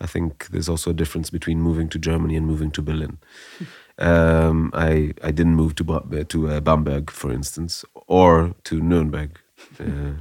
I 0.01 0.05
think 0.07 0.47
there's 0.49 0.67
also 0.69 0.89
a 0.91 0.93
difference 0.93 1.29
between 1.29 1.61
moving 1.61 1.87
to 1.89 1.99
Germany 1.99 2.35
and 2.35 2.45
moving 2.47 2.71
to 2.71 2.81
Berlin. 2.81 3.17
Um, 3.99 4.71
I 4.73 5.13
I 5.23 5.29
didn't 5.31 5.53
move 5.55 5.75
to 5.75 5.83
to 6.23 6.49
uh, 6.49 6.59
Bamberg, 6.61 7.11
for 7.11 7.31
instance, 7.31 7.85
or 8.07 8.55
to 8.63 8.81
Nuremberg. 8.81 9.39
Uh, 9.79 10.13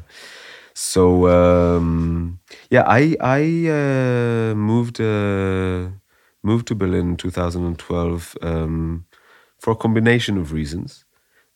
so 0.74 1.26
um, 1.28 2.38
yeah, 2.70 2.84
I 2.86 3.16
I 3.18 3.42
uh, 3.70 4.54
moved 4.54 5.00
moved 6.42 6.66
to 6.68 6.74
Berlin 6.74 7.10
in 7.10 7.16
2012 7.16 8.36
um, 8.42 9.06
for 9.58 9.72
a 9.72 9.76
combination 9.76 10.36
of 10.38 10.52
reasons. 10.52 11.04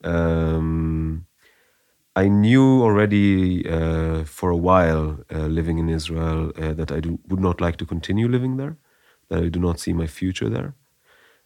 Um, 0.07 1.27
I 2.17 2.29
knew 2.29 2.83
already 2.83 3.69
uh, 3.69 4.25
for 4.25 4.49
a 4.51 4.57
while 4.57 5.19
uh, 5.31 5.49
living 5.49 5.79
in 5.79 5.91
Israel 5.91 6.51
uh, 6.57 6.73
that 6.73 6.91
I 6.91 7.01
do, 7.01 7.19
would 7.29 7.41
not 7.41 7.61
like 7.61 7.77
to 7.77 7.85
continue 7.85 8.27
living 8.27 8.57
there, 8.57 8.77
that 9.29 9.43
I 9.43 9.49
do 9.49 9.61
not 9.61 9.79
see 9.79 9.93
my 9.93 10.07
future 10.07 10.49
there. 10.49 10.75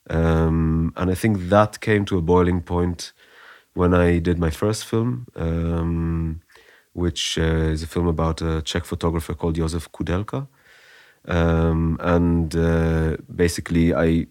Um, 0.08 0.92
and 0.96 1.10
I 1.10 1.14
think 1.14 1.48
that 1.48 1.80
came 1.80 2.04
to 2.06 2.18
a 2.18 2.22
boiling 2.22 2.62
point 2.62 3.12
when 3.74 3.94
I 3.94 4.18
did 4.20 4.38
my 4.38 4.50
first 4.50 4.84
film, 4.84 5.26
um, 5.34 6.40
which 6.92 7.36
uh, 7.38 7.72
is 7.74 7.82
a 7.82 7.86
film 7.88 8.06
about 8.06 8.40
a 8.40 8.62
Czech 8.62 8.84
photographer 8.84 9.34
called 9.34 9.56
Josef 9.56 9.90
Koudelka. 9.90 10.46
Um, 11.26 11.98
and 12.00 12.54
uh, 12.54 13.16
basically, 13.34 13.92
I, 13.92 14.26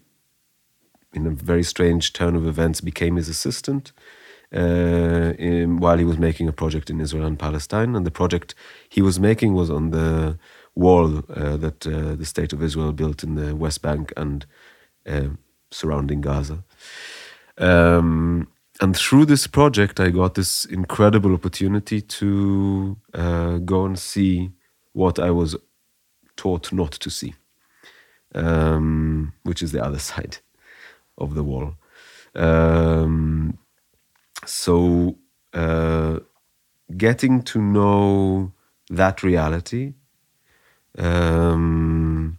in 1.12 1.26
a 1.26 1.30
very 1.30 1.62
strange 1.62 2.12
turn 2.12 2.34
of 2.34 2.46
events, 2.46 2.80
became 2.80 3.16
his 3.16 3.28
assistant 3.28 3.92
uh, 4.54 5.32
in, 5.38 5.78
while 5.78 5.98
he 5.98 6.04
was 6.04 6.18
making 6.18 6.48
a 6.48 6.52
project 6.52 6.90
in 6.90 7.00
Israel 7.00 7.26
and 7.26 7.38
Palestine. 7.38 7.94
And 7.94 8.06
the 8.06 8.10
project 8.10 8.54
he 8.88 9.02
was 9.02 9.20
making 9.20 9.54
was 9.54 9.70
on 9.70 9.90
the 9.90 10.38
wall 10.74 11.18
uh, 11.18 11.56
that 11.56 11.86
uh, 11.86 12.14
the 12.16 12.24
state 12.24 12.52
of 12.52 12.62
Israel 12.62 12.92
built 12.92 13.22
in 13.22 13.34
the 13.34 13.54
West 13.54 13.82
Bank 13.82 14.12
and 14.16 14.46
uh, 15.06 15.28
surrounding 15.70 16.20
Gaza. 16.20 16.64
Um, 17.58 18.48
and 18.80 18.96
through 18.96 19.26
this 19.26 19.46
project, 19.46 20.00
I 20.00 20.08
got 20.08 20.34
this 20.34 20.64
incredible 20.64 21.34
opportunity 21.34 22.00
to 22.00 22.96
uh, 23.12 23.58
go 23.58 23.84
and 23.84 23.98
see 23.98 24.50
what 24.92 25.18
I 25.18 25.30
was 25.30 25.54
taught 26.36 26.72
not 26.72 26.92
to 26.92 27.10
see, 27.10 27.34
um, 28.34 29.34
which 29.42 29.62
is 29.62 29.72
the 29.72 29.84
other 29.84 29.98
side 30.10 30.38
of 31.18 31.34
the 31.34 31.44
wall. 31.44 31.74
Um, 32.34 33.58
so, 34.46 35.16
uh, 35.54 36.20
getting 36.96 37.42
to 37.44 37.60
know 37.60 38.52
that 38.90 39.22
reality, 39.22 39.94
um, 40.98 42.38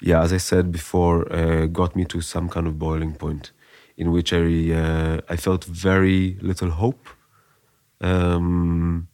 yeah, 0.00 0.22
as 0.22 0.32
I 0.32 0.38
said 0.38 0.72
before, 0.72 1.30
uh, 1.32 1.66
got 1.66 1.96
me 1.96 2.04
to 2.06 2.20
some 2.20 2.48
kind 2.48 2.66
of 2.66 2.78
boiling 2.78 3.14
point 3.14 3.52
in 3.96 4.12
which 4.12 4.32
I 4.32 4.72
uh, 4.72 5.20
I 5.28 5.36
felt 5.36 5.64
very 5.64 6.38
little 6.40 6.70
hope 6.70 7.08
um, 8.00 9.08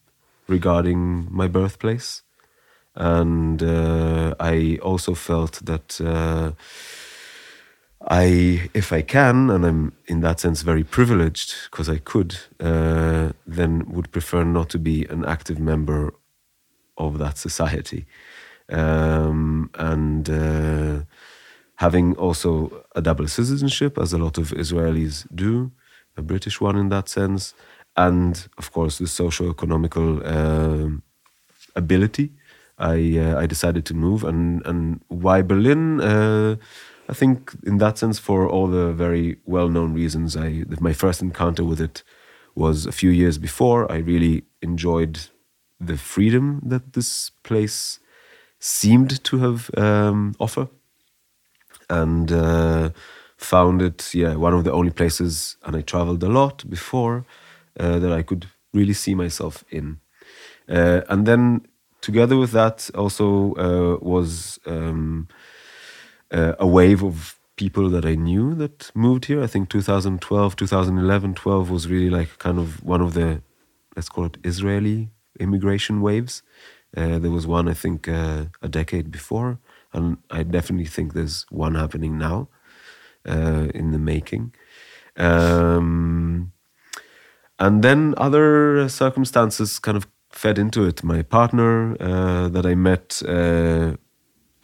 regarding 0.49 1.29
my 1.31 1.49
birthplace, 1.49 2.23
and 2.95 3.63
uh, 3.63 4.35
I 4.41 4.79
also 4.83 5.15
felt 5.15 5.65
that 5.67 6.01
uh, 6.01 6.53
I, 8.07 8.69
if 8.75 8.93
I 8.93 9.03
can, 9.03 9.49
and 9.51 9.65
I'm 9.65 9.93
in 10.07 10.21
that 10.21 10.41
sense 10.41 10.61
very 10.63 10.85
privileged 10.85 11.55
because 11.71 11.89
I 11.89 11.99
could, 11.99 12.37
uh, 12.61 13.33
then 13.47 13.85
would 13.89 14.13
prefer 14.13 14.45
not 14.45 14.69
to 14.71 14.79
be 14.79 15.07
an 15.07 15.25
active 15.25 15.59
member 15.59 16.13
of 16.99 17.19
that 17.19 17.39
society, 17.39 18.07
um, 18.69 19.71
and 19.75 20.29
uh, 20.29 21.05
having 21.77 22.15
also 22.17 22.85
a 22.95 23.01
double 23.01 23.27
citizenship, 23.27 23.99
as 23.99 24.13
a 24.13 24.19
lot 24.19 24.39
of 24.39 24.51
Israelis 24.51 25.27
do, 25.35 25.73
a 26.17 26.23
British 26.23 26.61
one 26.61 26.77
in 26.77 26.91
that 26.91 27.09
sense, 27.09 27.55
and 27.97 28.47
of 28.59 28.71
course 28.71 28.99
the 28.99 29.07
socio-economical 29.07 30.21
uh, 30.25 30.91
ability. 31.75 32.33
I 32.79 33.19
uh, 33.19 33.39
I 33.43 33.47
decided 33.47 33.87
to 33.87 33.95
move, 33.95 34.25
and 34.25 34.65
and 34.67 35.01
why 35.09 35.41
Berlin? 35.43 36.01
I 37.09 37.13
think 37.13 37.53
in 37.67 37.79
that 37.79 37.99
sense, 37.99 38.19
for 38.19 38.49
all 38.49 38.67
the 38.67 38.93
very 38.93 39.37
well-known 39.45 39.93
reasons, 39.95 40.37
I 40.37 40.65
my 40.81 40.93
first 40.93 41.21
encounter 41.23 41.65
with 41.65 41.81
it 41.81 42.03
was 42.55 42.87
a 42.87 42.93
few 42.93 43.11
years 43.11 43.39
before. 43.39 43.91
I 43.93 43.99
really 43.99 44.45
enjoyed 44.63 45.21
the 45.81 45.97
freedom 45.99 46.61
that 46.65 46.95
this 46.95 47.31
place 47.43 47.99
seemed 48.59 49.23
to 49.25 49.39
have 49.39 49.71
um, 49.77 50.35
offer 50.41 50.69
and 51.91 52.33
uh, 52.33 52.91
found 53.37 53.83
it 53.83 54.15
yeah 54.15 54.35
one 54.35 54.55
of 54.55 54.65
the 54.65 54.73
only 54.73 54.91
places 54.91 55.57
and 55.65 55.77
i 55.77 55.81
traveled 55.81 56.23
a 56.23 56.29
lot 56.29 56.69
before 56.71 57.27
uh, 57.79 57.99
that 57.99 58.13
i 58.13 58.23
could 58.23 58.47
really 58.73 58.93
see 58.95 59.15
myself 59.15 59.65
in 59.71 59.99
uh, 60.69 61.03
and 61.09 61.27
then 61.27 61.67
together 62.01 62.37
with 62.37 62.53
that 62.53 62.91
also 62.95 63.55
uh, 63.55 63.99
was 64.05 64.59
um, 64.67 65.29
uh, 66.35 66.55
a 66.59 66.67
wave 66.67 67.03
of 67.03 67.39
people 67.57 67.89
that 67.89 68.05
i 68.05 68.15
knew 68.15 68.55
that 68.55 68.91
moved 68.95 69.25
here 69.27 69.43
i 69.43 69.47
think 69.47 69.69
2012 69.69 70.57
2011 70.57 71.35
12 71.35 71.71
was 71.71 71.89
really 71.89 72.11
like 72.11 72.39
kind 72.39 72.59
of 72.59 72.83
one 72.85 73.01
of 73.01 73.15
the 73.15 73.41
let's 73.97 74.09
call 74.09 74.25
it 74.25 74.37
israeli 74.43 75.11
immigration 75.39 76.01
waves 76.01 76.43
uh, 76.97 77.19
there 77.19 77.31
was 77.31 77.47
one 77.47 77.69
i 77.69 77.75
think 77.75 78.09
a 78.09 78.69
decade 78.69 79.11
before 79.11 79.59
and 79.95 80.19
I 80.31 80.43
definitely 80.43 80.87
think 80.87 81.15
there's 81.15 81.47
one 81.51 81.77
happening 81.77 82.19
now 82.19 82.49
uh, 83.27 83.69
in 83.73 83.93
the 83.93 83.99
making. 83.99 84.55
Um, 85.17 86.53
and 87.59 87.83
then 87.83 88.15
other 88.19 88.89
circumstances 88.89 89.79
kind 89.79 89.97
of 89.97 90.09
fed 90.31 90.59
into 90.59 90.85
it. 90.85 91.05
My 91.05 91.23
partner 91.23 91.97
uh, 92.01 92.49
that 92.49 92.67
I 92.67 92.75
met 92.75 93.23
uh, 93.27 93.97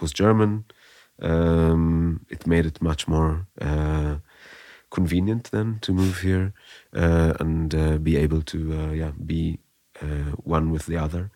was 0.00 0.12
German. 0.12 0.64
Um, 1.20 2.26
it 2.28 2.46
made 2.46 2.66
it 2.66 2.80
much 2.80 3.06
more 3.06 3.46
uh, 3.60 4.16
convenient 4.90 5.50
then 5.50 5.78
to 5.82 5.92
move 5.92 6.20
here 6.20 6.52
uh, 6.94 7.34
and 7.38 7.74
uh, 7.74 7.98
be 7.98 8.16
able 8.16 8.42
to 8.42 8.94
yeah 8.94 9.12
be 9.24 9.58
one 10.44 10.70
with 10.70 10.86
the 10.86 10.96
other. 10.96 11.30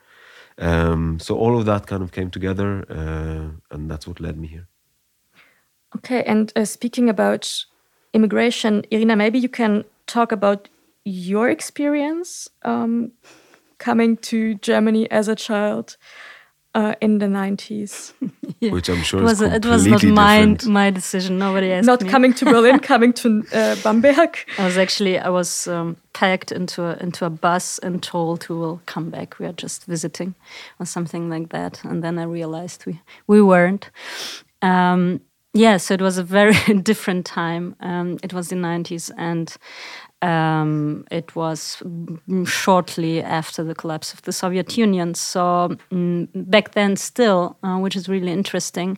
Um, 0.59 1.19
so 1.19 1.37
all 1.37 1.59
of 1.59 1.67
that 1.67 1.87
kind 1.87 2.03
of 2.03 2.13
came 2.13 2.31
together, 2.31 2.85
uh, 2.89 3.75
and 3.75 3.91
that's 3.91 4.07
what 4.07 4.21
led 4.21 4.39
me 4.39 4.49
here. 4.49 4.69
Okay, 5.97 6.23
and 6.25 6.53
uh, 6.57 6.65
speaking 6.65 7.09
about 7.09 7.65
immigration, 8.13 8.85
Irina, 8.91 9.17
maybe 9.17 9.39
you 9.39 9.49
can 9.49 9.85
talk 10.07 10.33
about 10.33 10.69
your 11.05 11.49
experience 11.49 12.49
um, 12.63 13.13
coming 13.79 14.17
to 14.17 14.55
Germany 14.55 15.11
as 15.11 15.29
a 15.29 15.35
child 15.35 15.97
uh, 16.75 16.95
in 17.01 17.19
the 17.19 17.27
90s. 17.27 18.13
yeah. 18.61 18.71
Which 18.71 18.89
I'm 18.89 19.03
sure 19.03 19.21
it 19.21 19.25
was, 19.25 19.41
it 19.41 19.65
was 19.65 19.87
not 19.87 20.03
my, 20.03 20.57
my 20.67 20.91
decision. 20.91 21.39
Nobody 21.39 21.73
asked 21.73 21.87
Not 21.87 22.03
me. 22.03 22.09
coming 22.09 22.35
to 22.35 22.45
Berlin, 22.45 22.79
coming 22.93 23.13
to 23.15 23.45
uh, 23.53 23.77
Bamberg. 23.83 24.39
I 24.59 24.65
was 24.65 24.77
actually, 24.77 25.19
I 25.19 25.29
was 25.29 25.67
um, 25.69 25.97
packed 26.13 26.51
into 26.53 26.85
a, 26.85 26.97
into 26.99 27.25
a 27.25 27.31
bus 27.31 27.79
and 27.79 28.03
told 28.03 28.49
we 28.49 28.57
will 28.57 28.81
come 28.87 29.11
back. 29.11 29.39
We 29.39 29.47
are 29.47 29.53
just 29.53 29.85
visiting 29.85 30.35
or 30.81 30.87
something 30.87 31.31
like 31.31 31.51
that. 31.51 31.85
And 31.85 32.03
then 32.03 32.19
I 32.19 32.25
realized 32.25 32.87
we, 32.87 33.01
we 33.27 33.41
weren't. 33.41 33.91
Um, 34.63 35.21
yeah, 35.57 35.77
so 35.77 35.95
it 35.95 36.01
was 36.01 36.19
a 36.19 36.25
very 36.25 36.55
different 36.83 37.25
time. 37.25 37.77
Um, 37.79 38.19
it 38.25 38.33
was 38.35 38.49
the 38.49 38.57
90s. 38.57 39.13
And 39.17 39.57
um, 40.25 41.05
it 41.11 41.37
was 41.37 41.83
shortly 42.47 43.23
after 43.23 43.63
the 43.63 43.75
collapse 43.75 44.15
of 44.15 44.23
the 44.23 44.33
Soviet 44.33 44.77
Union. 44.79 45.15
So 45.15 45.77
um, 45.93 46.29
back 46.35 46.73
then, 46.73 46.97
still, 46.97 47.59
uh, 47.63 47.77
which 47.77 47.95
is 47.95 48.09
really 48.09 48.33
interesting, 48.33 48.97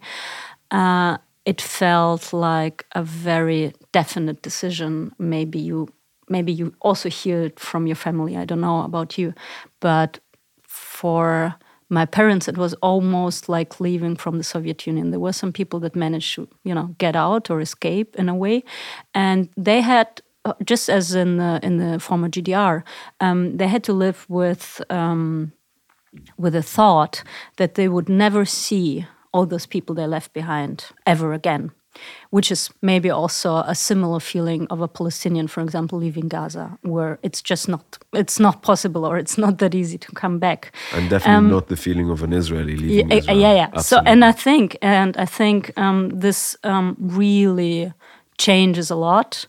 uh, 0.70 1.18
it 1.44 1.60
felt 1.60 2.32
like 2.32 2.86
a 2.92 3.02
very 3.02 3.72
definite 3.92 4.42
decision. 4.42 5.12
Maybe 5.18 5.58
you, 5.58 5.88
maybe 6.28 6.52
you 6.52 6.74
also 6.80 7.08
hear 7.08 7.42
it 7.42 7.58
from 7.58 7.86
your 7.88 7.96
family. 7.96 8.36
I 8.36 8.44
don't 8.44 8.60
know 8.60 8.82
about 8.82 9.18
you, 9.18 9.34
but 9.80 10.20
for 10.62 11.56
my 11.88 12.04
parents 12.04 12.48
it 12.48 12.58
was 12.58 12.74
almost 12.74 13.48
like 13.48 13.80
leaving 13.80 14.16
from 14.16 14.38
the 14.38 14.42
soviet 14.42 14.88
union 14.88 15.12
there 15.12 15.20
were 15.20 15.32
some 15.32 15.52
people 15.52 15.78
that 15.78 15.94
managed 15.94 16.34
to 16.34 16.48
you 16.64 16.74
know 16.74 16.88
get 16.98 17.14
out 17.14 17.48
or 17.48 17.60
escape 17.60 18.16
in 18.16 18.28
a 18.28 18.34
way 18.34 18.64
and 19.14 19.48
they 19.56 19.80
had 19.80 20.20
just 20.64 20.88
as 20.88 21.14
in 21.14 21.36
the 21.36 21.60
in 21.62 21.78
the 21.78 21.98
former 21.98 22.28
GDR, 22.28 22.82
um, 23.20 23.56
they 23.56 23.68
had 23.68 23.84
to 23.84 23.92
live 23.92 24.26
with 24.28 24.82
um, 24.90 25.52
with 26.36 26.54
a 26.54 26.62
thought 26.62 27.22
that 27.56 27.74
they 27.74 27.88
would 27.88 28.08
never 28.08 28.44
see 28.44 29.06
all 29.32 29.46
those 29.46 29.66
people 29.66 29.94
they 29.94 30.06
left 30.06 30.32
behind 30.32 30.86
ever 31.06 31.32
again, 31.32 31.70
which 32.30 32.50
is 32.50 32.70
maybe 32.80 33.10
also 33.10 33.56
a 33.56 33.74
similar 33.74 34.20
feeling 34.20 34.66
of 34.70 34.80
a 34.80 34.88
Palestinian, 34.88 35.46
for 35.48 35.60
example, 35.62 35.98
leaving 35.98 36.28
Gaza, 36.28 36.78
where 36.82 37.18
it's 37.22 37.42
just 37.42 37.68
not 37.68 37.98
it's 38.12 38.40
not 38.40 38.62
possible 38.62 39.04
or 39.04 39.18
it's 39.18 39.36
not 39.38 39.58
that 39.58 39.74
easy 39.74 39.98
to 39.98 40.12
come 40.12 40.38
back. 40.38 40.72
And 40.94 41.10
definitely 41.10 41.34
um, 41.34 41.50
not 41.50 41.68
the 41.68 41.76
feeling 41.76 42.10
of 42.10 42.22
an 42.22 42.32
Israeli 42.32 42.76
leaving 42.76 43.10
yeah, 43.10 43.16
Israel. 43.18 43.38
Yeah, 43.38 43.54
yeah. 43.54 43.70
Absolutely. 43.74 44.06
So, 44.06 44.12
and 44.12 44.24
I 44.24 44.32
think, 44.32 44.78
and 44.82 45.16
I 45.16 45.26
think 45.26 45.72
um, 45.76 46.10
this 46.20 46.56
um, 46.64 46.96
really 46.98 47.92
changes 48.38 48.90
a 48.90 48.96
lot. 48.96 49.46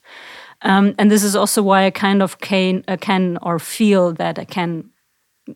Um, 0.61 0.95
and 0.97 1.11
this 1.11 1.23
is 1.23 1.35
also 1.35 1.61
why 1.61 1.85
I 1.85 1.91
kind 1.91 2.21
of 2.21 2.39
can, 2.39 2.83
uh, 2.87 2.97
can 2.97 3.37
or 3.41 3.59
feel 3.59 4.13
that 4.13 4.39
I 4.39 4.45
can. 4.45 4.89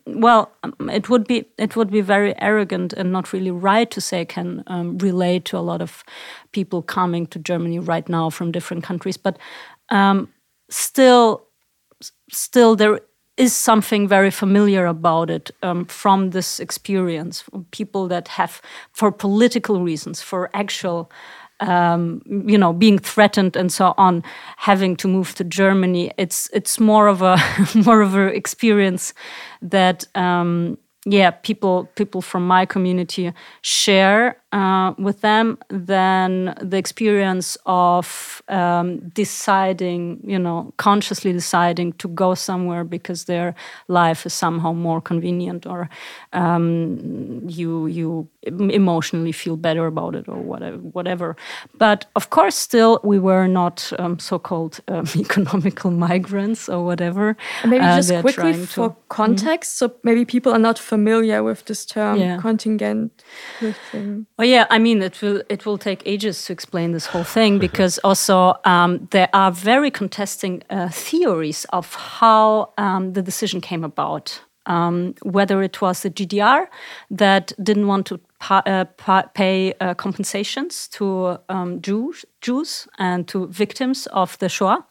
Well, 0.05 0.51
um, 0.63 0.89
it 0.89 1.09
would 1.09 1.27
be 1.27 1.45
it 1.57 1.75
would 1.75 1.91
be 1.91 1.99
very 1.99 2.33
arrogant 2.39 2.93
and 2.93 3.11
not 3.11 3.33
really 3.33 3.51
right 3.51 3.91
to 3.91 3.99
say 3.99 4.21
I 4.21 4.25
can 4.25 4.63
um, 4.67 4.97
relate 4.99 5.43
to 5.45 5.57
a 5.57 5.59
lot 5.59 5.81
of 5.81 6.03
people 6.53 6.81
coming 6.81 7.27
to 7.27 7.39
Germany 7.39 7.79
right 7.79 8.07
now 8.07 8.29
from 8.29 8.51
different 8.51 8.83
countries, 8.85 9.17
but 9.17 9.37
um, 9.89 10.29
still, 10.69 11.47
still 12.31 12.75
there 12.75 13.01
is 13.37 13.53
something 13.53 14.07
very 14.07 14.31
familiar 14.31 14.85
about 14.85 15.29
it 15.29 15.51
um, 15.63 15.85
from 15.85 16.29
this 16.29 16.59
experience. 16.59 17.43
People 17.71 18.07
that 18.07 18.27
have, 18.27 18.61
for 18.91 19.11
political 19.11 19.81
reasons, 19.81 20.21
for 20.21 20.49
actual 20.53 21.11
um, 21.61 22.21
you 22.47 22.57
know, 22.57 22.73
being 22.73 22.99
threatened 22.99 23.55
and 23.55 23.71
so 23.71 23.93
on, 23.97 24.23
having 24.57 24.95
to 24.97 25.07
move 25.07 25.35
to 25.35 25.43
Germany. 25.43 26.11
It's 26.17 26.49
it's 26.53 26.79
more 26.79 27.07
of 27.07 27.21
a 27.21 27.37
more 27.85 28.01
of 28.01 28.15
an 28.15 28.29
experience 28.29 29.13
that 29.61 30.05
um, 30.15 30.77
yeah 31.05 31.31
people 31.31 31.85
people 31.95 32.21
from 32.21 32.47
my 32.47 32.65
community 32.65 33.31
share 33.61 34.40
uh, 34.51 34.93
with 34.97 35.21
them 35.21 35.57
than 35.69 36.55
the 36.61 36.77
experience 36.77 37.57
of 37.65 38.41
um, 38.49 38.99
deciding, 39.09 40.19
you 40.23 40.37
know, 40.37 40.73
consciously 40.77 41.31
deciding 41.31 41.93
to 41.93 42.07
go 42.09 42.35
somewhere 42.35 42.83
because 42.83 43.25
their 43.25 43.55
life 43.87 44.25
is 44.25 44.33
somehow 44.33 44.73
more 44.73 45.01
convenient, 45.01 45.65
or 45.65 45.89
um, 46.33 47.41
you 47.47 47.87
you 47.87 48.27
emotionally 48.43 49.31
feel 49.31 49.55
better 49.55 49.85
about 49.85 50.15
it, 50.15 50.27
or 50.27 50.37
whatever. 50.37 50.77
Whatever. 50.77 51.35
But 51.77 52.05
of 52.15 52.29
course, 52.29 52.55
still, 52.55 52.99
we 53.03 53.19
were 53.19 53.47
not 53.47 53.91
um, 53.99 54.19
so-called 54.19 54.79
um, 54.87 55.05
economical 55.15 55.91
migrants 55.91 56.67
or 56.67 56.83
whatever. 56.85 57.37
And 57.61 57.71
maybe 57.71 57.85
uh, 57.85 57.95
just 57.95 58.13
quickly 58.21 58.53
for 58.65 58.89
to, 58.89 58.95
context, 59.07 59.81
mm 59.81 59.87
-hmm. 59.87 59.91
so 59.91 59.99
maybe 60.03 60.25
people 60.25 60.51
are 60.51 60.61
not 60.61 60.79
familiar 60.79 61.43
with 61.43 61.63
this 61.63 61.85
term 61.85 62.17
yeah. 62.17 62.41
contingent. 62.41 63.23
Well, 64.41 64.49
yeah, 64.49 64.65
I 64.71 64.79
mean, 64.79 65.03
it 65.03 65.21
will 65.21 65.43
it 65.49 65.67
will 65.67 65.77
take 65.77 66.01
ages 66.03 66.45
to 66.45 66.53
explain 66.53 66.93
this 66.93 67.05
whole 67.05 67.23
thing 67.23 67.59
because 67.67 67.99
also 67.99 68.55
um, 68.65 69.07
there 69.11 69.29
are 69.33 69.51
very 69.51 69.91
contesting 69.91 70.63
uh, 70.71 70.89
theories 70.89 71.65
of 71.65 71.93
how 71.93 72.73
um, 72.75 73.13
the 73.13 73.21
decision 73.21 73.61
came 73.61 73.83
about. 73.83 74.41
Um, 74.67 75.15
whether 75.23 75.63
it 75.63 75.81
was 75.81 76.01
the 76.01 76.09
GDR 76.11 76.67
that 77.09 77.51
didn't 77.63 77.87
want 77.87 78.05
to 78.07 78.19
pa 78.39 78.61
uh, 78.65 78.85
pa 78.97 79.23
pay 79.33 79.73
uh, 79.79 79.93
compensations 79.93 80.87
to 80.87 81.37
um, 81.49 81.81
Jews, 81.81 82.25
Jews 82.41 82.87
and 82.97 83.27
to 83.27 83.47
victims 83.47 84.07
of 84.07 84.37
the 84.39 84.49
Shoah, 84.49 84.85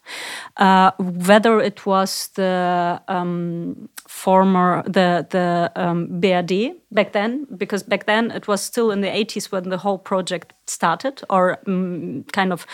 uh, 0.57 0.91
whether 0.99 1.61
it 1.61 1.85
was 1.87 2.29
the 2.35 3.01
um, 3.09 3.89
former 4.09 4.83
the 4.87 5.27
the 5.31 5.71
um, 5.77 6.21
BRD 6.21 6.75
back 6.91 7.13
then, 7.13 7.47
because 7.57 7.83
back 7.83 8.07
then 8.07 8.31
it 8.31 8.47
was 8.49 8.61
still 8.61 8.91
in 8.91 9.01
the 9.01 9.09
80s 9.09 9.53
when 9.53 9.69
the 9.69 9.79
whole 9.79 9.99
project 9.99 10.53
started, 10.67 11.23
or 11.29 11.59
um, 11.67 12.25
kind 12.33 12.53
of 12.53 12.67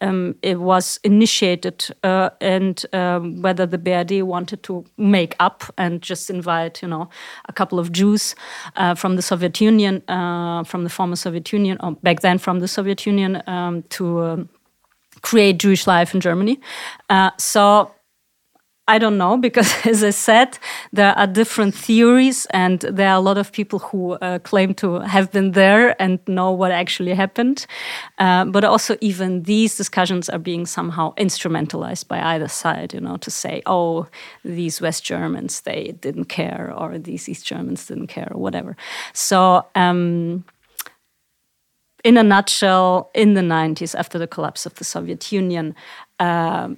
um, 0.00 0.34
it 0.42 0.60
was 0.60 1.00
initiated 1.04 1.86
uh, 2.02 2.30
and 2.40 2.84
um, 2.92 3.42
whether 3.42 3.66
the 3.66 3.78
BRD 3.78 4.22
wanted 4.22 4.62
to 4.64 4.84
make 4.96 5.34
up 5.40 5.64
and 5.78 6.02
just 6.02 6.30
invite, 6.30 6.82
you 6.82 6.88
know, 6.88 7.08
a 7.48 7.52
couple 7.52 7.78
of 7.78 7.92
Jews 7.92 8.34
uh, 8.76 8.94
from 8.94 9.16
the 9.16 9.22
Soviet 9.22 9.60
Union, 9.60 10.02
uh, 10.08 10.64
from 10.64 10.84
the 10.84 10.90
former 10.90 11.16
Soviet 11.16 11.52
Union, 11.52 11.76
or 11.80 11.92
back 12.02 12.20
then 12.20 12.38
from 12.38 12.60
the 12.60 12.68
Soviet 12.68 13.06
Union, 13.06 13.42
um, 13.46 13.82
to 13.90 14.22
um, 14.22 14.48
create 15.22 15.58
Jewish 15.58 15.86
life 15.86 16.14
in 16.14 16.20
Germany. 16.20 16.60
Uh, 17.08 17.30
so 17.38 17.93
I 18.86 18.98
don't 18.98 19.16
know 19.16 19.38
because, 19.38 19.72
as 19.86 20.04
I 20.04 20.10
said, 20.10 20.58
there 20.92 21.16
are 21.16 21.26
different 21.26 21.74
theories, 21.74 22.46
and 22.50 22.80
there 22.80 23.08
are 23.08 23.16
a 23.16 23.20
lot 23.20 23.38
of 23.38 23.50
people 23.50 23.78
who 23.78 24.12
uh, 24.12 24.38
claim 24.40 24.74
to 24.74 25.00
have 25.00 25.32
been 25.32 25.52
there 25.52 26.00
and 26.00 26.18
know 26.26 26.50
what 26.50 26.70
actually 26.70 27.14
happened. 27.14 27.66
Uh, 28.18 28.44
but 28.44 28.62
also, 28.64 28.96
even 29.00 29.44
these 29.44 29.76
discussions 29.76 30.28
are 30.28 30.38
being 30.38 30.66
somehow 30.66 31.14
instrumentalized 31.14 32.08
by 32.08 32.20
either 32.34 32.48
side, 32.48 32.92
you 32.92 33.00
know, 33.00 33.16
to 33.18 33.30
say, 33.30 33.62
oh, 33.64 34.06
these 34.44 34.80
West 34.80 35.02
Germans, 35.02 35.62
they 35.62 35.94
didn't 36.00 36.26
care, 36.26 36.72
or 36.76 36.98
these 36.98 37.28
East 37.28 37.46
Germans 37.46 37.86
didn't 37.86 38.08
care, 38.08 38.28
or 38.30 38.40
whatever. 38.40 38.76
So, 39.14 39.64
um, 39.74 40.44
in 42.04 42.18
a 42.18 42.22
nutshell, 42.22 43.10
in 43.14 43.32
the 43.32 43.40
90s, 43.40 43.94
after 43.94 44.18
the 44.18 44.26
collapse 44.26 44.66
of 44.66 44.74
the 44.74 44.84
Soviet 44.84 45.32
Union, 45.32 45.74
um, 46.20 46.76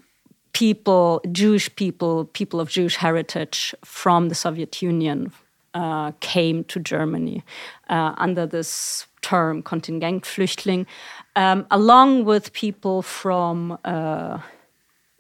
people, 0.57 1.21
Jewish 1.33 1.69
people, 1.77 2.25
people 2.25 2.61
of 2.61 2.71
Jewish 2.71 2.97
heritage 2.97 3.75
from 3.85 4.31
the 4.31 4.35
Soviet 4.35 4.81
Union 4.81 5.31
uh, 5.75 6.13
came 6.21 6.65
to 6.65 6.81
Germany 6.81 7.45
uh, 7.91 8.15
under 8.17 8.47
this 8.47 9.07
term 9.21 9.63
Kontingentflüchtling, 9.63 10.87
um, 11.35 11.67
along 11.71 12.25
with 12.25 12.55
people 12.55 13.03
from 13.03 13.77
uh, 13.85 14.39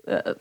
uh, 0.08 0.34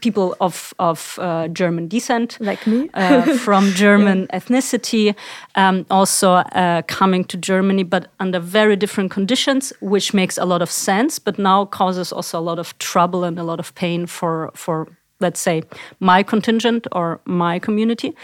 people 0.00 0.34
of 0.40 0.74
of 0.78 1.18
uh, 1.20 1.48
German 1.48 1.88
descent, 1.88 2.38
like 2.40 2.66
me, 2.66 2.88
uh, 2.94 3.36
from 3.38 3.70
German 3.74 4.20
yeah. 4.20 4.38
ethnicity, 4.38 5.14
um, 5.56 5.84
also 5.90 6.32
uh, 6.32 6.82
coming 6.82 7.24
to 7.24 7.36
Germany, 7.36 7.84
but 7.84 8.08
under 8.20 8.40
very 8.40 8.76
different 8.76 9.10
conditions, 9.10 9.72
which 9.80 10.14
makes 10.14 10.38
a 10.38 10.44
lot 10.44 10.62
of 10.62 10.70
sense, 10.70 11.18
but 11.18 11.38
now 11.38 11.64
causes 11.64 12.12
also 12.12 12.38
a 12.38 12.44
lot 12.44 12.58
of 12.58 12.78
trouble 12.78 13.24
and 13.24 13.38
a 13.38 13.44
lot 13.44 13.60
of 13.60 13.74
pain 13.74 14.06
for 14.06 14.50
for 14.54 14.86
let's 15.20 15.40
say 15.40 15.62
my 16.00 16.22
contingent 16.22 16.86
or 16.92 17.20
my 17.24 17.58
community 17.58 18.14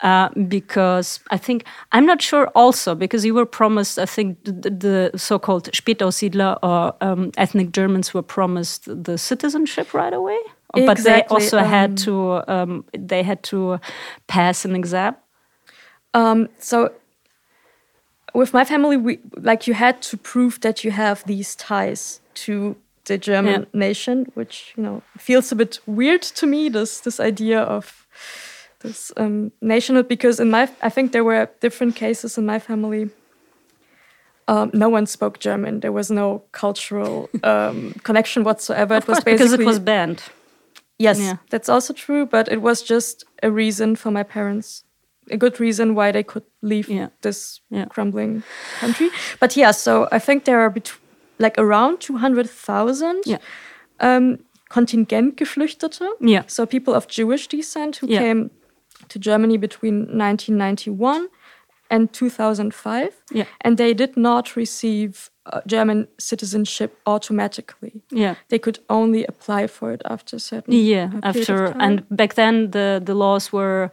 uh, 0.00 0.28
because 0.48 1.20
i 1.30 1.36
think 1.36 1.64
i'm 1.92 2.06
not 2.06 2.20
sure 2.20 2.48
also 2.54 2.94
because 2.94 3.24
you 3.24 3.34
were 3.34 3.46
promised 3.46 3.98
i 3.98 4.06
think 4.06 4.42
the, 4.44 4.70
the 4.70 5.10
so-called 5.16 5.70
spätaussiedler 5.72 6.58
or 6.62 6.94
um, 7.00 7.30
ethnic 7.36 7.72
germans 7.72 8.12
were 8.14 8.22
promised 8.22 8.84
the 9.04 9.18
citizenship 9.18 9.94
right 9.94 10.12
away 10.12 10.38
exactly. 10.74 10.86
but 10.86 10.98
they 11.04 11.22
also 11.24 11.58
um, 11.58 11.64
had 11.64 11.96
to 11.96 12.42
um, 12.48 12.84
they 12.92 13.22
had 13.22 13.42
to 13.42 13.78
pass 14.26 14.64
an 14.64 14.74
exam 14.74 15.14
um, 16.14 16.48
so 16.58 16.90
with 18.34 18.52
my 18.52 18.64
family 18.64 18.96
we 18.96 19.18
like 19.36 19.66
you 19.66 19.74
had 19.74 20.00
to 20.02 20.16
prove 20.16 20.60
that 20.60 20.84
you 20.84 20.90
have 20.90 21.24
these 21.24 21.54
ties 21.54 22.20
to 22.34 22.76
the 23.06 23.18
German 23.18 23.62
yeah. 23.62 23.80
nation, 23.80 24.26
which 24.34 24.74
you 24.76 24.82
know 24.82 25.02
feels 25.18 25.52
a 25.52 25.56
bit 25.56 25.80
weird 25.86 26.22
to 26.22 26.46
me. 26.46 26.68
This 26.68 27.00
this 27.00 27.20
idea 27.20 27.60
of 27.60 28.06
this 28.80 29.12
um, 29.16 29.52
nationhood, 29.60 30.08
because 30.08 30.40
in 30.40 30.50
my 30.50 30.68
I 30.82 30.90
think 30.90 31.12
there 31.12 31.24
were 31.24 31.48
different 31.60 31.96
cases 31.96 32.38
in 32.38 32.46
my 32.46 32.58
family. 32.58 33.10
Um, 34.48 34.70
no 34.72 34.88
one 34.88 35.06
spoke 35.06 35.40
German. 35.40 35.80
There 35.80 35.92
was 35.92 36.08
no 36.10 36.44
cultural 36.52 37.28
um, 37.42 37.94
connection 38.02 38.44
whatsoever. 38.44 38.96
Of 38.96 39.04
it 39.04 39.08
was 39.08 39.24
because 39.24 39.52
it 39.52 39.64
was 39.64 39.78
banned. 39.78 40.22
Yes, 40.98 41.18
yeah. 41.18 41.36
that's 41.50 41.68
also 41.68 41.92
true. 41.92 42.26
But 42.26 42.48
it 42.48 42.62
was 42.62 42.82
just 42.82 43.24
a 43.42 43.50
reason 43.50 43.96
for 43.96 44.10
my 44.10 44.22
parents, 44.22 44.84
a 45.30 45.36
good 45.36 45.60
reason 45.60 45.94
why 45.94 46.12
they 46.12 46.22
could 46.22 46.44
leave 46.62 46.88
yeah. 46.88 47.08
this 47.22 47.60
yeah. 47.70 47.86
crumbling 47.86 48.42
country. 48.80 49.10
But 49.40 49.56
yeah, 49.56 49.72
so 49.72 50.08
I 50.12 50.18
think 50.18 50.44
there 50.44 50.60
are 50.60 50.70
between 50.70 51.05
like 51.38 51.58
around 51.58 52.00
200,000 52.00 53.22
yeah. 53.26 53.38
um, 54.00 54.38
Kontingentgeflüchtete. 54.70 56.08
Yeah. 56.20 56.42
So 56.46 56.66
people 56.66 56.94
of 56.94 57.06
Jewish 57.08 57.48
descent 57.48 57.96
who 57.96 58.08
yeah. 58.08 58.18
came 58.18 58.50
to 59.08 59.18
Germany 59.18 59.58
between 59.58 60.06
1991 60.18 61.28
and 61.90 62.12
2005. 62.12 63.22
Yeah. 63.32 63.44
And 63.60 63.76
they 63.76 63.94
did 63.94 64.16
not 64.16 64.56
receive 64.56 65.30
uh, 65.52 65.60
German 65.66 66.08
citizenship 66.18 66.98
automatically. 67.06 68.02
Yeah. 68.10 68.34
They 68.48 68.58
could 68.58 68.80
only 68.88 69.24
apply 69.26 69.68
for 69.68 69.92
it 69.92 70.02
after 70.04 70.36
a 70.36 70.40
certain 70.40 70.74
Yeah, 70.74 71.10
after 71.22 71.66
and 71.78 72.04
back 72.10 72.34
then 72.34 72.70
the 72.70 73.00
the 73.04 73.14
laws 73.14 73.52
were 73.52 73.90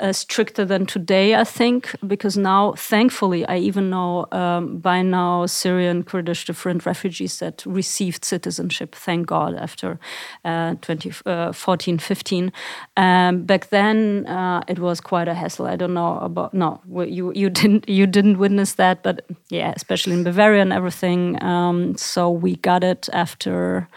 uh, 0.00 0.12
stricter 0.12 0.64
than 0.64 0.86
today, 0.86 1.34
I 1.34 1.44
think, 1.44 1.94
because 2.06 2.36
now, 2.36 2.72
thankfully, 2.72 3.46
I 3.46 3.58
even 3.58 3.90
know 3.90 4.26
um, 4.32 4.78
by 4.78 5.02
now 5.02 5.46
Syrian, 5.46 6.02
Kurdish, 6.02 6.46
different 6.46 6.86
refugees 6.86 7.38
that 7.38 7.64
received 7.66 8.24
citizenship, 8.24 8.94
thank 8.94 9.26
God, 9.26 9.54
after 9.54 9.98
uh, 10.44 10.74
2014 10.80 11.94
uh, 11.94 11.98
15. 11.98 12.52
Um, 12.96 13.42
back 13.44 13.68
then, 13.68 14.26
uh, 14.26 14.62
it 14.66 14.78
was 14.78 15.00
quite 15.00 15.28
a 15.28 15.34
hassle. 15.34 15.66
I 15.66 15.76
don't 15.76 15.94
know 15.94 16.18
about, 16.18 16.54
no, 16.54 16.80
you, 16.88 17.32
you, 17.34 17.50
didn't, 17.60 17.88
you 17.88 18.06
didn't 18.06 18.38
witness 18.38 18.74
that, 18.74 19.02
but 19.02 19.26
yeah, 19.50 19.72
especially 19.76 20.14
in 20.14 20.24
Bavaria 20.24 20.62
and 20.62 20.72
everything. 20.72 21.42
Um, 21.42 21.96
so 21.96 22.30
we 22.30 22.56
got 22.56 22.82
it 22.82 23.08
after 23.12 23.88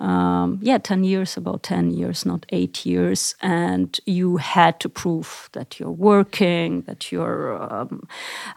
um, 0.00 0.58
yeah, 0.62 0.78
10 0.78 1.04
years, 1.04 1.36
about 1.36 1.62
10 1.62 1.90
years, 1.90 2.24
not 2.24 2.46
eight 2.48 2.86
years. 2.86 3.34
And 3.42 3.98
you 4.06 4.38
had 4.38 4.80
to 4.80 4.88
prove 4.88 5.50
that 5.52 5.78
you're 5.78 5.90
working, 5.90 6.82
that 6.82 7.12
you're 7.12 7.62
um, 7.62 8.08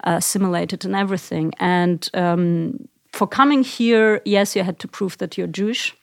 assimilated 0.06 0.86
and 0.86 0.96
everything. 0.96 1.54
And 1.60 2.10
um, 2.14 2.88
for 3.12 3.28
coming 3.28 3.64
here, 3.64 4.22
yes, 4.24 4.56
you 4.56 4.64
had 4.64 4.80
to 4.80 4.88
prove 4.88 5.18
that 5.18 5.38
you're 5.38 5.48
Jewish. 5.48 5.96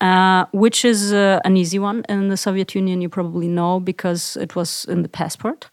Uh, 0.00 0.46
which 0.52 0.82
is 0.82 1.12
uh, 1.12 1.38
an 1.44 1.58
easy 1.58 1.78
one 1.78 2.02
in 2.08 2.28
the 2.28 2.38
Soviet 2.38 2.74
Union, 2.74 3.02
you 3.02 3.08
probably 3.10 3.46
know 3.46 3.78
because 3.78 4.34
it 4.38 4.56
was 4.56 4.86
in 4.86 5.02
the 5.02 5.10
passport. 5.10 5.68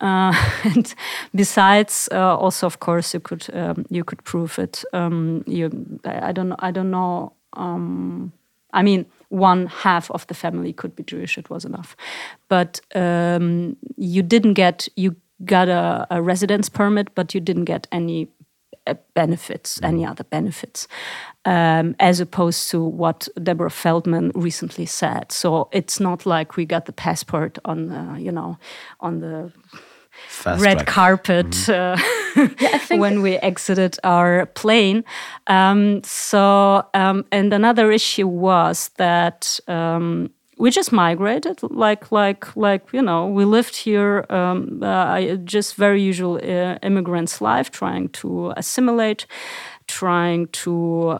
Uh, 0.00 0.34
and 0.64 0.94
besides, 1.32 2.08
uh, 2.10 2.36
also 2.36 2.66
of 2.66 2.80
course, 2.80 3.14
you 3.14 3.20
could 3.20 3.46
um, 3.54 3.86
you 3.88 4.02
could 4.02 4.24
prove 4.24 4.58
it. 4.58 4.84
Um, 4.92 5.44
you, 5.46 5.70
I 6.04 6.32
don't. 6.32 6.54
I 6.58 6.72
don't 6.72 6.90
know. 6.90 7.32
Um, 7.52 8.32
I 8.72 8.82
mean, 8.82 9.06
one 9.28 9.66
half 9.66 10.10
of 10.10 10.26
the 10.26 10.34
family 10.34 10.72
could 10.72 10.96
be 10.96 11.02
Jewish. 11.02 11.38
It 11.38 11.50
was 11.50 11.64
enough, 11.64 11.96
but 12.48 12.80
um, 12.94 13.76
you 13.96 14.22
didn't 14.22 14.54
get 14.54 14.88
you 14.96 15.16
got 15.44 15.68
a, 15.68 16.06
a, 16.10 16.20
residence 16.20 16.68
permit, 16.68 17.14
but 17.14 17.34
you 17.34 17.40
didn't 17.40 17.64
get 17.64 17.86
any 17.90 18.28
uh, 18.86 18.94
benefits, 19.14 19.80
any 19.82 20.04
other 20.04 20.24
benefits, 20.24 20.88
um, 21.44 21.94
as 21.98 22.20
opposed 22.20 22.70
to 22.70 22.82
what 22.82 23.28
Deborah 23.42 23.70
Feldman 23.70 24.32
recently 24.34 24.86
said. 24.86 25.32
So 25.32 25.68
it's 25.72 26.00
not 26.00 26.26
like 26.26 26.56
we 26.56 26.66
got 26.66 26.86
the 26.86 26.92
passport 26.92 27.58
on, 27.64 27.90
uh, 27.90 28.16
you 28.18 28.32
know, 28.32 28.58
on 29.00 29.20
the 29.20 29.52
Fast 30.28 30.62
red 30.62 30.78
track. 30.78 30.86
carpet 30.86 31.68
uh, 31.68 31.96
when 32.90 33.22
we 33.22 33.36
exited 33.36 33.98
our 34.04 34.46
plane. 34.46 35.04
Um, 35.46 36.02
so, 36.04 36.86
um, 36.94 37.24
and 37.30 37.52
another 37.52 37.90
issue 37.90 38.26
was 38.26 38.90
that 38.96 39.60
um, 39.68 40.30
we 40.60 40.70
just 40.70 40.92
migrated, 40.92 41.58
like, 41.62 42.12
like, 42.12 42.56
like 42.56 42.92
you 42.92 43.02
know, 43.02 43.26
we 43.26 43.44
lived 43.44 43.76
here, 43.76 44.26
um, 44.30 44.82
uh, 44.82 45.20
just 45.44 45.74
very 45.74 46.02
usual 46.02 46.36
uh, 46.36 46.78
immigrants' 46.82 47.40
life, 47.40 47.70
trying 47.70 48.10
to 48.10 48.52
assimilate 48.56 49.26
trying 49.98 50.46
to 50.64 50.72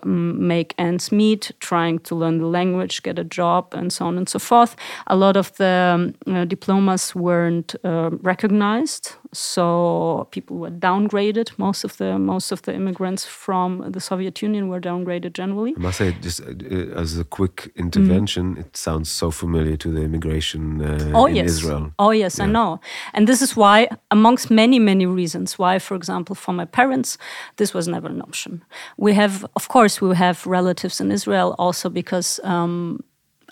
um, 0.02 0.46
make 0.46 0.74
ends 0.78 1.10
meet, 1.12 1.52
trying 1.60 1.98
to 2.00 2.14
learn 2.14 2.38
the 2.38 2.46
language, 2.46 3.02
get 3.02 3.18
a 3.18 3.24
job, 3.24 3.62
and 3.78 3.92
so 3.92 4.06
on 4.06 4.16
and 4.18 4.28
so 4.28 4.38
forth. 4.38 4.72
A 5.06 5.16
lot 5.16 5.36
of 5.36 5.46
the 5.56 5.74
um, 5.94 6.34
uh, 6.34 6.44
diplomas 6.44 7.14
weren't 7.14 7.74
uh, 7.84 8.10
recognized, 8.32 9.04
so 9.32 10.28
people 10.30 10.56
were 10.58 10.70
downgraded. 10.70 11.46
Most 11.58 11.84
of 11.84 11.96
the 11.96 12.18
most 12.18 12.52
of 12.52 12.62
the 12.62 12.72
immigrants 12.74 13.24
from 13.24 13.70
the 13.92 14.00
Soviet 14.00 14.42
Union 14.42 14.68
were 14.68 14.80
downgraded 14.80 15.32
generally. 15.32 15.74
I 15.76 15.80
must 15.80 15.98
say, 15.98 16.12
just 16.20 16.40
uh, 16.40 17.00
as 17.02 17.18
a 17.18 17.24
quick 17.24 17.56
intervention, 17.76 18.56
it 18.56 18.76
sounds 18.76 19.10
so 19.10 19.30
familiar 19.30 19.76
to 19.76 19.90
the 19.90 20.02
immigration 20.02 20.80
uh, 20.82 21.12
oh 21.14 21.26
in 21.26 21.36
yes 21.36 21.46
Israel. 21.50 21.92
oh 21.98 22.10
yes 22.10 22.40
i 22.40 22.46
know 22.46 22.80
and 23.14 23.26
this 23.26 23.42
is 23.42 23.56
why 23.56 23.88
amongst 24.10 24.50
many 24.50 24.78
many 24.78 25.06
reasons 25.06 25.58
why 25.58 25.78
for 25.78 25.94
example 25.94 26.34
for 26.34 26.52
my 26.52 26.64
parents 26.64 27.18
this 27.56 27.74
was 27.74 27.86
never 27.88 28.08
an 28.08 28.22
option 28.22 28.59
we 28.96 29.14
have 29.14 29.44
of 29.56 29.68
course 29.68 30.00
we 30.00 30.14
have 30.16 30.46
relatives 30.46 31.00
in 31.00 31.10
israel 31.12 31.54
also 31.58 31.88
because 31.88 32.40
um, 32.44 33.02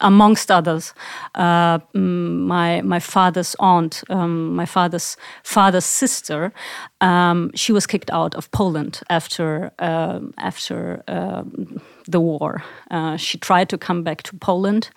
amongst 0.00 0.50
others, 0.50 0.94
uh, 1.34 1.78
mm, 1.94 2.46
my 2.46 2.80
my 2.82 3.00
father's 3.00 3.56
aunt, 3.58 4.02
um, 4.10 4.54
my 4.54 4.66
father's 4.66 5.16
father's 5.42 5.84
sister, 5.84 6.52
um, 7.00 7.50
she 7.54 7.72
was 7.72 7.86
kicked 7.86 8.10
out 8.10 8.34
of 8.34 8.50
Poland 8.50 9.00
after 9.10 9.72
um 9.78 10.32
after 10.36 11.02
um, 11.08 11.80
the 12.10 12.20
war. 12.20 12.62
Uh, 12.90 13.16
she 13.16 13.38
tried 13.38 13.68
to 13.68 13.78
come 13.78 14.02
back 14.02 14.22
to 14.22 14.36
Poland 14.36 14.90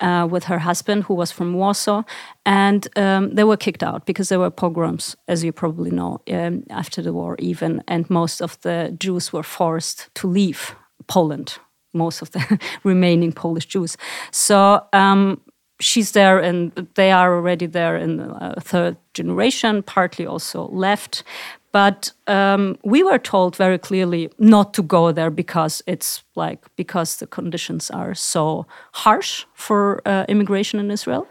uh, 0.00 0.28
with 0.30 0.44
her 0.44 0.58
husband, 0.58 1.04
who 1.04 1.14
was 1.14 1.32
from 1.32 1.54
Warsaw, 1.54 2.02
and 2.44 2.86
um, 2.96 3.34
they 3.34 3.44
were 3.44 3.56
kicked 3.56 3.82
out 3.82 4.06
because 4.06 4.28
there 4.28 4.38
were 4.38 4.50
pogroms, 4.50 5.16
as 5.26 5.42
you 5.42 5.52
probably 5.52 5.90
know, 5.90 6.20
um, 6.30 6.64
after 6.70 7.02
the 7.02 7.12
war, 7.12 7.36
even, 7.38 7.82
and 7.88 8.08
most 8.10 8.42
of 8.42 8.60
the 8.60 8.94
Jews 8.98 9.32
were 9.32 9.42
forced 9.42 10.14
to 10.14 10.28
leave 10.28 10.74
Poland 11.06 11.58
most 11.92 12.22
of 12.22 12.30
the 12.30 12.58
remaining 12.84 13.32
Polish 13.32 13.66
Jews. 13.66 13.96
So 14.30 14.84
um, 14.92 15.40
she's 15.80 16.12
there, 16.12 16.38
and 16.38 16.72
they 16.94 17.10
are 17.10 17.34
already 17.34 17.66
there 17.66 17.96
in 17.96 18.18
the 18.18 18.30
uh, 18.30 18.60
third 18.60 18.96
generation, 19.14 19.82
partly 19.82 20.26
also 20.26 20.68
left. 20.68 21.24
But 21.72 22.12
um, 22.26 22.76
we 22.84 23.02
were 23.02 23.18
told 23.18 23.56
very 23.56 23.78
clearly 23.78 24.30
not 24.38 24.74
to 24.74 24.82
go 24.82 25.12
there 25.12 25.30
because 25.30 25.82
it's 25.86 26.24
like 26.34 26.64
because 26.76 27.16
the 27.16 27.26
conditions 27.26 27.90
are 27.90 28.14
so 28.14 28.66
harsh 28.92 29.46
for 29.54 30.02
uh, 30.04 30.24
immigration 30.28 30.80
in 30.80 30.90
Israel, 30.90 31.28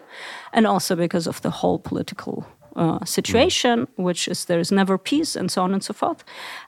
and 0.53 0.65
also 0.65 0.95
because 0.95 1.27
of 1.27 1.41
the 1.41 1.49
whole 1.49 1.79
political 1.79 2.45
uh, 2.75 3.03
situation, 3.03 3.87
which 3.97 4.27
is 4.27 4.45
there 4.45 4.59
is 4.59 4.71
never 4.71 4.97
peace, 4.97 5.35
and 5.35 5.51
so 5.51 5.61
on 5.61 5.73
and 5.73 5.83
so 5.83 5.93
forth. 5.93 6.23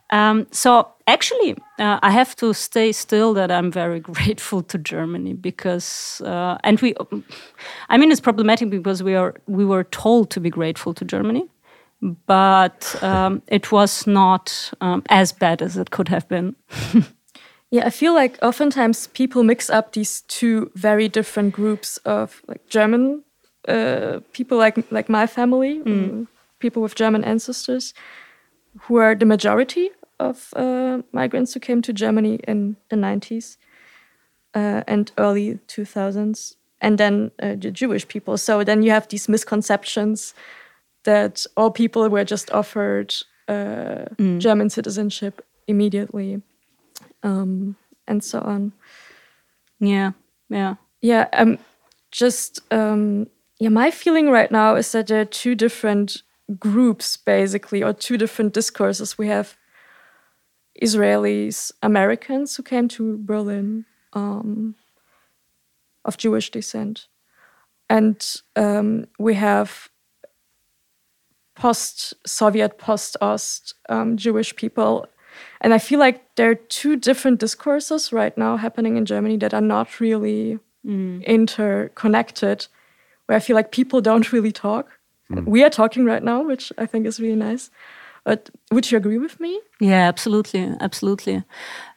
Um, 0.09 0.47
so 0.51 0.89
actually, 1.07 1.55
uh, 1.79 1.99
I 2.01 2.11
have 2.11 2.35
to 2.37 2.53
stay 2.53 2.91
still 2.91 3.33
that 3.35 3.51
I'm 3.51 3.71
very 3.71 3.99
grateful 4.11 4.61
to 4.63 4.77
Germany 4.77 5.33
because, 5.33 6.21
uh, 6.25 6.57
and 6.63 6.81
we, 6.81 6.95
I 7.89 7.97
mean, 7.97 8.11
it's 8.11 8.19
problematic 8.19 8.69
because 8.69 9.01
we 9.01 9.15
are 9.15 9.35
we 9.47 9.63
were 9.63 9.85
told 9.85 10.29
to 10.31 10.39
be 10.41 10.49
grateful 10.49 10.93
to 10.95 11.05
Germany, 11.05 11.45
but 12.01 12.95
um, 13.03 13.41
it 13.47 13.71
was 13.71 14.07
not 14.07 14.73
um, 14.81 15.03
as 15.09 15.31
bad 15.31 15.61
as 15.61 15.77
it 15.77 15.91
could 15.91 16.07
have 16.09 16.27
been. 16.27 16.55
Yeah, 17.71 17.85
I 17.85 17.89
feel 17.89 18.13
like 18.13 18.37
oftentimes 18.41 19.07
people 19.07 19.43
mix 19.43 19.69
up 19.69 19.93
these 19.93 20.21
two 20.27 20.69
very 20.75 21.07
different 21.07 21.53
groups 21.53 21.97
of 22.03 22.41
like 22.45 22.67
German 22.67 23.23
uh, 23.65 24.19
people, 24.33 24.57
like 24.57 24.91
like 24.91 25.07
my 25.07 25.25
family, 25.25 25.81
um, 25.85 26.27
people 26.59 26.81
with 26.81 26.95
German 26.95 27.23
ancestors, 27.23 27.93
who 28.81 28.97
are 28.97 29.15
the 29.15 29.25
majority 29.25 29.89
of 30.19 30.53
uh, 30.57 31.01
migrants 31.13 31.53
who 31.53 31.61
came 31.61 31.81
to 31.81 31.93
Germany 31.93 32.39
in 32.45 32.75
the 32.89 32.97
nineties 32.97 33.57
uh, 34.53 34.83
and 34.85 35.13
early 35.17 35.59
two 35.67 35.85
thousands, 35.85 36.57
and 36.81 36.97
then 36.97 37.31
uh, 37.41 37.55
the 37.55 37.71
Jewish 37.71 38.05
people. 38.05 38.37
So 38.37 38.65
then 38.65 38.83
you 38.83 38.91
have 38.91 39.07
these 39.07 39.29
misconceptions 39.31 40.33
that 41.03 41.45
all 41.57 41.71
people 41.71 42.07
were 42.09 42.23
just 42.23 42.51
offered 42.51 43.13
uh, 43.47 44.05
German 44.37 44.69
citizenship 44.69 45.45
immediately 45.67 46.41
um, 47.23 47.75
and 48.07 48.23
so 48.23 48.39
on. 48.39 48.73
Yeah, 49.79 50.11
yeah. 50.49 50.75
Yeah, 51.01 51.27
um, 51.33 51.57
just 52.11 52.59
um, 52.71 53.27
yeah. 53.59 53.69
My 53.69 53.89
feeling 53.89 54.29
right 54.29 54.51
now 54.51 54.75
is 54.75 54.91
that 54.91 55.07
there 55.07 55.21
are 55.21 55.25
two 55.25 55.55
different 55.55 56.21
groups, 56.59 57.17
basically, 57.17 57.81
or 57.81 57.93
two 57.93 58.17
different 58.17 58.53
discourses. 58.53 59.17
We 59.17 59.27
have 59.27 59.57
Israelis, 60.81 61.71
Americans 61.81 62.55
who 62.55 62.63
came 62.63 62.87
to 62.89 63.17
Berlin 63.17 63.85
um, 64.13 64.75
of 66.05 66.17
Jewish 66.17 66.51
descent, 66.51 67.07
and 67.89 68.23
um, 68.55 69.07
we 69.17 69.33
have 69.33 69.89
post-Soviet, 71.61 72.77
post-Ost 72.77 73.75
um, 73.89 74.17
Jewish 74.17 74.55
people 74.55 75.05
and 75.61 75.73
I 75.73 75.77
feel 75.77 75.99
like 75.99 76.35
there 76.35 76.49
are 76.49 76.55
two 76.55 76.95
different 76.95 77.39
discourses 77.39 78.11
right 78.11 78.35
now 78.37 78.57
happening 78.57 78.97
in 78.97 79.05
Germany 79.05 79.37
that 79.37 79.53
are 79.53 79.61
not 79.61 79.99
really 79.99 80.59
interconnected, 81.23 82.67
where 83.25 83.35
I 83.35 83.39
feel 83.39 83.55
like 83.55 83.71
people 83.71 84.01
don't 84.01 84.31
really 84.33 84.51
talk. 84.51 84.99
We 85.45 85.63
are 85.63 85.69
talking 85.69 86.03
right 86.03 86.23
now, 86.23 86.41
which 86.43 86.73
I 86.77 86.85
think 86.85 87.05
is 87.05 87.19
really 87.19 87.35
nice. 87.35 87.69
But 88.23 88.51
would 88.71 88.91
you 88.91 88.97
agree 88.97 89.17
with 89.17 89.39
me? 89.39 89.59
Yeah, 89.79 90.07
absolutely, 90.07 90.75
absolutely. 90.79 91.43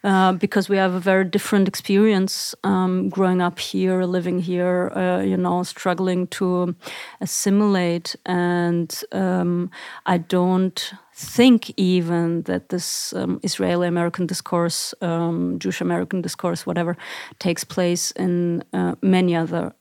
Uh, 0.03 0.33
because 0.33 0.67
we 0.67 0.77
have 0.77 0.93
a 0.95 0.99
very 0.99 1.23
different 1.23 1.67
experience 1.67 2.55
um, 2.63 3.09
growing 3.09 3.41
up 3.41 3.59
here, 3.59 4.03
living 4.05 4.39
here, 4.39 4.91
uh, 4.95 5.21
you 5.21 5.37
know, 5.37 5.61
struggling 5.61 6.25
to 6.27 6.75
assimilate. 7.21 8.15
And 8.25 8.91
um, 9.11 9.69
I 10.07 10.17
don't 10.17 10.93
think 11.13 11.71
even 11.77 12.41
that 12.43 12.69
this 12.69 13.13
um, 13.13 13.39
Israeli 13.43 13.87
American 13.87 14.25
discourse, 14.25 14.95
um, 15.01 15.59
Jewish 15.59 15.79
American 15.79 16.21
discourse, 16.21 16.65
whatever, 16.65 16.97
takes 17.37 17.63
place 17.63 18.09
in 18.11 18.63
uh, 18.73 18.95
many 19.03 19.35
other 19.35 19.73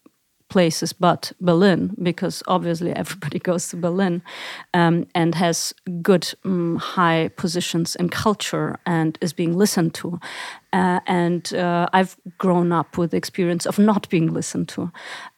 places 0.48 0.92
but 0.92 1.32
Berlin, 1.40 1.94
because 2.02 2.42
obviously 2.46 2.92
everybody 2.92 3.38
goes 3.50 3.68
to 3.68 3.76
Berlin 3.76 4.22
um, 4.72 5.06
and 5.14 5.34
has 5.34 5.74
good 6.02 6.32
um, 6.44 6.76
high 6.76 7.30
positions 7.36 7.96
in 7.96 8.08
culture 8.08 8.78
and 8.86 9.18
is 9.20 9.32
being 9.32 9.56
listened 9.56 9.94
to. 9.94 10.20
Uh, 10.74 10.98
and 11.06 11.54
uh, 11.54 11.86
I've 11.92 12.16
grown 12.36 12.72
up 12.72 12.98
with 12.98 13.12
the 13.12 13.16
experience 13.16 13.64
of 13.64 13.78
not 13.78 14.08
being 14.08 14.34
listened 14.34 14.68
to 14.70 14.90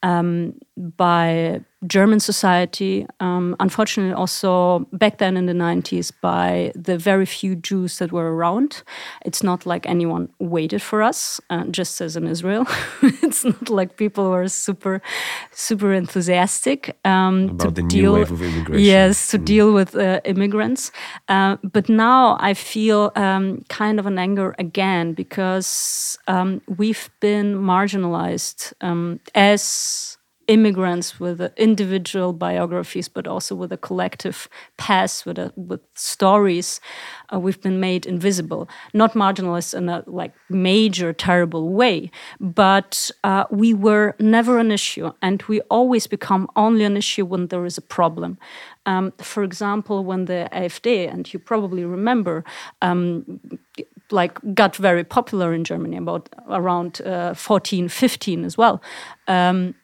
um, 0.02 0.54
by 0.96 1.60
German 1.86 2.20
society. 2.20 3.06
Um, 3.20 3.54
unfortunately, 3.60 4.14
also 4.14 4.86
back 4.92 5.18
then 5.18 5.36
in 5.36 5.44
the 5.44 5.52
90s, 5.52 6.10
by 6.22 6.72
the 6.74 6.96
very 6.96 7.26
few 7.26 7.54
Jews 7.54 7.98
that 7.98 8.12
were 8.12 8.34
around. 8.34 8.82
It's 9.26 9.42
not 9.42 9.66
like 9.66 9.86
anyone 9.86 10.28
waited 10.38 10.80
for 10.80 11.02
us, 11.02 11.40
uh, 11.50 11.64
just 11.70 12.00
as 12.00 12.16
in 12.16 12.26
Israel. 12.26 12.66
it's 13.02 13.44
not 13.44 13.68
like 13.68 13.96
people 13.96 14.30
were 14.30 14.48
super, 14.48 15.02
super 15.52 15.92
enthusiastic 15.92 16.96
um, 17.04 17.50
About 17.50 17.60
to 17.60 17.70
the 17.70 17.82
new 17.82 17.88
deal. 17.88 18.14
wave 18.14 18.30
of 18.30 18.42
immigration. 18.42 18.84
Yes, 18.84 19.28
to 19.28 19.38
deal 19.38 19.72
with 19.72 19.94
uh, 19.94 20.20
immigrants. 20.24 20.92
Uh, 21.28 21.56
but 21.62 21.88
now 21.88 22.36
I 22.40 22.54
feel 22.54 23.12
um, 23.16 23.64
kind 23.68 24.00
of 24.00 24.06
an 24.06 24.18
anger 24.18 24.54
again 24.58 25.12
because 25.26 26.16
um, 26.28 26.62
we've 26.78 27.10
been 27.20 27.56
marginalized 27.56 28.72
um, 28.80 29.18
as 29.34 30.16
immigrants 30.48 31.18
with 31.18 31.40
individual 31.56 32.32
biographies, 32.32 33.08
but 33.08 33.26
also 33.26 33.54
with 33.54 33.72
a 33.72 33.76
collective 33.76 34.48
past, 34.76 35.26
with 35.26 35.38
a, 35.38 35.52
with 35.56 35.80
stories, 35.94 36.80
uh, 37.32 37.40
we've 37.40 37.60
been 37.60 37.80
made 37.80 38.06
invisible, 38.06 38.68
not 38.94 39.14
marginalized 39.14 39.74
in 39.74 39.88
a 39.88 40.04
like 40.06 40.32
major 40.48 41.12
terrible 41.12 41.70
way, 41.70 42.10
but 42.38 43.10
uh, 43.24 43.44
we 43.50 43.74
were 43.74 44.14
never 44.20 44.58
an 44.58 44.70
issue, 44.70 45.10
and 45.20 45.42
we 45.48 45.60
always 45.62 46.06
become 46.06 46.48
only 46.54 46.84
an 46.84 46.96
issue 46.96 47.24
when 47.24 47.48
there 47.48 47.66
is 47.66 47.76
a 47.76 47.82
problem. 47.82 48.38
Um, 48.86 49.12
for 49.18 49.42
example, 49.42 50.04
when 50.04 50.26
the 50.26 50.48
AfD, 50.52 51.12
and 51.12 51.32
you 51.32 51.40
probably 51.40 51.84
remember, 51.84 52.44
um, 52.82 53.40
like 54.10 54.38
got 54.54 54.76
very 54.76 55.04
popular 55.04 55.52
in 55.52 55.64
Germany 55.64 55.96
about 55.96 56.28
around 56.48 57.00
uh, 57.02 57.34
14, 57.34 57.88
15 57.88 58.44
as 58.44 58.56
well. 58.56 58.82
Um, 59.28 59.74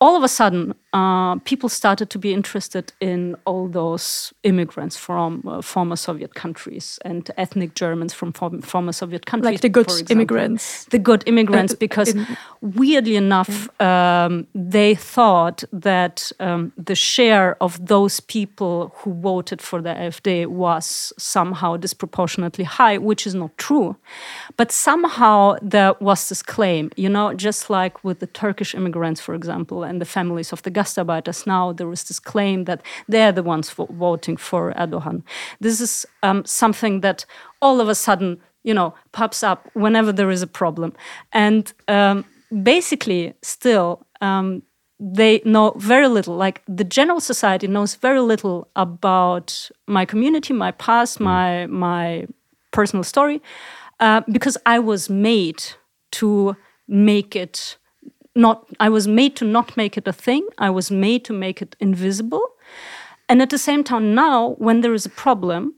all 0.00 0.16
of 0.16 0.22
a 0.22 0.28
sudden, 0.28 0.74
uh, 0.94 1.36
people 1.40 1.68
started 1.68 2.08
to 2.08 2.18
be 2.18 2.32
interested 2.32 2.92
in 3.00 3.36
all 3.44 3.68
those 3.68 4.32
immigrants 4.42 4.96
from 4.96 5.42
uh, 5.46 5.60
former 5.60 5.96
Soviet 5.96 6.34
countries 6.34 6.98
and 7.04 7.30
ethnic 7.36 7.74
Germans 7.74 8.14
from 8.14 8.32
form 8.32 8.62
former 8.62 8.92
Soviet 8.92 9.26
countries. 9.26 9.52
Like 9.52 9.60
the 9.60 9.68
good 9.68 10.10
immigrants. 10.10 10.86
The 10.86 10.98
good 10.98 11.22
immigrants, 11.26 11.74
uh, 11.74 11.76
because 11.78 12.14
in, 12.14 12.26
weirdly 12.62 13.16
enough, 13.16 13.68
um, 13.82 14.46
they 14.54 14.94
thought 14.94 15.62
that 15.72 16.32
um, 16.40 16.72
the 16.78 16.94
share 16.94 17.62
of 17.62 17.86
those 17.86 18.20
people 18.20 18.94
who 18.96 19.12
voted 19.12 19.60
for 19.60 19.82
the 19.82 19.90
AfD 19.90 20.46
was 20.46 21.12
somehow 21.18 21.76
disproportionately 21.76 22.64
high, 22.64 22.96
which 22.96 23.26
is 23.26 23.34
not 23.34 23.56
true. 23.58 23.96
But 24.56 24.72
somehow 24.72 25.56
there 25.60 25.94
was 26.00 26.30
this 26.30 26.42
claim, 26.42 26.90
you 26.96 27.10
know, 27.10 27.34
just 27.34 27.68
like 27.68 28.02
with 28.02 28.20
the 28.20 28.26
Turkish 28.26 28.74
immigrants, 28.74 29.20
for 29.20 29.34
example, 29.34 29.82
and 29.82 30.00
the 30.00 30.06
families 30.06 30.50
of 30.50 30.62
the 30.62 30.77
Gastarbeiters 30.78 31.46
now, 31.46 31.72
there 31.72 31.92
is 31.92 32.04
this 32.04 32.20
claim 32.20 32.64
that 32.64 32.80
they're 33.08 33.32
the 33.32 33.42
ones 33.42 33.70
voting 33.70 34.38
for 34.38 34.72
Erdogan. 34.74 35.22
This 35.60 35.80
is 35.80 36.06
um, 36.22 36.44
something 36.44 37.00
that 37.00 37.26
all 37.60 37.80
of 37.80 37.88
a 37.88 37.94
sudden, 37.94 38.40
you 38.64 38.74
know, 38.74 38.94
pops 39.12 39.42
up 39.42 39.60
whenever 39.74 40.12
there 40.12 40.30
is 40.30 40.42
a 40.42 40.46
problem. 40.46 40.92
And 41.32 41.72
um, 41.88 42.24
basically, 42.62 43.34
still, 43.42 44.06
um, 44.20 44.62
they 45.00 45.40
know 45.44 45.72
very 45.76 46.08
little. 46.08 46.36
Like 46.36 46.62
the 46.66 46.84
general 46.84 47.20
society 47.20 47.66
knows 47.66 47.94
very 47.94 48.20
little 48.20 48.68
about 48.74 49.70
my 49.86 50.04
community, 50.04 50.54
my 50.54 50.72
past, 50.72 51.18
mm. 51.18 51.24
my 51.24 51.66
my 51.66 52.26
personal 52.70 53.04
story, 53.04 53.40
uh, 54.00 54.22
because 54.30 54.56
I 54.66 54.78
was 54.78 55.08
made 55.08 55.62
to 56.10 56.56
make 56.86 57.36
it 57.36 57.78
not 58.38 58.56
i 58.80 58.88
was 58.88 59.06
made 59.06 59.34
to 59.36 59.44
not 59.44 59.76
make 59.76 59.94
it 60.00 60.08
a 60.08 60.12
thing. 60.12 60.44
I 60.68 60.70
was 60.70 60.90
made 60.90 61.22
to 61.28 61.32
make 61.32 61.58
it 61.64 61.76
invisible. 61.80 62.44
And 63.28 63.42
at 63.42 63.50
the 63.50 63.58
same 63.58 63.82
time 63.84 64.14
now 64.14 64.54
when 64.66 64.80
there 64.80 64.94
is 64.94 65.06
a 65.06 65.14
problem 65.24 65.74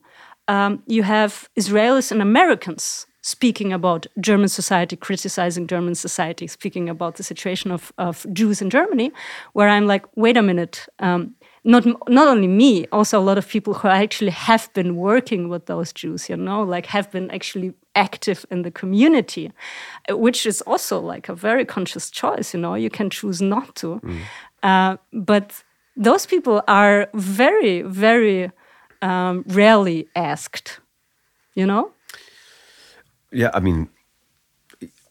um, 0.55 0.83
you 0.87 1.03
have 1.03 1.49
israelis 1.63 2.13
and 2.13 2.23
americans 2.23 3.07
speaking 3.23 3.73
about 3.73 4.07
german 4.29 4.49
society 4.49 4.97
criticizing 4.97 5.67
german 5.67 5.95
society 5.95 6.47
speaking 6.47 6.89
about 6.89 7.17
the 7.17 7.23
situation 7.23 7.71
of, 7.71 7.93
of 7.99 8.27
jews 8.33 8.63
in 8.63 8.71
germany 8.71 9.13
where 9.57 9.69
i'm 9.69 9.87
like 9.87 10.05
wait 10.17 10.37
a 10.37 10.43
minute 10.43 10.87
um, 11.01 11.35
not 11.65 11.85
not 12.09 12.29
only 12.29 12.49
me, 12.49 12.87
also 12.87 13.19
a 13.19 13.21
lot 13.21 13.39
of 13.39 13.47
people 13.49 13.75
who 13.75 13.89
actually 13.89 14.31
have 14.31 14.73
been 14.73 14.97
working 14.97 15.49
with 15.49 15.67
those 15.67 15.93
Jews, 15.93 16.29
you 16.29 16.37
know, 16.37 16.63
like 16.63 16.87
have 16.87 17.11
been 17.11 17.31
actually 17.31 17.75
active 17.95 18.47
in 18.51 18.62
the 18.62 18.70
community, 18.70 19.53
uh, 20.11 20.16
which 20.16 20.47
is 20.47 20.62
also 20.62 21.01
like 21.01 21.28
a 21.28 21.34
very 21.34 21.64
conscious 21.64 22.11
choice. 22.11 22.55
You 22.55 22.61
know, 22.61 22.74
you 22.74 22.91
can 22.91 23.11
choose 23.11 23.41
not 23.43 23.74
to, 23.76 24.01
mm. 24.01 24.20
uh, 24.62 24.97
but 25.12 25.64
those 25.97 26.26
people 26.26 26.62
are 26.66 27.09
very, 27.14 27.82
very 27.82 28.51
um, 29.03 29.45
rarely 29.47 30.09
asked. 30.14 30.80
You 31.55 31.66
know. 31.66 31.93
Yeah, 33.32 33.51
I 33.55 33.61
mean, 33.61 33.88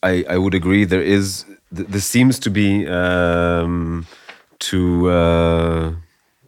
I 0.04 0.26
I 0.30 0.38
would 0.38 0.56
agree. 0.56 0.86
There 0.86 1.02
is 1.02 1.46
there 1.72 2.02
seems 2.02 2.40
to 2.40 2.50
be 2.50 2.88
um, 2.88 4.06
to. 4.60 5.10
Uh, 5.10 5.92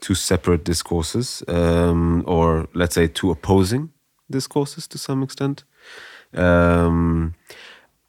two 0.01 0.15
separate 0.15 0.63
discourses, 0.65 1.43
um, 1.47 2.23
or 2.27 2.67
let's 2.73 2.95
say 2.95 3.07
two 3.07 3.32
opposing 3.32 3.91
discourses 4.29 4.88
to 4.88 4.97
some 4.97 5.23
extent. 5.23 5.63
Um, 6.34 7.36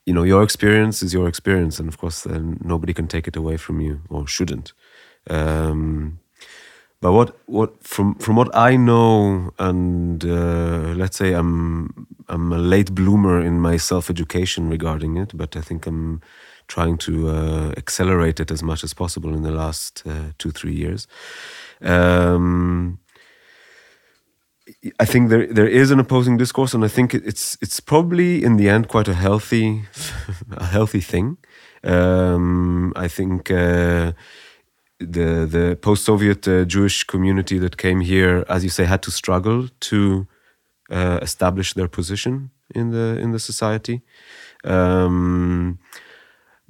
you 0.05 0.13
know, 0.13 0.23
your 0.23 0.43
experience 0.43 1.01
is 1.01 1.13
your 1.13 1.27
experience, 1.27 1.79
and 1.79 1.87
of 1.87 1.97
course, 1.97 2.25
nobody 2.25 2.93
can 2.93 3.07
take 3.07 3.27
it 3.27 3.35
away 3.35 3.57
from 3.57 3.79
you, 3.79 4.01
or 4.09 4.27
shouldn't. 4.27 4.73
Um, 5.29 6.19
but 7.03 7.11
what 7.11 7.37
what 7.47 7.83
from 7.83 8.15
from 8.15 8.35
what 8.37 8.55
I 8.55 8.77
know, 8.77 9.51
and 9.59 10.23
uh, 10.23 10.93
let's 10.95 11.17
say 11.17 11.33
I'm 11.33 12.07
I'm 12.29 12.53
a 12.53 12.57
late 12.57 12.95
bloomer 12.95 13.41
in 13.41 13.59
my 13.59 13.77
self 13.77 14.09
education 14.09 14.69
regarding 14.69 15.17
it, 15.17 15.35
but 15.35 15.55
I 15.55 15.61
think 15.61 15.85
I'm 15.85 16.21
trying 16.67 16.97
to 16.97 17.27
uh, 17.27 17.73
accelerate 17.77 18.39
it 18.39 18.51
as 18.51 18.63
much 18.63 18.83
as 18.85 18.93
possible 18.93 19.33
in 19.33 19.43
the 19.43 19.51
last 19.51 20.03
uh, 20.05 20.31
two 20.37 20.51
three 20.51 20.73
years. 20.73 21.07
Um, 21.81 22.99
I 24.99 25.05
think 25.05 25.29
there 25.29 25.45
there 25.53 25.67
is 25.67 25.91
an 25.91 25.99
opposing 25.99 26.37
discourse, 26.37 26.73
and 26.73 26.85
I 26.85 26.87
think 26.87 27.13
it's 27.13 27.57
it's 27.61 27.79
probably 27.81 28.43
in 28.43 28.57
the 28.57 28.69
end 28.69 28.87
quite 28.87 29.09
a 29.09 29.13
healthy 29.13 29.83
a 30.51 30.65
healthy 30.65 31.01
thing. 31.01 31.37
Um, 31.83 32.93
I 32.95 33.09
think 33.09 33.51
uh, 33.51 34.13
the 34.99 35.45
the 35.45 35.77
post-Soviet 35.81 36.47
uh, 36.47 36.63
Jewish 36.65 37.03
community 37.03 37.59
that 37.59 37.75
came 37.77 37.99
here, 37.99 38.45
as 38.47 38.63
you 38.63 38.69
say, 38.69 38.85
had 38.85 39.01
to 39.01 39.11
struggle 39.11 39.67
to 39.79 40.27
uh, 40.89 41.19
establish 41.21 41.73
their 41.73 41.89
position 41.89 42.51
in 42.73 42.91
the 42.91 43.17
in 43.19 43.31
the 43.31 43.39
society. 43.39 44.01
Um, 44.63 45.79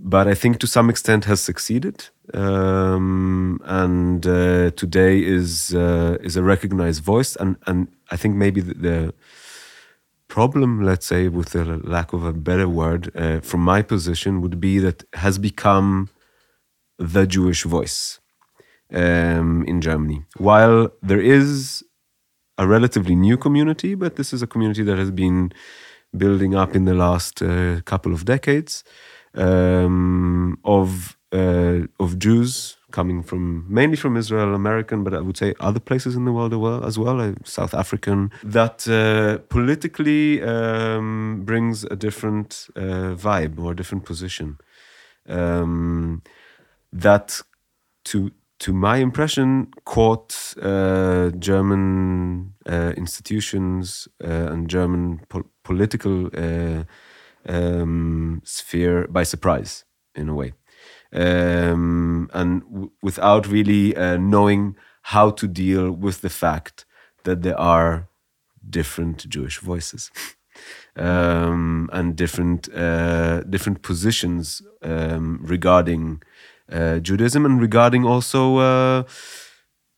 but 0.03 0.27
I 0.27 0.33
think 0.35 0.59
to 0.59 0.67
some 0.67 0.89
extent 0.89 1.23
has 1.25 1.41
succeeded, 1.41 2.09
um, 2.33 3.61
and 3.63 4.27
uh, 4.27 4.71
today 4.71 5.23
is 5.23 5.73
uh, 5.73 6.17
is 6.21 6.35
a 6.35 6.43
recognized 6.43 7.01
voice, 7.01 7.37
and 7.37 7.55
and 7.65 7.87
I 8.11 8.17
think 8.17 8.35
maybe 8.35 8.61
the, 8.61 8.73
the, 8.73 9.13
problem, 10.27 10.83
let's 10.83 11.05
say, 11.05 11.27
with 11.27 11.49
the 11.49 11.63
lack 11.63 12.11
of 12.11 12.23
a 12.23 12.33
better 12.33 12.67
word, 12.67 13.11
uh, 13.15 13.39
from 13.39 13.61
my 13.61 13.83
position, 13.83 14.41
would 14.41 14.59
be 14.59 14.79
that 14.79 15.03
has 15.13 15.37
become 15.37 16.09
the 16.97 17.27
Jewish 17.27 17.63
voice 17.63 18.19
um, 18.91 19.63
in 19.67 19.79
Germany. 19.79 20.23
While 20.37 20.89
there 21.03 21.21
is 21.21 21.83
a 22.57 22.65
relatively 22.65 23.15
new 23.15 23.37
community, 23.37 23.93
but 23.93 24.15
this 24.15 24.33
is 24.33 24.41
a 24.41 24.47
community 24.47 24.81
that 24.83 24.97
has 24.97 25.11
been 25.11 25.51
building 26.17 26.55
up 26.55 26.75
in 26.75 26.85
the 26.85 26.95
last 26.95 27.43
uh, 27.43 27.81
couple 27.81 28.11
of 28.11 28.25
decades 28.25 28.83
um, 29.35 30.57
of 30.63 31.17
uh, 31.33 31.87
of 31.99 32.19
Jews 32.19 32.77
coming 32.91 33.23
from 33.23 33.65
mainly 33.67 33.95
from 33.95 34.15
Israel, 34.15 34.53
American, 34.53 35.03
but 35.03 35.13
I 35.15 35.19
would 35.19 35.35
say 35.35 35.55
other 35.59 35.79
places 35.79 36.15
in 36.15 36.25
the 36.25 36.31
world 36.31 36.53
as 36.85 36.99
well, 36.99 37.33
South 37.43 37.73
African, 37.73 38.31
that 38.43 38.87
uh, 38.87 39.39
politically 39.49 40.43
um, 40.43 41.41
brings 41.43 41.83
a 41.85 41.95
different 41.95 42.67
uh, 42.75 43.15
vibe 43.15 43.57
or 43.57 43.71
a 43.71 43.75
different 43.75 44.05
position. 44.05 44.59
Um, 45.27 46.21
that, 46.91 47.41
to 48.05 48.29
to 48.59 48.71
my 48.71 48.97
impression, 48.97 49.73
caught 49.85 50.53
uh, 50.61 51.31
German 51.31 52.53
uh, 52.69 52.93
institutions 52.95 54.07
and 54.19 54.69
German 54.69 55.21
po 55.29 55.43
political 55.63 56.29
um, 57.47 58.41
sphere 58.43 59.07
by 59.07 59.23
surprise 59.23 59.85
in 60.15 60.29
a 60.29 60.33
way, 60.33 60.53
um, 61.13 62.29
and 62.33 62.89
without 63.01 63.47
really 63.47 63.95
uh, 63.95 64.17
knowing 64.17 64.75
how 65.03 65.29
to 65.31 65.47
deal 65.47 65.91
with 65.91 66.21
the 66.21 66.29
fact 66.29 66.85
that 67.23 67.41
there 67.41 67.59
are 67.59 68.07
different 68.69 69.27
Jewish 69.29 69.59
voices. 69.59 70.11
um, 70.95 71.89
and 71.91 72.15
different 72.15 72.69
uh, 72.73 73.41
different 73.43 73.81
positions 73.81 74.61
um, 74.81 75.39
regarding 75.41 76.21
uh, 76.71 76.99
Judaism 76.99 77.45
and 77.45 77.61
regarding 77.61 78.05
also 78.05 78.57
uh, 78.57 79.03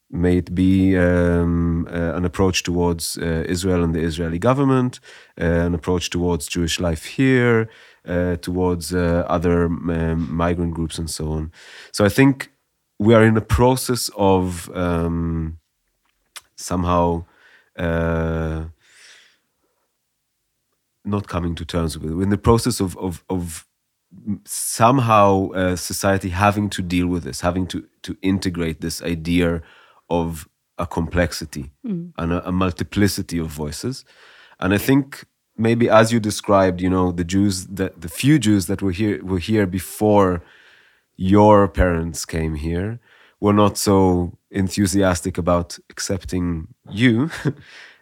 may 0.09 0.37
it 0.37 0.53
be 0.53 0.97
um, 0.97 1.87
uh, 1.89 2.13
an 2.15 2.25
approach 2.25 2.63
towards 2.63 3.17
uh, 3.17 3.43
Israel 3.47 3.83
and 3.83 3.93
the 3.93 4.01
Israeli 4.01 4.39
government, 4.39 4.99
uh, 5.39 5.45
an 5.45 5.73
approach 5.73 6.09
towards 6.09 6.47
Jewish 6.47 6.79
life 6.79 7.05
here, 7.05 7.69
uh, 8.07 8.35
towards 8.37 8.93
uh, 8.93 9.25
other 9.27 9.65
um, 9.65 10.27
migrant 10.31 10.73
groups, 10.73 10.97
and 10.97 11.09
so 11.09 11.31
on. 11.31 11.51
So 11.91 12.05
I 12.05 12.09
think 12.09 12.51
we 12.99 13.13
are 13.13 13.23
in 13.23 13.35
a 13.35 13.41
process 13.41 14.09
of 14.15 14.69
um, 14.75 15.57
somehow 16.55 17.25
uh, 17.77 18.65
not 21.03 21.27
coming 21.27 21.55
to 21.55 21.65
terms 21.65 21.97
with 21.97 22.11
it. 22.11 22.15
We're 22.15 22.23
in 22.23 22.29
the 22.29 22.37
process 22.37 22.79
of, 22.79 22.97
of, 22.97 23.23
of 23.29 23.67
somehow 24.45 25.75
society 25.75 26.29
having 26.29 26.69
to 26.69 26.81
deal 26.81 27.07
with 27.07 27.23
this, 27.23 27.41
having 27.41 27.67
to 27.67 27.85
to 28.03 28.15
integrate 28.21 28.79
this 28.79 29.01
idea 29.01 29.61
of 30.09 30.47
a 30.77 30.85
complexity 30.85 31.71
and 32.17 32.33
a, 32.33 32.47
a 32.49 32.51
multiplicity 32.51 33.37
of 33.37 33.47
voices. 33.47 34.05
And 34.59 34.73
I 34.73 34.77
think 34.77 35.25
maybe 35.57 35.89
as 35.89 36.11
you 36.11 36.19
described, 36.19 36.81
you 36.81 36.89
know, 36.89 37.11
the 37.11 37.23
Jews, 37.23 37.67
the, 37.67 37.93
the 37.97 38.09
few 38.09 38.39
Jews 38.39 38.67
that 38.67 38.81
were 38.81 38.91
here 38.91 39.23
were 39.23 39.39
here 39.39 39.65
before 39.65 40.43
your 41.15 41.67
parents 41.67 42.25
came 42.25 42.55
here 42.55 42.99
were 43.39 43.53
not 43.53 43.77
so 43.77 44.37
enthusiastic 44.51 45.37
about 45.37 45.77
accepting 45.89 46.67
you. 46.89 47.29
uh, 47.45 47.51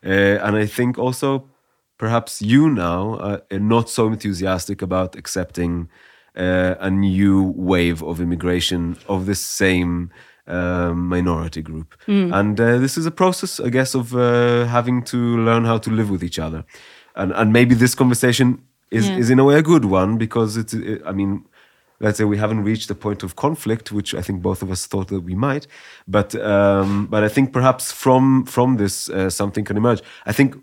and 0.04 0.56
I 0.56 0.66
think 0.66 0.98
also 0.98 1.50
perhaps 1.98 2.42
you 2.42 2.70
now 2.70 3.16
uh, 3.16 3.40
are 3.52 3.60
not 3.60 3.90
so 3.90 4.08
enthusiastic 4.08 4.82
about 4.82 5.16
accepting 5.16 5.90
uh, 6.36 6.76
a 6.80 6.90
new 6.90 7.54
wave 7.56 8.02
of 8.04 8.20
immigration 8.20 8.98
of 9.08 9.26
the 9.26 9.36
same 9.36 10.12
um, 10.48 11.08
minority 11.08 11.62
group. 11.62 11.96
And 12.08 12.60
uh, 12.60 12.78
this 12.80 12.98
is 12.98 13.06
a 13.06 13.12
process, 13.12 13.60
I 13.60 13.70
guess, 13.70 13.96
of 13.96 14.14
uh, 14.14 14.66
having 14.66 15.04
to 15.06 15.18
learn 15.18 15.66
how 15.66 15.78
to 15.80 15.90
live 15.92 16.10
with 16.10 16.24
each 16.24 16.40
other. 16.40 16.64
And, 17.16 17.32
and 17.34 17.52
maybe 17.54 17.76
this 17.76 17.96
conversation 17.96 18.60
is, 18.92 19.08
Yeah. 19.08 19.18
is 19.20 19.30
in 19.30 19.40
a 19.40 19.44
way 19.44 19.56
a 19.58 19.62
good 19.62 19.86
one 19.86 20.18
because 20.18 20.58
it's, 20.58 20.74
it, 20.74 21.02
I 21.06 21.12
mean, 21.12 21.46
let's 22.00 22.18
say 22.18 22.26
we 22.26 22.38
haven't 22.38 22.64
reached 22.66 22.88
the 22.88 22.96
point 22.96 23.24
of 23.24 23.36
conflict, 23.36 23.92
which 23.92 24.14
I 24.14 24.22
think 24.22 24.42
both 24.42 24.62
of 24.62 24.70
us 24.72 24.86
thought 24.88 25.08
that 25.08 25.22
we 25.22 25.36
might. 25.36 25.68
But 26.08 26.36
um, 26.36 27.08
but 27.10 27.24
I 27.24 27.30
think 27.30 27.54
perhaps 27.54 27.92
from 27.92 28.46
from 28.46 28.78
this 28.78 29.10
uh, 29.10 29.30
something 29.30 29.64
can 29.66 29.78
emerge. 29.78 30.02
I 30.26 30.34
think 30.34 30.56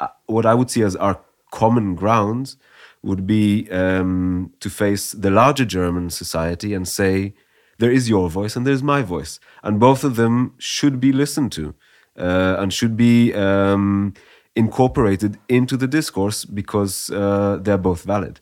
uh, 0.00 0.08
what 0.26 0.44
I 0.44 0.54
would 0.54 0.70
see 0.70 0.82
as 0.84 0.96
our 0.96 1.18
common 1.50 1.94
grounds 1.94 2.56
would 3.02 3.26
be 3.26 3.68
um, 3.70 4.50
to 4.60 4.68
face 4.70 5.12
the 5.12 5.30
larger 5.30 5.64
German 5.66 6.10
society 6.10 6.74
and 6.74 6.88
say 6.88 7.32
there 7.78 7.90
is 7.90 8.08
your 8.08 8.28
voice 8.30 8.56
and 8.56 8.66
there's 8.66 8.82
my 8.82 9.02
voice, 9.02 9.40
and 9.62 9.78
both 9.80 10.04
of 10.04 10.16
them 10.16 10.54
should 10.58 11.00
be 11.00 11.12
listened 11.12 11.52
to 11.52 11.74
uh, 12.18 12.56
and 12.58 12.72
should 12.72 12.96
be 12.96 13.32
um, 13.34 14.14
incorporated 14.54 15.38
into 15.48 15.76
the 15.76 15.86
discourse 15.88 16.44
because 16.44 17.10
uh, 17.10 17.58
they're 17.60 17.78
both 17.78 18.04
valid. 18.04 18.40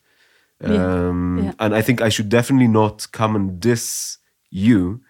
Yeah. 0.61 1.09
Um, 1.09 1.39
Yeah. 1.45 1.53
And 1.59 1.75
I 1.75 1.83
think 1.83 2.01
I 2.01 2.11
should 2.11 2.29
definitely 2.29 2.69
not 2.69 3.07
come 3.13 3.37
and 3.37 3.59
diss 3.61 4.19
you 4.51 5.01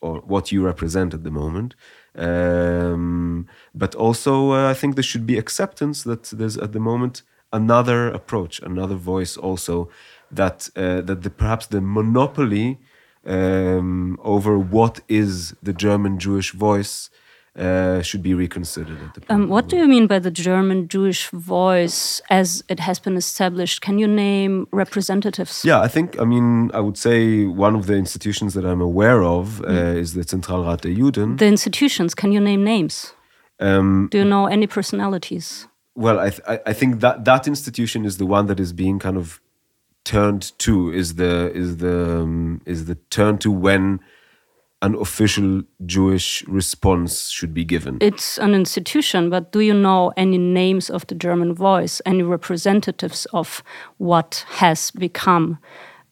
or 0.00 0.20
what 0.26 0.50
you 0.52 0.64
represent 0.64 1.14
at 1.14 1.22
the 1.22 1.30
moment. 1.30 1.74
Um, 2.16 3.46
but 3.74 3.94
also, 3.94 4.52
uh, 4.52 4.70
I 4.70 4.74
think 4.74 4.94
there 4.94 5.02
should 5.02 5.26
be 5.26 5.38
acceptance 5.38 6.02
that 6.04 6.24
there's 6.24 6.56
at 6.56 6.72
the 6.72 6.80
moment 6.80 7.22
another 7.52 8.08
approach, 8.08 8.60
another 8.62 8.96
voice 8.96 9.36
also 9.36 9.88
that 10.30 10.70
uh, 10.76 11.02
that 11.02 11.22
the, 11.22 11.30
perhaps 11.30 11.66
the 11.66 11.80
monopoly 11.80 12.78
um, 13.26 14.18
over 14.22 14.58
what 14.58 15.00
is 15.08 15.54
the 15.62 15.72
German 15.72 16.18
Jewish 16.18 16.52
voice 16.52 17.10
uh, 17.58 18.02
should 18.02 18.22
be 18.22 18.34
reconsidered 18.34 18.98
at 19.02 19.14
the 19.14 19.32
Um, 19.34 19.48
what 19.48 19.68
do 19.68 19.76
you 19.76 19.88
mean 19.88 20.06
by 20.06 20.18
the 20.18 20.30
German 20.30 20.88
Jewish 20.88 21.30
voice 21.32 22.20
as 22.28 22.62
it 22.68 22.80
has 22.80 22.98
been 23.00 23.16
established? 23.16 23.80
Can 23.80 23.98
you 23.98 24.06
name 24.06 24.66
representatives? 24.72 25.64
Yeah, 25.64 25.80
I 25.80 25.88
think, 25.88 26.20
I 26.20 26.24
mean, 26.24 26.70
I 26.74 26.80
would 26.80 26.98
say 26.98 27.46
one 27.46 27.74
of 27.74 27.86
the 27.86 27.94
institutions 27.94 28.52
that 28.54 28.64
I'm 28.66 28.82
aware 28.82 29.22
of 29.22 29.62
uh, 29.62 29.70
is 30.02 30.12
the 30.12 30.22
Zentralrat 30.24 30.82
der 30.82 30.90
Juden. 30.90 31.38
The 31.38 31.46
institutions, 31.46 32.14
can 32.14 32.30
you 32.32 32.40
name 32.40 32.62
names? 32.62 33.14
Um, 33.58 34.08
Do 34.10 34.18
you 34.18 34.24
know 34.24 34.46
any 34.46 34.66
personalities? 34.66 35.66
well, 35.94 36.18
I, 36.20 36.28
th- 36.28 36.42
I- 36.46 36.60
I 36.66 36.74
think 36.74 37.00
that 37.00 37.24
that 37.24 37.48
institution 37.48 38.04
is 38.04 38.18
the 38.18 38.26
one 38.26 38.46
that 38.48 38.60
is 38.60 38.74
being 38.74 38.98
kind 38.98 39.16
of 39.16 39.40
turned 40.06 40.42
to, 40.58 40.72
is 41.00 41.16
the, 41.16 41.50
is 41.54 41.76
the, 41.78 42.20
um, 42.22 42.60
is 42.64 42.84
the 42.86 42.94
turn 43.10 43.36
to 43.38 43.50
when 43.50 43.98
an 44.82 44.94
official 44.94 45.62
Jewish 45.84 46.44
response 46.48 47.28
should 47.30 47.52
be 47.52 47.64
given. 47.64 47.98
It's 48.00 48.38
an 48.38 48.54
institution, 48.54 49.30
but 49.30 49.50
do 49.52 49.60
you 49.60 49.74
know 49.74 50.12
any 50.16 50.38
names 50.38 50.90
of 50.90 51.06
the 51.06 51.14
German 51.14 51.54
voice, 51.54 52.00
any 52.04 52.22
representatives 52.22 53.26
of 53.32 53.62
what 53.98 54.44
has 54.60 54.90
become 54.92 55.58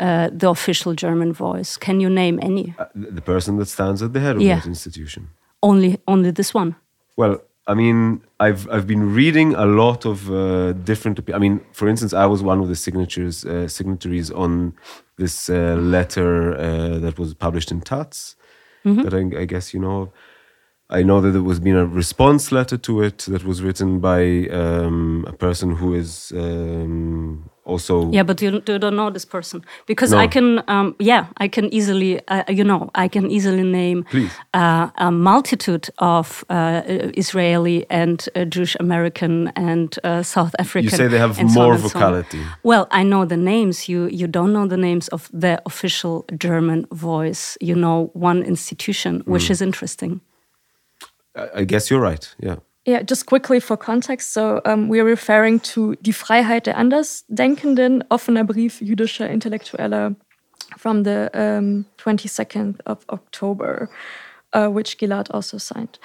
uh, 0.01 0.28
the 0.40 0.49
official 0.49 0.95
German 0.95 1.32
voice? 1.32 1.76
Can 1.76 2.01
you 2.01 2.11
name 2.11 2.38
any? 2.42 2.74
Uh, 2.78 2.86
the 2.95 3.22
person 3.22 3.59
that 3.59 3.68
stands 3.68 4.03
at 4.03 4.12
the 4.12 4.20
head 4.20 4.36
of 4.36 4.42
Yeah. 4.42 4.57
that 4.61 4.66
institution. 4.66 5.28
Only, 5.62 5.99
only 6.07 6.30
this 6.32 6.55
one. 6.55 6.74
Well, 7.16 7.42
I 7.66 7.74
mean, 7.74 8.22
I've 8.40 8.68
I've 8.70 8.86
been 8.86 9.14
reading 9.14 9.54
a 9.54 9.64
lot 9.64 10.04
of 10.04 10.30
uh, 10.30 10.72
different. 10.74 11.18
I 11.32 11.38
mean, 11.38 11.60
for 11.72 11.88
instance, 11.88 12.12
I 12.12 12.26
was 12.26 12.42
one 12.42 12.60
of 12.60 12.68
the 12.68 12.76
signatures 12.76 13.44
uh, 13.44 13.68
signatories 13.68 14.30
on 14.30 14.74
this 15.16 15.48
uh, 15.48 15.76
letter 15.76 16.54
uh, 16.54 16.98
that 16.98 17.18
was 17.18 17.32
published 17.34 17.70
in 17.70 17.80
Taz. 17.80 18.34
That 19.04 19.14
I, 19.14 19.42
I 19.42 19.44
guess 19.46 19.72
you 19.74 19.80
know. 19.80 20.12
I 20.90 21.02
know 21.02 21.22
that 21.22 21.30
there 21.30 21.42
was 21.42 21.60
been 21.60 21.76
a 21.76 21.86
response 21.86 22.52
letter 22.52 22.76
to 22.76 23.00
it 23.02 23.18
that 23.28 23.42
was 23.42 23.62
written 23.62 24.00
by 24.00 24.48
um, 24.50 25.24
a 25.26 25.32
person 25.32 25.76
who 25.76 25.94
is 25.94 26.30
um, 26.36 27.48
also 27.64 28.10
Yeah, 28.12 28.22
but 28.26 28.40
you, 28.42 28.50
you 28.68 28.78
don't 28.78 28.96
know 28.96 29.10
this 29.10 29.24
person 29.24 29.64
because 29.86 30.12
No. 30.12 30.18
I 30.18 30.26
can. 30.28 30.62
Um, 30.68 30.94
yeah, 30.98 31.26
I 31.44 31.48
can 31.48 31.72
easily. 31.72 32.20
Uh, 32.28 32.42
you 32.48 32.64
know, 32.64 32.90
I 32.94 33.08
can 33.08 33.30
easily 33.30 33.62
name 33.62 34.04
uh, 34.54 34.88
a 34.96 35.10
multitude 35.10 35.88
of 35.98 36.44
uh, 36.50 36.82
Israeli 37.16 37.86
and 37.90 38.28
uh, 38.36 38.44
Jewish 38.44 38.76
American 38.80 39.48
and 39.56 39.98
uh, 40.04 40.22
South 40.22 40.54
African. 40.58 40.90
You 40.90 40.96
say 40.96 41.08
they 41.08 41.18
have 41.18 41.36
so 41.36 41.42
more 41.44 41.78
so 41.78 41.88
vocality. 41.88 42.40
Well, 42.62 42.86
I 42.90 43.02
know 43.02 43.24
the 43.26 43.36
names. 43.36 43.88
You 43.88 44.08
you 44.20 44.26
don't 44.28 44.52
know 44.52 44.66
the 44.68 44.76
names 44.76 45.08
of 45.08 45.28
the 45.40 45.60
official 45.64 46.24
German 46.38 46.86
voice. 46.92 47.56
You 47.60 47.74
know 47.74 48.10
one 48.12 48.42
institution, 48.46 49.20
Hmm. 49.20 49.32
which 49.32 49.50
is 49.50 49.60
interesting. 49.60 50.20
I, 51.36 51.60
I 51.60 51.64
guess 51.64 51.90
you're 51.90 52.00
right. 52.10 52.34
Yeah. 52.38 52.56
Yeah, 52.87 53.03
just 53.03 53.26
quickly 53.26 53.61
for 53.61 53.76
context. 53.78 54.32
So 54.32 54.61
um, 54.66 54.89
we're 54.89 55.07
referring 55.07 55.61
to 55.72 55.95
Die 56.03 56.12
Freiheit 56.12 56.66
der 56.66 56.76
Andersdenkenden, 56.76 58.05
offener 58.11 58.45
Brief 58.45 58.80
jüdischer 58.80 59.26
Intellektueller 59.28 60.14
from 60.76 61.05
the 61.05 61.30
um, 61.35 61.87
22nd 61.99 62.80
of 62.85 62.99
October, 63.09 63.89
uh, 64.53 64.68
which 64.68 64.99
Gilad 64.99 65.30
also 65.30 65.57
signed. 65.57 65.99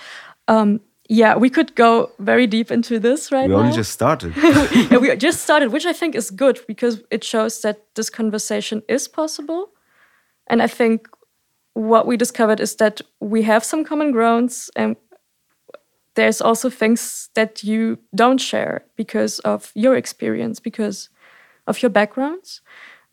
Um, 0.48 0.80
yeah, 1.10 1.36
we 1.36 1.50
could 1.50 1.76
go 1.76 2.12
very 2.20 2.48
deep 2.48 2.72
into 2.72 3.00
this 3.00 3.32
right 3.32 3.50
We 3.50 3.56
now. 3.56 3.62
only 3.62 3.76
just 3.76 3.92
started. 3.92 4.34
yeah, 4.92 4.98
we 5.00 5.14
just 5.18 5.42
started, 5.42 5.74
which 5.74 5.86
I 5.86 5.94
think 5.94 6.16
is 6.16 6.32
good 6.32 6.60
because 6.68 7.02
it 7.10 7.24
shows 7.24 7.62
that 7.62 7.78
this 7.96 8.10
conversation 8.10 8.84
is 8.88 9.08
possible. 9.08 9.72
And 10.48 10.62
I 10.62 10.68
think 10.68 11.10
what 11.74 12.06
we 12.06 12.16
discovered 12.16 12.60
is 12.60 12.76
that 12.76 13.02
we 13.20 13.42
have 13.44 13.64
some 13.64 13.84
common 13.84 14.12
grounds 14.12 14.70
and 14.76 14.96
there's 16.16 16.42
also 16.42 16.70
things 16.70 17.30
that 17.36 17.64
you 17.64 18.00
don't 18.16 18.42
share 18.42 18.86
because 18.96 19.40
of 19.40 19.72
your 19.76 19.96
experience, 19.96 20.60
because 20.60 21.10
of 21.68 21.82
your 21.82 21.90
backgrounds. 21.90 22.62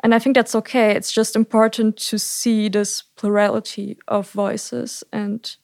And 0.02 0.14
I 0.14 0.18
think 0.18 0.34
that's 0.34 0.54
okay. 0.54 0.92
It's 0.92 1.12
just 1.12 1.36
important 1.36 1.96
to 1.96 2.18
see 2.18 2.68
this 2.68 3.02
plurality 3.16 3.98
of 4.08 4.30
voices 4.30 5.04
and 5.12 5.56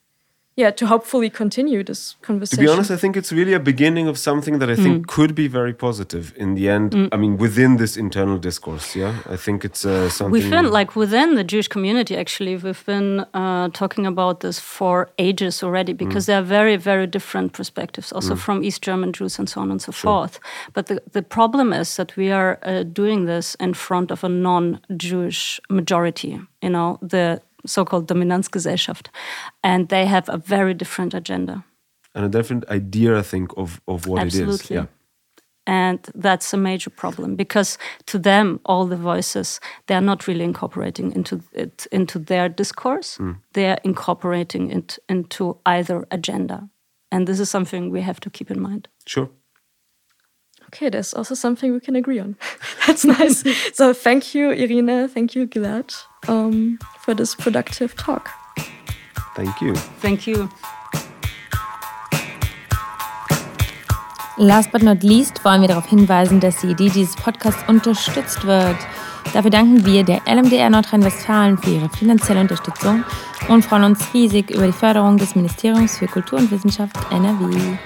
yeah, 0.54 0.70
to 0.70 0.86
hopefully 0.86 1.30
continue 1.30 1.82
this 1.82 2.16
conversation. 2.20 2.58
To 2.58 2.68
be 2.68 2.72
honest, 2.72 2.90
I 2.90 2.96
think 2.96 3.16
it's 3.16 3.32
really 3.32 3.54
a 3.54 3.60
beginning 3.60 4.06
of 4.06 4.18
something 4.18 4.58
that 4.58 4.68
I 4.68 4.76
think 4.76 5.06
could 5.06 5.34
be 5.34 5.48
very 5.48 5.72
positive 5.72 6.34
in 6.36 6.54
the 6.54 6.68
end. 6.68 7.08
I 7.10 7.16
mean, 7.16 7.38
within 7.38 7.78
this 7.78 7.96
internal 7.96 8.36
discourse, 8.38 8.94
yeah, 8.94 9.14
I 9.30 9.36
think 9.36 9.64
it's 9.64 9.86
uh, 9.86 10.10
something. 10.10 10.32
We've 10.32 10.50
been 10.50 10.70
like 10.70 10.94
within 10.94 11.36
the 11.36 11.44
Jewish 11.44 11.68
community. 11.68 12.16
Actually, 12.16 12.56
we've 12.56 12.84
been 12.84 13.20
uh, 13.32 13.70
talking 13.70 14.06
about 14.06 14.40
this 14.40 14.58
for 14.60 15.08
ages 15.18 15.62
already 15.62 15.94
because 15.94 16.26
there 16.26 16.38
are 16.38 16.46
very, 16.46 16.76
very 16.76 17.06
different 17.06 17.52
perspectives, 17.52 18.12
also 18.12 18.36
from 18.36 18.62
East 18.62 18.82
German 18.82 19.12
Jews 19.12 19.38
and 19.38 19.48
so 19.48 19.60
on 19.62 19.70
and 19.70 19.80
so 19.80 19.92
forth. 19.92 20.38
But 20.74 20.86
the 20.86 21.00
the 21.12 21.22
problem 21.22 21.72
is 21.72 21.96
that 21.96 22.16
we 22.16 22.30
are 22.30 22.58
uh, 22.62 22.82
doing 22.82 23.26
this 23.26 23.56
in 23.58 23.74
front 23.74 24.10
of 24.10 24.24
a 24.24 24.28
non-Jewish 24.28 25.60
majority. 25.70 26.40
You 26.60 26.70
know, 26.70 26.98
the 27.00 27.40
so-called 27.66 28.06
Dominanzgesellschaft, 28.08 29.06
and 29.62 29.88
they 29.88 30.06
have 30.06 30.28
a 30.28 30.38
very 30.38 30.74
different 30.74 31.14
agenda. 31.14 31.64
and 32.14 32.24
a 32.24 32.28
different 32.28 32.64
idea, 32.68 33.18
I 33.18 33.22
think, 33.22 33.52
of 33.56 33.80
of 33.86 34.06
what 34.06 34.22
it 34.22 34.34
is. 34.34 34.40
Absolutely. 34.40 34.76
Yeah, 34.76 34.86
And 35.66 35.98
that's 36.24 36.54
a 36.54 36.56
major 36.56 36.90
problem 36.90 37.36
because 37.36 37.78
to 38.04 38.18
them, 38.18 38.58
all 38.64 38.88
the 38.88 38.96
voices, 38.96 39.60
they 39.86 39.94
are 39.94 40.04
not 40.04 40.26
really 40.26 40.44
incorporating 40.44 41.12
into 41.16 41.40
it 41.52 41.86
into 41.90 42.18
their 42.18 42.48
discourse. 42.48 43.18
Mm. 43.18 43.36
They 43.52 43.66
are 43.70 43.78
incorporating 43.84 44.70
it 44.70 44.98
into 45.08 45.56
either 45.64 46.06
agenda. 46.10 46.68
And 47.10 47.26
this 47.26 47.40
is 47.40 47.50
something 47.50 47.92
we 47.92 48.02
have 48.02 48.20
to 48.20 48.30
keep 48.30 48.50
in 48.50 48.60
mind. 48.60 48.88
sure. 49.06 49.28
Okay, 50.74 50.88
there's 50.88 51.12
also 51.12 51.34
something 51.34 51.74
we 51.74 51.80
can 51.80 51.96
agree 51.96 52.18
on. 52.18 52.36
That's 52.86 53.04
nice. 53.04 53.44
so 53.74 53.92
thank 53.92 54.34
you, 54.34 54.50
Irina. 54.50 55.06
Thank 55.06 55.34
you, 55.34 55.46
Gilad, 55.46 55.94
um, 56.28 56.78
for 57.00 57.14
this 57.14 57.34
productive 57.34 57.94
talk. 57.94 58.30
Thank 59.36 59.60
you. 59.60 59.74
Thank 60.00 60.26
you. 60.26 60.48
Last 64.38 64.72
but 64.72 64.82
not 64.82 65.02
least 65.02 65.44
wollen 65.44 65.60
wir 65.60 65.68
darauf 65.68 65.86
hinweisen, 65.86 66.40
dass 66.40 66.62
die 66.62 66.68
Idee 66.68 66.88
dieses 66.88 67.16
Podcasts 67.16 67.62
unterstützt 67.68 68.46
wird. 68.46 68.76
Dafür 69.34 69.50
danken 69.50 69.84
wir 69.84 70.04
der 70.04 70.22
LMDR 70.26 70.70
Nordrhein-Westfalen 70.70 71.58
für 71.58 71.70
ihre 71.70 71.90
finanzielle 71.90 72.40
Unterstützung 72.40 73.04
und 73.48 73.64
freuen 73.64 73.84
uns 73.84 74.02
riesig 74.14 74.50
über 74.50 74.66
die 74.66 74.72
Förderung 74.72 75.18
des 75.18 75.34
Ministeriums 75.34 75.98
für 75.98 76.06
Kultur 76.06 76.38
und 76.38 76.50
Wissenschaft 76.50 76.96
NRW. 77.10 77.76